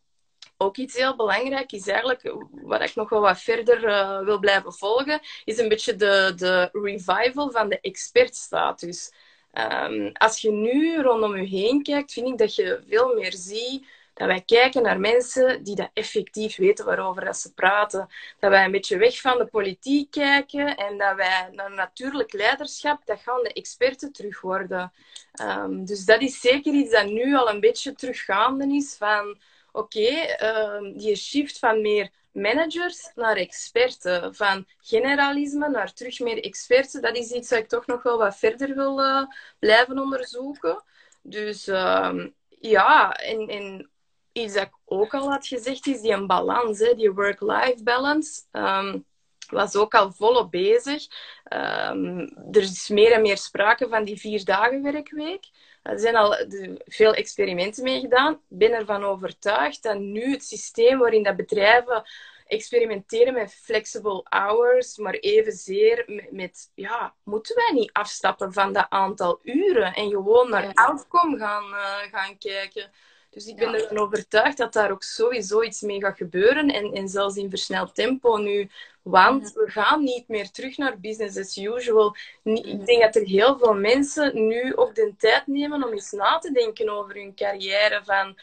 ook 0.63 0.77
iets 0.77 0.97
heel 0.97 1.17
belangrijk 1.17 1.73
is 1.73 1.87
eigenlijk, 1.87 2.35
wat 2.51 2.83
ik 2.83 2.95
nog 2.95 3.09
wel 3.09 3.21
wat 3.21 3.41
verder 3.41 3.85
uh, 3.85 4.21
wil 4.21 4.39
blijven 4.39 4.73
volgen, 4.73 5.21
is 5.45 5.59
een 5.59 5.69
beetje 5.69 5.97
de, 5.97 6.33
de 6.37 6.69
revival 6.73 7.51
van 7.51 7.69
de 7.69 7.81
expertstatus. 7.81 9.13
Um, 9.53 10.11
als 10.13 10.41
je 10.41 10.51
nu 10.51 11.01
rondom 11.03 11.37
je 11.37 11.47
heen 11.47 11.83
kijkt, 11.83 12.13
vind 12.13 12.29
ik 12.29 12.39
dat 12.39 12.55
je 12.55 12.83
veel 12.89 13.15
meer 13.15 13.33
ziet 13.33 13.87
Dat 14.15 14.27
wij 14.29 14.43
kijken 14.43 14.83
naar 14.83 15.01
mensen 15.01 15.63
die 15.65 15.75
dat 15.75 15.91
effectief 15.95 16.57
weten 16.57 16.85
waarover 16.85 17.25
dat 17.25 17.37
ze 17.37 17.55
praten. 17.55 18.09
Dat 18.39 18.51
wij 18.51 18.65
een 18.65 18.71
beetje 18.71 18.99
weg 18.99 19.21
van 19.21 19.39
de 19.39 19.47
politiek 19.47 20.11
kijken 20.11 20.77
en 20.77 20.99
dat 20.99 21.17
wij 21.17 21.49
naar 21.53 21.71
natuurlijk 21.71 22.33
leiderschap, 22.33 23.07
dat 23.07 23.21
gaan 23.21 23.43
de 23.43 23.53
experten 23.53 24.13
terug 24.13 24.41
worden. 24.41 24.93
Ehm, 25.33 25.85
dus 25.85 26.05
dat 26.05 26.23
is 26.23 26.41
zeker 26.41 26.75
iets 26.75 26.91
dat 26.93 27.07
nu 27.07 27.37
al 27.37 27.51
een 27.51 27.61
beetje 27.61 27.95
teruggaande 27.95 28.75
is 28.75 28.97
van 28.97 29.39
oké, 29.73 30.07
ehm, 30.37 30.93
die 30.97 31.17
shift 31.17 31.59
van 31.59 31.81
meer 31.81 32.11
managers 32.33 33.11
naar 33.15 33.37
experten, 33.37 34.35
van 34.35 34.67
generalisme 34.81 35.69
naar 35.69 35.93
terug 35.93 36.21
meer 36.21 36.45
experten, 36.45 37.03
dat 37.03 37.17
is 37.17 37.31
iets 37.31 37.49
dat 37.49 37.59
ik 37.59 37.69
toch 37.69 37.87
nog 37.87 38.03
wel 38.03 38.19
wat 38.19 38.37
verder 38.37 38.75
wil 38.75 39.01
uh, 39.01 39.23
blijven 39.59 39.99
onderzoeken. 39.99 40.83
Dus 41.23 41.69
uh, 41.69 42.27
ja, 42.49 43.13
en, 43.13 43.49
en 43.49 43.91
iets 44.33 44.55
dat 44.55 44.63
ik 44.63 44.75
ook 44.85 45.15
al 45.15 45.31
had 45.31 45.47
gezegd 45.47 45.87
is 45.87 46.01
die 46.01 46.27
balans, 46.27 46.79
hè, 46.79 46.95
die 46.95 47.13
work-life 47.13 47.83
balance. 47.83 48.43
Um, 48.53 49.05
was 49.51 49.77
ook 49.77 49.95
al 49.95 50.13
volop 50.13 50.51
bezig. 50.51 51.07
Um, 51.53 52.19
er 52.53 52.63
is 52.63 52.89
meer 52.89 53.13
en 53.13 53.23
meer 53.23 53.39
sprake 53.39 53.89
van 53.89 54.05
die 54.05 54.21
vier 54.21 54.45
dagen 54.45 54.83
werkweek. 54.83 55.49
Er 55.83 55.99
zijn 55.99 56.17
al 56.17 56.37
veel 56.85 57.15
experimenten 57.15 57.83
mee 57.83 58.01
gedaan. 58.01 58.33
Ik 58.33 58.59
ben 58.59 58.73
ervan 58.73 59.05
overtuigd 59.05 59.83
dat 59.83 59.99
nu 59.99 60.31
het 60.31 60.45
systeem 60.45 60.99
waarin 60.99 61.23
dat 61.23 61.37
bedrijven 61.37 62.03
experimenteren 62.47 63.35
met 63.35 63.55
flexible 63.55 64.21
hours, 64.29 64.97
maar 64.97 65.15
evenzeer 65.15 66.05
met, 66.07 66.33
met 66.33 66.71
ja, 66.75 67.15
moeten 67.25 67.55
wij 67.55 67.73
niet 67.73 67.93
afstappen 67.93 68.53
van 68.53 68.73
dat 68.73 68.87
aantal 68.89 69.41
uren 69.43 69.95
en 69.95 70.11
gewoon 70.11 70.51
naar 70.51 70.71
outcome 70.75 71.39
gaan, 71.39 71.65
uh, 71.71 71.97
gaan 72.11 72.39
kijken. 72.39 72.91
Dus 73.31 73.47
ik 73.47 73.57
ben 73.57 73.71
ja. 73.71 73.79
ervan 73.79 73.99
overtuigd 73.99 74.57
dat 74.57 74.73
daar 74.73 74.91
ook 74.91 75.03
sowieso 75.03 75.63
iets 75.63 75.81
mee 75.81 76.01
gaat 76.01 76.17
gebeuren. 76.17 76.71
En, 76.71 76.93
en 76.93 77.09
zelfs 77.09 77.37
in 77.37 77.51
versneld 77.51 77.95
tempo 77.95 78.37
nu. 78.37 78.71
Want 79.03 79.53
we 79.53 79.71
gaan 79.71 80.03
niet 80.03 80.29
meer 80.29 80.51
terug 80.51 80.77
naar 80.77 81.01
business 81.01 81.39
as 81.39 81.57
usual. 81.57 82.17
Ik 82.43 82.87
denk 82.87 83.03
dat 83.03 83.17
er 83.17 83.27
heel 83.27 83.59
veel 83.59 83.75
mensen 83.75 84.47
nu 84.47 84.77
ook 84.77 84.95
de 84.95 85.15
tijd 85.19 85.47
nemen 85.47 85.85
om 85.85 85.93
eens 85.93 86.11
na 86.11 86.39
te 86.39 86.53
denken 86.53 86.89
over 86.89 87.15
hun 87.15 87.35
carrière. 87.35 88.01
Van, 88.05 88.39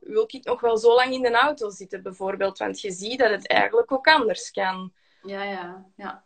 wil 0.00 0.24
ik 0.26 0.44
nog 0.44 0.60
wel 0.60 0.76
zo 0.76 0.94
lang 0.94 1.12
in 1.12 1.22
de 1.22 1.30
auto 1.30 1.70
zitten, 1.70 2.02
bijvoorbeeld? 2.02 2.58
Want 2.58 2.80
je 2.80 2.90
ziet 2.90 3.18
dat 3.18 3.30
het 3.30 3.48
eigenlijk 3.48 3.92
ook 3.92 4.06
anders 4.06 4.50
kan. 4.50 4.92
Ja, 5.22 5.42
ja, 5.42 5.86
ja. 5.96 6.24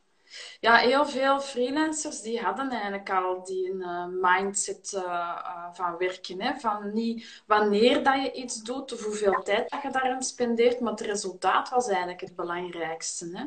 Ja, 0.61 0.77
heel 0.77 1.07
veel 1.07 1.41
freelancers 1.41 2.21
die 2.21 2.41
hadden 2.41 2.71
eigenlijk 2.71 3.11
al 3.11 3.45
die 3.45 3.73
uh, 3.73 4.07
mindset 4.21 4.93
uh, 4.95 5.03
uh, 5.03 5.67
van 5.73 5.97
werken. 5.97 6.43
Hè? 6.43 6.55
Van 6.55 6.93
niet 6.93 7.43
wanneer 7.47 8.03
dat 8.03 8.23
je 8.23 8.33
iets 8.33 8.63
doet 8.63 8.93
of 8.93 9.05
hoeveel 9.05 9.43
tijd 9.43 9.71
dat 9.71 9.83
je 9.83 9.91
daarin 9.91 10.23
spendeert, 10.23 10.81
maar 10.81 10.91
het 10.91 11.01
resultaat 11.01 11.69
was 11.69 11.89
eigenlijk 11.89 12.21
het 12.21 12.37
belangrijkste. 12.37 13.31
Hè? 13.33 13.45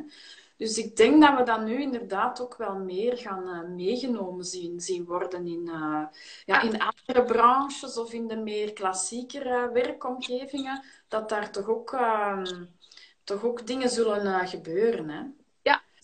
Dus 0.58 0.78
ik 0.78 0.96
denk 0.96 1.22
dat 1.22 1.38
we 1.38 1.44
dat 1.44 1.62
nu 1.62 1.82
inderdaad 1.82 2.42
ook 2.42 2.56
wel 2.58 2.76
meer 2.76 3.18
gaan 3.18 3.76
meegenomen 3.76 4.46
zien, 4.46 4.80
zien 4.80 5.06
worden 5.06 5.48
in, 5.48 5.72
ja, 6.46 6.62
in 6.62 6.82
andere 6.82 7.24
branches 7.24 7.98
of 7.98 8.14
in 8.14 8.28
de 8.28 8.36
meer 8.36 8.74
klassiekere 8.74 9.70
werkomgevingen. 9.72 10.84
Dat 11.08 11.30
daar 11.30 11.52
toch 11.52 11.68
ook, 11.68 11.94
ehm, 11.94 12.64
toch 13.24 13.44
ook 13.44 13.68
dingen 13.68 13.90
zullen 13.90 14.48
gebeuren. 14.48 15.10
Hè? 15.10 15.22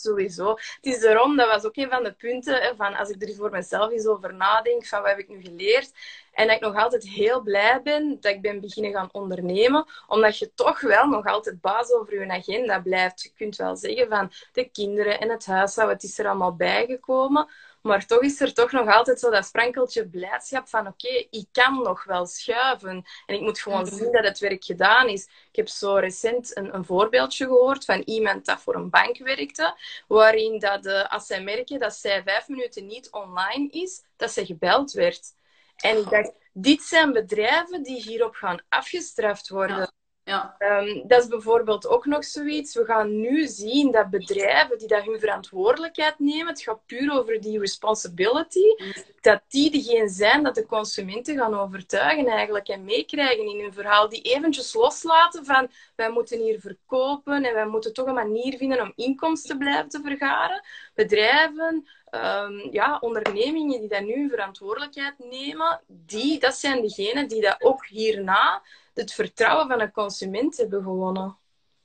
Sowieso. 0.01 0.49
Het 0.49 0.79
is 0.81 1.03
erom, 1.03 1.35
dat 1.35 1.51
was 1.51 1.65
ook 1.65 1.75
een 1.75 1.89
van 1.89 2.03
de 2.03 2.13
punten, 2.13 2.75
van 2.77 2.95
als 2.95 3.09
ik 3.09 3.21
er 3.21 3.35
voor 3.35 3.49
mezelf 3.49 3.91
eens 3.91 4.05
over 4.05 4.33
nadenk, 4.33 4.85
van 4.85 4.99
wat 4.99 5.09
heb 5.09 5.19
ik 5.19 5.29
nu 5.29 5.41
geleerd, 5.41 5.91
en 6.33 6.47
dat 6.47 6.55
ik 6.55 6.61
nog 6.61 6.75
altijd 6.75 7.07
heel 7.07 7.41
blij 7.41 7.81
ben 7.83 8.17
dat 8.19 8.31
ik 8.31 8.41
ben 8.41 8.61
beginnen 8.61 8.91
gaan 8.91 9.09
ondernemen, 9.11 9.85
omdat 10.07 10.37
je 10.37 10.53
toch 10.53 10.81
wel 10.81 11.07
nog 11.07 11.25
altijd 11.25 11.61
baas 11.61 11.91
over 11.91 12.19
je 12.19 12.31
agenda 12.31 12.79
blijft. 12.79 13.21
Je 13.21 13.31
kunt 13.35 13.55
wel 13.55 13.75
zeggen 13.75 14.07
van 14.07 14.31
de 14.51 14.69
kinderen 14.69 15.19
en 15.19 15.29
het 15.29 15.45
huishouden, 15.45 15.95
het 15.95 16.05
is 16.05 16.19
er 16.19 16.27
allemaal 16.27 16.55
bijgekomen, 16.55 17.49
maar 17.85 18.05
toch 18.05 18.21
is 18.21 18.41
er 18.41 18.53
toch 18.53 18.71
nog 18.71 18.87
altijd 18.87 19.19
zo 19.19 19.29
dat 19.29 19.45
sprankeltje 19.45 20.07
blijdschap 20.07 20.67
van 20.67 20.87
oké, 20.87 21.07
okay, 21.07 21.27
ik 21.29 21.47
kan 21.51 21.81
nog 21.81 22.03
wel 22.03 22.25
schuiven. 22.25 23.05
En 23.25 23.35
ik 23.35 23.41
moet 23.41 23.59
gewoon 23.59 23.85
mhm. 23.85 23.95
zien 23.95 24.11
dat 24.11 24.23
het 24.23 24.39
werk 24.39 24.63
gedaan 24.63 25.07
is. 25.07 25.23
Ik 25.23 25.55
heb 25.55 25.67
zo 25.67 25.95
recent 25.95 26.57
een, 26.57 26.75
een 26.75 26.85
voorbeeldje 26.85 27.45
gehoord 27.45 27.85
van 27.85 28.01
iemand 28.05 28.45
dat 28.45 28.61
voor 28.61 28.75
een 28.75 28.89
bank 28.89 29.17
werkte, 29.17 29.77
waarin 30.07 30.59
dat, 30.59 30.85
uh, 30.85 31.05
als 31.05 31.25
zij 31.25 31.43
merken 31.43 31.79
dat 31.79 31.95
zij 31.95 32.23
vijf 32.23 32.47
minuten 32.47 32.85
niet 32.85 33.11
online 33.11 33.69
is, 33.69 34.03
dat 34.15 34.31
zij 34.31 34.45
gebeld 34.45 34.91
werd. 34.91 35.33
En 35.75 35.97
ik 35.97 36.09
dacht, 36.09 36.31
dit 36.53 36.81
zijn 36.81 37.11
bedrijven 37.11 37.83
die 37.83 38.01
hierop 38.01 38.35
gaan 38.35 38.61
afgestraft 38.69 39.49
worden. 39.49 39.77
Ja. 39.77 39.91
Ja. 40.25 40.55
Um, 40.59 41.07
dat 41.07 41.21
is 41.21 41.27
bijvoorbeeld 41.27 41.87
ook 41.87 42.05
nog 42.05 42.23
zoiets. 42.25 42.75
We 42.75 42.85
gaan 42.85 43.19
nu 43.19 43.47
zien 43.47 43.91
dat 43.91 44.09
bedrijven 44.09 44.77
die 44.77 44.87
dat 44.87 45.03
hun 45.03 45.19
verantwoordelijkheid 45.19 46.19
nemen, 46.19 46.47
het 46.47 46.61
gaat 46.61 46.85
puur 46.85 47.13
over 47.13 47.41
die 47.41 47.59
responsibility, 47.59 48.75
dat 49.21 49.41
die 49.47 49.71
degene 49.71 50.09
zijn 50.09 50.43
dat 50.43 50.55
de 50.55 50.65
consumenten 50.65 51.37
gaan 51.37 51.53
overtuigen 51.59 52.27
eigenlijk 52.27 52.67
en 52.67 52.83
meekrijgen 52.83 53.47
in 53.47 53.59
hun 53.59 53.73
verhaal. 53.73 54.09
Die 54.09 54.21
eventjes 54.21 54.73
loslaten 54.73 55.45
van 55.45 55.69
wij 55.95 56.09
moeten 56.09 56.39
hier 56.39 56.59
verkopen 56.59 57.43
en 57.43 57.53
wij 57.53 57.67
moeten 57.67 57.93
toch 57.93 58.07
een 58.07 58.13
manier 58.13 58.57
vinden 58.57 58.81
om 58.81 58.93
inkomsten 58.95 59.49
te 59.49 59.57
blijven 59.57 59.89
te 59.89 60.01
vergaren. 60.03 60.63
Bedrijven, 60.93 61.87
um, 62.11 62.67
ja, 62.71 62.97
ondernemingen 63.01 63.79
die 63.79 63.89
dat 63.89 64.03
nu 64.03 64.29
verantwoordelijkheid 64.29 65.13
nemen, 65.17 65.81
die, 65.87 66.39
dat 66.39 66.55
zijn 66.55 66.81
degenen 66.81 67.27
die 67.27 67.41
dat 67.41 67.61
ook 67.61 67.85
hierna 67.85 68.61
het 68.95 69.13
vertrouwen 69.13 69.67
van 69.67 69.81
een 69.81 69.91
consument 69.91 70.57
hebben 70.57 70.83
gewonnen. 70.83 71.37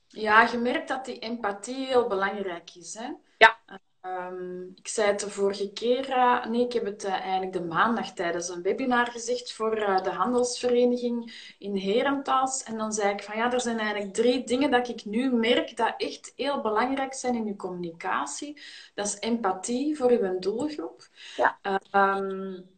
Ja, 0.07 0.49
je 0.51 0.57
merkt 0.57 0.87
dat 0.87 1.05
die 1.05 1.19
empathie 1.19 1.85
heel 1.85 2.07
belangrijk 2.07 2.75
is. 2.75 2.93
Hè? 2.93 3.09
Ja. 3.37 3.59
Um, 4.05 4.71
ik 4.75 4.87
zei 4.87 5.07
het 5.07 5.19
de 5.19 5.29
vorige 5.29 5.71
keer, 5.71 6.09
uh, 6.09 6.45
nee, 6.45 6.65
ik 6.65 6.73
heb 6.73 6.85
het 6.85 7.05
uh, 7.05 7.11
eigenlijk 7.11 7.53
de 7.53 7.61
maandag 7.63 8.13
tijdens 8.13 8.49
een 8.49 8.61
webinar 8.61 9.07
gezegd 9.07 9.53
voor 9.53 9.77
uh, 9.77 10.03
de 10.03 10.09
handelsvereniging 10.09 11.33
in 11.59 11.75
Herentals. 11.75 12.63
En 12.63 12.77
dan 12.77 12.93
zei 12.93 13.13
ik 13.13 13.23
van 13.23 13.37
ja, 13.37 13.51
er 13.51 13.61
zijn 13.61 13.79
eigenlijk 13.79 14.13
drie 14.13 14.43
dingen 14.43 14.71
dat 14.71 14.87
ik 14.87 15.05
nu 15.05 15.31
merk 15.31 15.77
dat 15.77 15.93
echt 15.97 16.33
heel 16.35 16.61
belangrijk 16.61 17.13
zijn 17.13 17.35
in 17.35 17.47
uw 17.47 17.55
communicatie. 17.55 18.61
Dat 18.93 19.05
is 19.05 19.19
empathie 19.19 19.97
voor 19.97 20.09
uw 20.09 20.39
doelgroep. 20.39 21.07
Ja. 21.35 21.59
Um, 22.17 22.69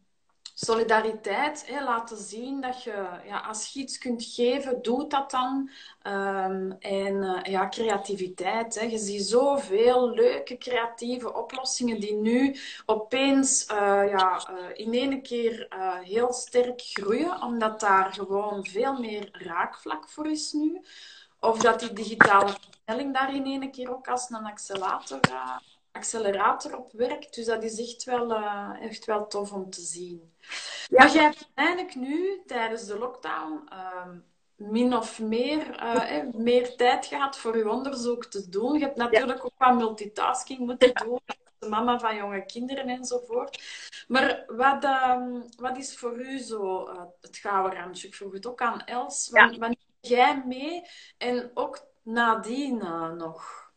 solidariteit, 0.63 1.67
hè, 1.67 1.83
laten 1.83 2.17
zien 2.17 2.61
dat 2.61 2.83
je, 2.83 3.07
ja, 3.25 3.39
als 3.39 3.73
je 3.73 3.79
iets 3.79 3.97
kunt 3.97 4.23
geven, 4.23 4.81
doe 4.81 5.07
dat 5.07 5.31
dan. 5.31 5.69
Um, 6.07 6.71
en 6.79 7.15
uh, 7.15 7.39
ja, 7.43 7.69
creativiteit. 7.69 8.79
Hè. 8.79 8.85
Je 8.85 8.97
ziet 8.97 9.25
zoveel 9.25 10.09
leuke 10.09 10.57
creatieve 10.57 11.33
oplossingen 11.33 11.99
die 11.99 12.13
nu 12.13 12.55
opeens 12.85 13.67
uh, 13.71 13.77
ja, 14.09 14.47
uh, 14.49 14.55
in 14.73 14.93
één 14.93 15.21
keer 15.21 15.67
heel 16.03 16.33
sterk 16.33 16.81
groeien, 16.81 17.41
omdat 17.41 17.79
daar 17.79 18.13
gewoon 18.13 18.65
veel 18.65 18.99
meer 18.99 19.29
raakvlak 19.31 20.09
voor 20.09 20.27
is 20.27 20.51
nu. 20.51 20.81
Of 21.39 21.59
dat 21.59 21.79
die 21.79 21.93
digitale 21.93 22.53
versnelling 22.61 23.13
daar 23.13 23.35
in 23.35 23.45
één 23.45 23.71
keer 23.71 23.93
ook 23.95 24.07
als 24.07 24.29
een 24.29 24.45
accelerator 24.45 25.19
accelerator 25.93 26.77
op 26.77 26.91
werkt. 26.91 27.35
Dus 27.35 27.45
dat 27.45 27.63
is 27.63 27.79
echt 27.79 28.03
wel, 28.03 28.31
uh, 28.31 28.69
echt 28.81 29.05
wel 29.05 29.27
tof 29.27 29.51
om 29.51 29.69
te 29.69 29.81
zien. 29.81 30.33
Ja. 30.87 31.03
Maar 31.03 31.13
jij 31.13 31.23
hebt 31.23 31.51
eigenlijk 31.53 31.95
nu, 31.95 32.41
tijdens 32.45 32.85
de 32.85 32.97
lockdown, 32.97 33.69
uh, 33.73 34.07
min 34.55 34.95
of 34.95 35.19
meer, 35.19 35.83
uh, 35.83 36.23
meer 36.33 36.75
tijd 36.75 37.05
gehad 37.05 37.37
voor 37.37 37.57
je 37.57 37.69
onderzoek 37.69 38.25
te 38.25 38.49
doen. 38.49 38.73
Je 38.73 38.83
hebt 38.83 38.97
natuurlijk 38.97 39.37
ja. 39.37 39.43
ook 39.43 39.53
wat 39.57 39.75
multitasking 39.77 40.59
moeten 40.59 40.87
ja. 40.87 41.03
doen. 41.03 41.19
De 41.59 41.69
mama 41.69 41.99
van 41.99 42.15
jonge 42.15 42.45
kinderen 42.45 42.87
enzovoort. 42.87 43.63
Maar 44.07 44.43
wat, 44.47 44.83
uh, 44.83 45.41
wat 45.57 45.77
is 45.77 45.97
voor 45.97 46.19
u 46.19 46.37
zo 46.37 46.89
uh, 46.89 47.01
het 47.21 47.37
gouden 47.37 47.79
randje? 47.79 48.07
Ik 48.07 48.15
vroeg 48.15 48.33
het 48.33 48.47
ook 48.47 48.61
aan 48.61 48.83
Els. 48.83 49.29
Wanneer 49.29 49.75
jij 49.99 50.43
mee 50.45 50.81
en 51.17 51.51
ook 51.53 51.87
nadien 52.01 52.77
nog? 53.17 53.71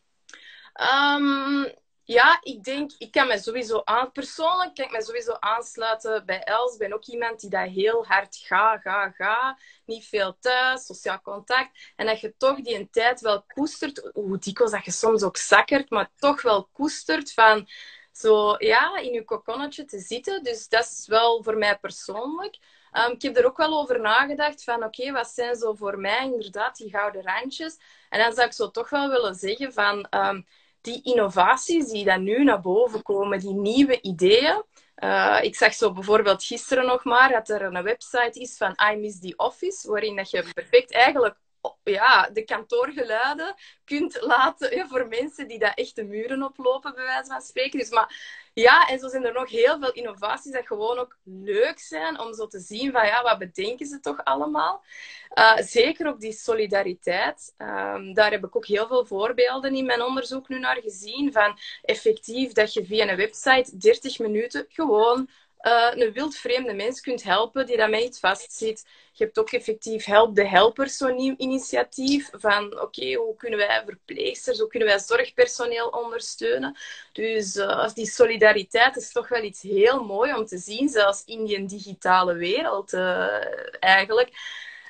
Um, 1.15 1.65
ja, 2.07 2.37
ik 2.41 2.63
denk, 2.63 2.91
ik 2.97 3.11
kan 3.11 3.27
me 3.27 3.37
sowieso 3.39 3.81
aan, 3.83 4.11
persoonlijk 4.11 4.75
kan 4.75 4.85
ik 4.85 4.91
me 4.91 5.01
sowieso 5.01 5.35
aansluiten 5.39 6.25
bij 6.25 6.43
Els. 6.43 6.73
Ik 6.73 6.79
ben 6.79 6.93
ook 6.93 7.05
iemand 7.05 7.39
die 7.39 7.49
dat 7.49 7.69
heel 7.69 8.05
hard 8.05 8.35
ga, 8.35 8.77
ga, 8.77 9.09
ga. 9.09 9.57
Niet 9.85 10.05
veel 10.05 10.37
thuis, 10.39 10.85
sociaal 10.85 11.21
contact. 11.21 11.91
En 11.95 12.05
dat 12.05 12.19
je 12.19 12.37
toch 12.37 12.61
die 12.61 12.75
een 12.75 12.89
tijd 12.89 13.21
wel 13.21 13.43
koestert, 13.47 14.09
hoe 14.13 14.37
dikwijls 14.37 14.71
dat 14.71 14.85
je 14.85 14.91
soms 14.91 15.23
ook 15.23 15.37
zakkert, 15.37 15.89
maar 15.89 16.11
toch 16.15 16.41
wel 16.41 16.69
koestert 16.73 17.33
van 17.33 17.67
zo, 18.11 18.55
ja, 18.57 18.97
in 18.97 19.13
je 19.13 19.23
kokonnetje 19.23 19.85
te 19.85 19.99
zitten. 19.99 20.43
Dus 20.43 20.67
dat 20.67 20.83
is 20.83 21.07
wel 21.07 21.43
voor 21.43 21.57
mij 21.57 21.77
persoonlijk. 21.77 22.57
Um, 22.93 23.11
ik 23.11 23.21
heb 23.21 23.37
er 23.37 23.45
ook 23.45 23.57
wel 23.57 23.79
over 23.79 23.99
nagedacht 23.99 24.63
van, 24.63 24.83
oké, 24.83 25.11
wat 25.11 25.27
zijn 25.27 25.55
zo 25.55 25.73
voor 25.73 25.99
mij 25.99 26.23
inderdaad 26.23 26.77
die 26.77 26.89
gouden 26.89 27.23
randjes? 27.23 27.77
En 28.09 28.19
dan 28.19 28.33
zou 28.33 28.47
ik 28.47 28.53
zo 28.53 28.71
toch 28.71 28.89
wel 28.89 29.09
willen 29.09 29.35
zeggen 29.35 29.73
van... 29.73 30.07
Um, 30.09 30.47
die 30.87 31.01
innovaties 31.03 31.85
die 31.85 32.05
dan 32.05 32.23
nu 32.23 32.43
naar 32.43 32.61
boven 32.61 33.01
komen, 33.01 33.39
die 33.39 33.53
nieuwe 33.53 34.01
ideeën, 34.01 34.63
Uh, 35.03 35.39
ik 35.41 35.55
zag 35.55 35.73
zo 35.73 35.91
bijvoorbeeld 35.91 36.43
gisteren 36.43 36.85
nog 36.85 37.03
maar 37.03 37.31
dat 37.31 37.49
er 37.49 37.61
een 37.61 37.83
website 37.83 38.39
is 38.39 38.57
van 38.57 38.75
I 38.91 38.95
Miss 38.95 39.19
The 39.19 39.33
Office, 39.35 39.89
waarin 39.89 40.15
dat 40.15 40.29
je 40.29 40.51
perfect 40.53 40.91
eigenlijk 40.91 41.35
ja, 41.83 42.29
de 42.29 42.43
kantoorgeluiden 42.43 43.55
kunt 43.85 44.21
laten 44.21 44.75
ja, 44.75 44.87
voor 44.87 45.07
mensen 45.07 45.47
die 45.47 45.59
dat 45.59 45.75
echt 45.75 45.95
de 45.95 46.03
muren 46.03 46.43
oplopen, 46.43 46.95
bij 46.95 47.03
wijze 47.03 47.29
van 47.29 47.41
spreken. 47.41 47.79
Dus, 47.79 47.89
maar 47.89 48.15
ja, 48.53 48.87
en 48.87 48.99
zo 48.99 49.07
zijn 49.07 49.25
er 49.25 49.33
nog 49.33 49.49
heel 49.49 49.79
veel 49.79 49.91
innovaties 49.91 50.51
dat 50.51 50.67
gewoon 50.67 50.97
ook 50.97 51.17
leuk 51.23 51.79
zijn 51.79 52.19
om 52.19 52.33
zo 52.33 52.47
te 52.47 52.59
zien 52.59 52.91
van 52.91 53.05
ja, 53.05 53.23
wat 53.23 53.37
bedenken 53.37 53.85
ze 53.85 53.99
toch 53.99 54.23
allemaal. 54.23 54.83
Uh, 55.35 55.57
zeker 55.57 56.07
ook 56.07 56.19
die 56.19 56.31
solidariteit. 56.31 57.53
Um, 57.57 58.13
daar 58.13 58.31
heb 58.31 58.45
ik 58.45 58.55
ook 58.55 58.65
heel 58.65 58.87
veel 58.87 59.05
voorbeelden 59.05 59.75
in 59.75 59.85
mijn 59.85 60.03
onderzoek 60.03 60.47
nu 60.47 60.59
naar 60.59 60.81
gezien. 60.81 61.31
Van 61.31 61.57
effectief 61.81 62.51
dat 62.51 62.73
je 62.73 62.85
via 62.85 63.07
een 63.07 63.17
website 63.17 63.77
30 63.77 64.19
minuten 64.19 64.65
gewoon 64.69 65.29
uh, 65.67 65.91
een 65.93 66.11
wildvreemde 66.11 66.73
mens 66.73 67.01
kunt 67.01 67.23
helpen 67.23 67.65
die 67.65 67.77
daarmee 67.77 68.05
iets 68.05 68.19
vastzit. 68.19 68.85
Je 69.11 69.23
hebt 69.23 69.39
ook 69.39 69.51
effectief 69.51 70.05
Help 70.05 70.35
de 70.35 70.47
Helpers, 70.47 70.97
zo'n 70.97 71.15
nieuw 71.15 71.35
initiatief. 71.37 72.29
Van 72.31 72.79
oké, 72.81 73.13
hoe 73.13 73.35
kunnen 73.35 73.59
wij 73.59 73.83
verpleegsters, 73.85 74.59
hoe 74.59 74.67
kunnen 74.67 74.87
wij 74.87 74.99
zorgpersoneel 74.99 75.87
ondersteunen? 75.87 76.77
Dus 77.11 77.55
uh, 77.55 77.89
die 77.93 78.05
solidariteit 78.05 78.95
is 78.95 79.11
toch 79.11 79.27
wel 79.27 79.43
iets 79.43 79.61
heel 79.61 80.03
mooi 80.03 80.33
om 80.33 80.45
te 80.45 80.57
zien, 80.57 80.89
zelfs 80.89 81.23
in 81.25 81.45
die 81.45 81.65
digitale 81.65 82.33
wereld 82.33 82.93
uh, 82.93 83.27
eigenlijk. 83.79 84.29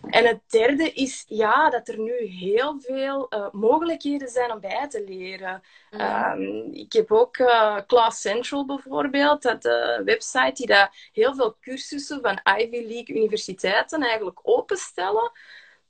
En 0.10 0.26
het 0.26 0.42
derde 0.48 0.92
is 0.92 1.26
ja, 1.28 1.70
dat 1.70 1.88
er 1.88 2.00
nu 2.00 2.26
heel 2.26 2.80
veel 2.80 3.28
uh, 3.30 3.48
mogelijkheden 3.52 4.28
zijn 4.28 4.52
om 4.52 4.60
bij 4.60 4.88
te 4.88 5.04
leren. 5.04 5.64
Mm. 5.92 6.00
Um, 6.00 6.74
ik 6.74 6.94
heb 6.94 7.12
ook 7.12 7.38
uh, 7.38 7.78
Class 7.88 8.22
Central 8.22 8.66
bijvoorbeeld, 8.66 9.42
dat 9.42 9.66
uh, 9.66 10.00
website 10.06 10.52
die 10.54 10.68
daar 10.68 11.10
heel 11.14 11.36
veel 11.36 11.58
cursussen 11.62 12.22
van 12.22 12.40
Ivy 12.58 12.86
League 12.88 13.16
universiteiten 13.16 14.02
eigenlijk 14.02 14.40
openstellen. 14.44 15.32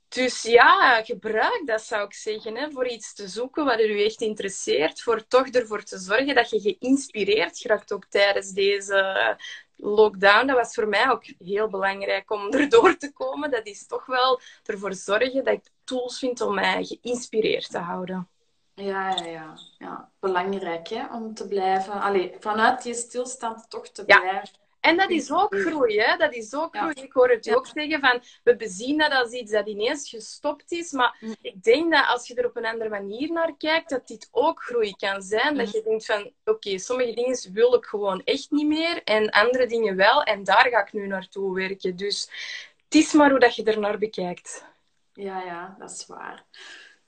Dus 0.08 0.42
ja, 0.42 1.02
gebruik 1.04 1.62
dat 1.64 1.82
zou 1.82 2.04
ik 2.04 2.14
zeggen, 2.14 2.56
hè, 2.56 2.70
voor 2.70 2.88
iets 2.88 3.14
te 3.14 3.28
zoeken 3.28 3.64
wat 3.64 3.80
u 3.80 4.04
echt 4.04 4.20
interesseert, 4.20 5.02
voor 5.02 5.26
toch 5.26 5.48
ervoor 5.48 5.82
te 5.82 5.98
zorgen 5.98 6.34
dat 6.34 6.50
je 6.50 6.60
geïnspireerd 6.60 7.62
raakt 7.62 7.92
ook 7.92 8.04
tijdens 8.04 8.50
deze 8.50 9.36
lockdown, 9.76 10.46
dat 10.46 10.56
was 10.56 10.74
voor 10.74 10.88
mij 10.88 11.10
ook 11.10 11.24
heel 11.38 11.68
belangrijk 11.68 12.30
om 12.30 12.52
erdoor 12.52 12.96
te 12.96 13.12
komen. 13.12 13.50
Dat 13.50 13.66
is 13.66 13.86
toch 13.86 14.06
wel 14.06 14.40
ervoor 14.64 14.94
zorgen 14.94 15.44
dat 15.44 15.54
ik 15.54 15.70
tools 15.84 16.18
vind 16.18 16.40
om 16.40 16.54
mij 16.54 16.84
geïnspireerd 16.84 17.70
te 17.70 17.78
houden. 17.78 18.28
Ja, 18.74 19.10
ja, 19.10 19.24
ja. 19.24 19.58
ja. 19.78 20.10
Belangrijk 20.20 20.88
hè, 20.88 21.14
om 21.14 21.34
te 21.34 21.48
blijven. 21.48 21.92
Allee, 21.92 22.36
vanuit 22.40 22.82
die 22.82 22.94
stilstand 22.94 23.70
toch 23.70 23.88
te 23.88 24.04
blijven 24.04 24.66
en 24.88 24.96
dat 24.96 25.10
is 25.10 25.32
ook 25.32 25.60
groei, 25.60 26.00
hè? 26.00 26.16
Dat 26.16 26.34
is 26.34 26.54
ook 26.54 26.76
groei. 26.76 26.94
Ik 26.94 27.12
hoor 27.12 27.28
het 27.28 27.54
ook 27.54 27.66
zeggen 27.66 28.00
van, 28.00 28.22
we 28.44 28.56
bezien 28.56 28.98
dat 28.98 29.12
als 29.12 29.32
iets 29.32 29.52
dat 29.52 29.68
ineens 29.68 30.08
gestopt 30.08 30.72
is. 30.72 30.92
Maar 30.92 31.16
mm. 31.20 31.34
ik 31.42 31.62
denk 31.62 31.92
dat 31.92 32.06
als 32.06 32.28
je 32.28 32.34
er 32.34 32.46
op 32.46 32.56
een 32.56 32.66
andere 32.66 32.90
manier 32.90 33.32
naar 33.32 33.56
kijkt, 33.56 33.90
dat 33.90 34.06
dit 34.06 34.28
ook 34.30 34.62
groei 34.62 34.96
kan 34.96 35.22
zijn. 35.22 35.56
Dat 35.56 35.66
mm. 35.66 35.72
je 35.72 35.82
denkt 35.82 36.04
van, 36.04 36.32
oké, 36.44 36.78
sommige 36.78 37.14
dingen 37.14 37.52
wil 37.52 37.74
ik 37.74 37.84
gewoon 37.84 38.22
echt 38.24 38.50
niet 38.50 38.66
meer. 38.66 39.02
En 39.04 39.30
andere 39.30 39.66
dingen 39.66 39.96
wel. 39.96 40.22
En 40.22 40.44
daar 40.44 40.68
ga 40.68 40.80
ik 40.80 40.92
nu 40.92 41.06
naartoe 41.06 41.54
werken. 41.54 41.96
Dus 41.96 42.30
het 42.84 42.94
is 42.94 43.12
maar 43.12 43.30
hoe 43.30 43.38
dat 43.38 43.56
je 43.56 43.64
er 43.64 43.80
naar 43.80 43.98
bekijkt. 43.98 44.64
Ja, 45.12 45.42
ja, 45.44 45.76
dat 45.78 45.90
is 45.90 46.06
waar. 46.06 46.44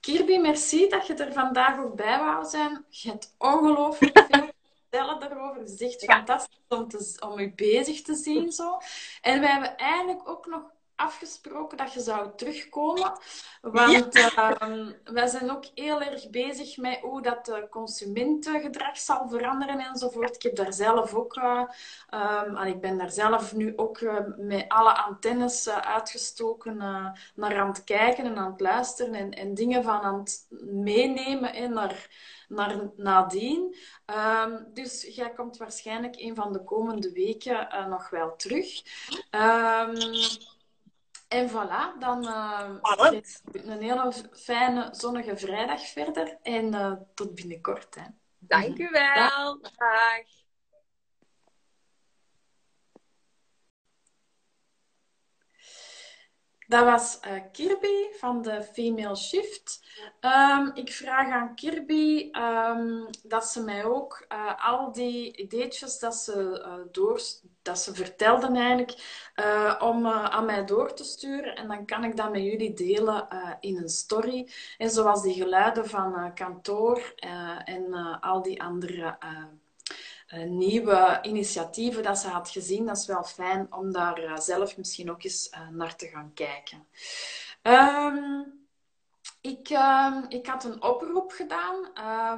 Kirby, 0.01 0.37
merci 0.39 0.89
dat 0.89 1.07
je 1.07 1.15
er 1.15 1.33
vandaag 1.33 1.79
ook 1.79 1.95
bij 1.95 2.19
wou 2.19 2.45
zijn. 2.45 2.85
Je 2.89 3.09
hebt 3.09 3.35
ongelooflijk 3.39 4.27
veel 4.31 4.51
vertellen 4.91 5.21
daarover. 5.21 5.61
Het 5.61 5.71
is 5.71 5.81
echt 5.81 6.05
fantastisch 6.05 6.59
om, 6.69 6.89
te, 6.89 7.17
om 7.29 7.39
u 7.39 7.53
bezig 7.55 8.03
te 8.03 8.15
zien. 8.15 8.53
Zo. 8.53 8.79
En 9.21 9.41
we 9.41 9.47
hebben 9.47 9.77
eigenlijk 9.77 10.29
ook 10.29 10.47
nog 10.47 10.63
afgesproken 11.01 11.77
dat 11.77 11.93
je 11.93 12.01
zou 12.01 12.31
terugkomen. 12.37 13.13
Want 13.61 14.15
ja. 14.15 14.59
Ehm, 14.59 14.93
wij 15.05 15.27
zijn 15.27 15.51
ook 15.51 15.65
heel 15.75 16.03
erg 16.03 16.31
bezig 16.31 16.77
met 16.77 16.99
hoe 17.01 17.23
dat 17.23 17.45
de 17.45 17.67
consumentengedrag 17.71 18.99
zal 18.99 19.29
veranderen 19.29 19.79
enzovoort. 19.79 20.35
Ik 20.35 20.43
heb 20.43 20.57
daar 20.57 20.73
zelf 20.73 21.15
ook... 21.15 21.37
Uh, 21.37 21.63
um, 22.47 22.57
ik 22.57 22.81
ben 22.81 22.99
daar 22.99 23.11
zelf 23.11 23.55
nu 23.55 23.73
ook 23.77 24.01
uh, 24.01 24.17
met 24.37 24.65
alle 24.69 24.93
antennes 24.93 25.67
uh, 25.67 25.77
uitgestoken 25.77 26.77
naar 27.35 27.59
aan 27.59 27.69
het 27.69 27.85
kijken 27.85 28.25
en 28.25 28.37
aan 28.37 28.51
het 28.51 28.61
luisteren 28.61 29.15
en, 29.15 29.31
en 29.31 29.55
dingen 29.55 29.83
van 29.83 30.01
aan 30.01 30.19
het 30.19 30.47
meenemen 30.61 31.55
en 31.55 31.73
naar 31.73 32.09
naar 32.49 32.91
nadien. 32.97 33.77
Um, 34.45 34.67
dus 34.75 35.15
jij 35.15 35.33
komt 35.33 35.57
waarschijnlijk 35.57 36.17
een 36.17 36.35
van 36.35 36.53
de 36.53 36.65
komende 36.65 37.13
weken 37.13 37.69
nog 37.89 38.11
wel 38.11 38.37
terug. 38.37 38.83
En 41.31 41.49
voilà, 41.49 41.99
dan 41.99 42.25
uh, 42.25 42.71
een 43.53 43.83
hele 43.83 44.13
fijne 44.33 44.89
zonnige 44.91 45.37
vrijdag 45.37 45.81
verder. 45.81 46.39
En 46.43 46.75
uh, 46.75 46.93
tot 47.15 47.35
binnenkort. 47.35 47.95
Hè. 47.95 48.03
Dank 48.39 48.79
u 48.79 48.89
wel. 48.91 49.61
Dag. 49.61 50.39
Dat 56.67 56.85
was 56.85 57.19
uh, 57.27 57.43
Kirby 57.53 58.13
van 58.19 58.43
de 58.43 58.63
Female 58.63 59.17
Shift. 59.17 59.81
Um, 60.21 60.71
ik 60.75 60.93
vraag 60.93 61.31
aan 61.31 61.55
Kirby 61.55 62.31
um, 62.33 63.07
dat 63.23 63.49
ze 63.49 63.63
mij 63.63 63.85
ook 63.85 64.27
uh, 64.29 64.69
al 64.69 64.93
die 64.93 65.37
ideetjes 65.37 65.99
dat 65.99 66.17
ze, 66.17 66.65
uh, 66.67 66.93
door, 66.93 67.21
dat 67.63 67.79
ze 67.79 67.95
vertelden 67.95 68.57
eigenlijk, 68.57 68.95
om 69.81 70.07
aan 70.07 70.45
mij 70.45 70.65
door 70.65 70.95
te 70.95 71.05
sturen. 71.05 71.57
En 71.57 71.69
dan 71.69 71.87
kan 71.87 72.05
ik 72.05 72.17
dat 72.17 72.33
met 72.33 72.43
jullie 72.43 72.73
delen 72.73 73.29
in 73.61 73.77
een 73.77 73.89
story. 73.89 74.51
En 74.79 74.91
zoals 74.91 75.23
die 75.23 75.35
geluiden 75.35 75.89
van 75.89 76.35
kantoor 76.35 77.15
en 77.65 77.93
al 78.21 78.43
die 78.43 78.63
andere 78.63 79.19
nieuwe 80.47 81.19
initiatieven 81.23 82.03
dat 82.03 82.19
ze 82.19 82.29
had 82.29 82.51
gezien. 82.51 82.87
Dat 82.87 82.97
is 82.97 83.07
wel 83.07 83.25
fijn 83.25 83.73
om 83.73 83.93
daar 83.93 84.43
zelf 84.43 84.77
misschien 84.77 85.11
ook 85.11 85.23
eens 85.23 85.51
naar 85.71 85.97
te 85.97 86.07
gaan 86.07 86.31
kijken. 86.35 86.87
Um, 87.63 88.59
ik, 89.41 89.71
uh, 89.71 90.17
ik 90.29 90.47
had 90.47 90.65
een 90.65 90.83
oproep 90.83 91.33
gedaan 91.33 91.89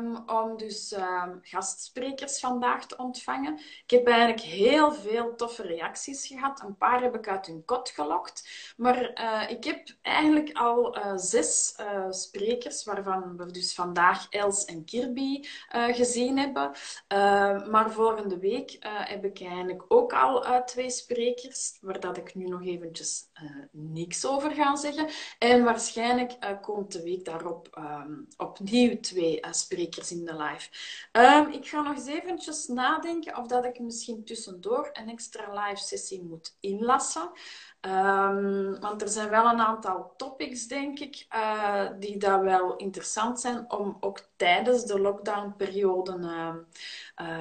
um, 0.01 0.29
om 0.29 0.57
dus 0.57 0.93
uh, 0.93 1.25
gastsprekers 1.43 2.41
vandaag 2.41 2.87
te 2.87 2.97
ontvangen. 2.97 3.59
Ik 3.59 3.91
heb 3.91 4.07
eigenlijk 4.07 4.41
heel 4.41 4.93
veel 4.93 5.35
toffe 5.35 5.63
reacties 5.63 6.27
gehad. 6.27 6.63
Een 6.63 6.77
paar 6.77 7.03
heb 7.03 7.15
ik 7.15 7.29
uit 7.29 7.47
hun 7.47 7.65
kot 7.65 7.89
gelokt. 7.89 8.49
Maar 8.77 9.21
uh, 9.21 9.51
ik 9.51 9.65
heb 9.65 9.89
eigenlijk 10.03 10.57
al 10.57 10.99
uh, 10.99 11.13
zes 11.17 11.77
sprekers, 12.11 12.85
waarvan 12.85 13.37
we 13.37 13.47
dus 13.47 13.75
vandaag 13.75 14.29
Els 14.31 14.65
en 14.65 14.85
Kirby 14.85 15.45
gezien 15.69 16.39
hebben. 16.39 16.71
maar 17.71 17.91
volgende 17.91 18.39
week 18.39 18.77
heb 18.85 19.25
ik 19.25 19.41
eigenlijk 19.41 19.85
ook 19.89 20.13
al 20.13 20.65
twee 20.65 20.91
sprekers, 20.91 21.79
waar 21.81 22.01
dat 22.01 22.17
ik 22.17 22.35
nu 22.35 22.45
nog 22.45 22.67
eventjes 22.67 23.31
niks 23.71 24.27
over 24.27 24.51
ga 24.51 24.77
zeggen. 24.77 25.09
En 25.39 25.65
waarschijnlijk 25.65 26.61
komt 26.61 26.93
de 26.93 27.03
week 27.03 27.25
daarop 27.25 27.77
um, 27.79 28.27
opnieuw 28.37 29.01
twee 29.01 29.41
uh, 29.41 29.53
sprekers 29.53 30.13
in 30.13 30.25
de 30.25 30.37
live. 30.37 30.69
Um, 31.13 31.49
ik 31.49 31.69
ga 31.69 31.83
nog 31.83 31.97
eens 31.97 32.07
eventjes 32.07 32.67
nadenken 32.67 33.37
of 33.37 33.47
dat 33.47 33.65
ik 33.65 33.79
misschien 33.79 34.25
tussendoor 34.25 34.91
een 34.93 35.09
extra 35.09 35.67
live 35.67 35.83
sessie 35.83 36.23
moet 36.23 36.57
inlassen. 36.61 37.31
Um, 37.87 38.81
want 38.81 39.03
er 39.03 39.09
zijn 39.09 39.29
wel 39.29 39.47
een 39.47 39.61
aantal 39.61 40.13
topics, 40.17 40.67
denk 40.67 40.99
ik, 40.99 41.27
uh, 41.35 41.89
die 41.99 42.17
daar 42.17 42.43
wel 42.43 42.77
interessant 42.77 43.41
zijn 43.41 43.71
om 43.73 43.97
ook 44.01 44.21
tijdens 44.37 44.85
de 44.85 45.01
lockdown-periode 45.01 46.19
uh, 46.19 46.55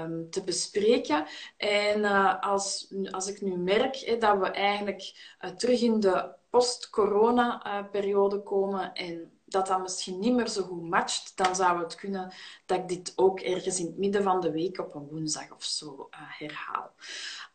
um, 0.01 0.29
te 0.29 0.43
bespreken. 0.43 1.25
En 1.57 1.99
uh, 1.99 2.39
als, 2.39 2.93
als 3.11 3.27
ik 3.27 3.41
nu 3.41 3.57
merk 3.57 4.21
dat 4.21 4.37
we 4.37 4.51
eigenlijk 4.51 5.13
terug 5.57 5.81
in 5.81 5.99
de 5.99 6.29
post-corona-periode 6.49 8.39
komen 8.43 8.93
en 8.93 9.31
dat 9.45 9.67
dat 9.67 9.81
misschien 9.81 10.19
niet 10.19 10.33
meer 10.33 10.47
zo 10.47 10.63
goed 10.63 10.89
matcht, 10.89 11.37
dan 11.37 11.55
zou 11.55 11.79
het 11.79 11.95
kunnen 11.95 12.33
dat 12.65 12.77
ik 12.77 12.87
dit 12.87 13.13
ook 13.15 13.39
ergens 13.39 13.79
in 13.79 13.85
het 13.85 13.97
midden 13.97 14.23
van 14.23 14.41
de 14.41 14.51
week 14.51 14.79
op 14.79 14.95
een 14.95 15.07
woensdag 15.07 15.51
of 15.51 15.63
zo 15.63 16.09
herhaal. 16.11 16.91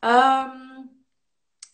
Um, 0.01 0.96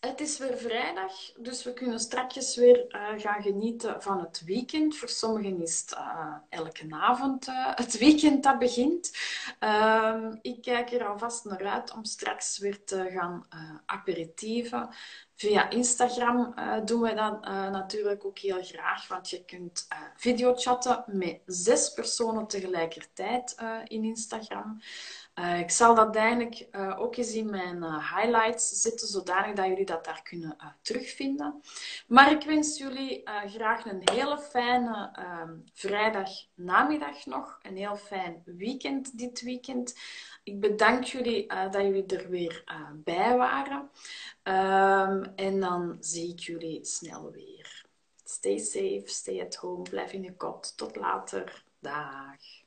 het 0.07 0.19
is 0.19 0.37
weer 0.37 0.57
vrijdag, 0.57 1.13
dus 1.37 1.63
we 1.63 1.73
kunnen 1.73 1.99
straks 1.99 2.55
weer 2.55 2.85
uh, 2.89 3.21
gaan 3.21 3.41
genieten 3.41 4.01
van 4.01 4.19
het 4.19 4.41
weekend. 4.45 4.97
Voor 4.97 5.09
sommigen 5.09 5.61
is 5.61 5.79
het 5.79 5.97
uh, 5.97 6.35
elke 6.49 6.85
avond 6.89 7.47
uh, 7.47 7.71
het 7.75 7.97
weekend 7.97 8.43
dat 8.43 8.59
begint. 8.59 9.11
Ehm, 9.59 10.35
ik 10.41 10.61
kijk 10.61 10.91
er 10.91 11.07
alvast 11.07 11.45
naar 11.45 11.65
uit 11.65 11.93
om 11.93 12.05
straks 12.05 12.57
weer 12.57 12.83
te 12.83 13.09
gaan 13.13 13.47
aperitieven 13.85 14.89
Via 15.35 15.69
Instagram 15.69 16.53
doen 16.85 17.01
we 17.01 17.13
dat 17.13 17.41
natuurlijk 17.71 18.25
ook 18.25 18.39
heel 18.39 18.63
graag, 18.63 19.07
want 19.07 19.29
je 19.29 19.45
kunt 19.45 19.87
videochatten 20.15 21.03
met 21.07 21.39
zes 21.45 21.93
personen 21.93 22.47
tegelijkertijd 22.47 23.55
in 23.87 24.03
Instagram. 24.03 24.81
Uh, 25.39 25.59
ik 25.59 25.71
zal 25.71 25.95
dat 25.95 26.15
eigenlijk 26.15 26.67
uh, 26.71 26.99
ook 26.99 27.15
eens 27.15 27.33
in 27.33 27.49
mijn 27.49 27.77
uh, 27.77 28.15
highlights 28.15 28.69
zetten, 28.69 29.07
zodanig 29.07 29.55
dat 29.55 29.65
jullie 29.65 29.85
dat 29.85 30.05
daar 30.05 30.21
kunnen 30.23 30.57
terugvinden. 30.81 31.61
Maar 32.07 32.31
ik 32.31 32.43
wens 32.43 32.77
jullie 32.77 33.21
graag 33.45 33.85
een 33.85 34.01
hele 34.11 34.37
fijne 34.37 35.09
ehm, 35.13 35.53
vrijdagnamiddag 35.73 37.25
nog. 37.25 37.59
Een 37.61 37.77
heel 37.77 37.95
fijn 37.95 38.41
weekend 38.45 39.17
dit 39.17 39.41
weekend. 39.41 39.95
Ik 40.43 40.59
bedank 40.59 41.03
jullie 41.03 41.47
dat 41.47 41.81
jullie 41.81 42.05
er 42.05 42.29
weer 42.29 42.63
bij 42.93 43.37
waren. 43.37 43.89
Um, 44.43 45.33
en 45.35 45.59
dan 45.59 45.97
zie 45.99 46.29
ik 46.29 46.39
jullie 46.39 46.85
snel 46.85 47.31
weer. 47.31 47.85
Stay 48.23 48.57
safe, 48.57 49.03
stay 49.05 49.41
at 49.41 49.55
home, 49.55 49.81
blijf 49.81 50.11
in 50.11 50.23
je 50.23 50.35
kot. 50.35 50.77
Tot 50.77 50.95
later. 50.95 51.63
Dag. 51.79 52.62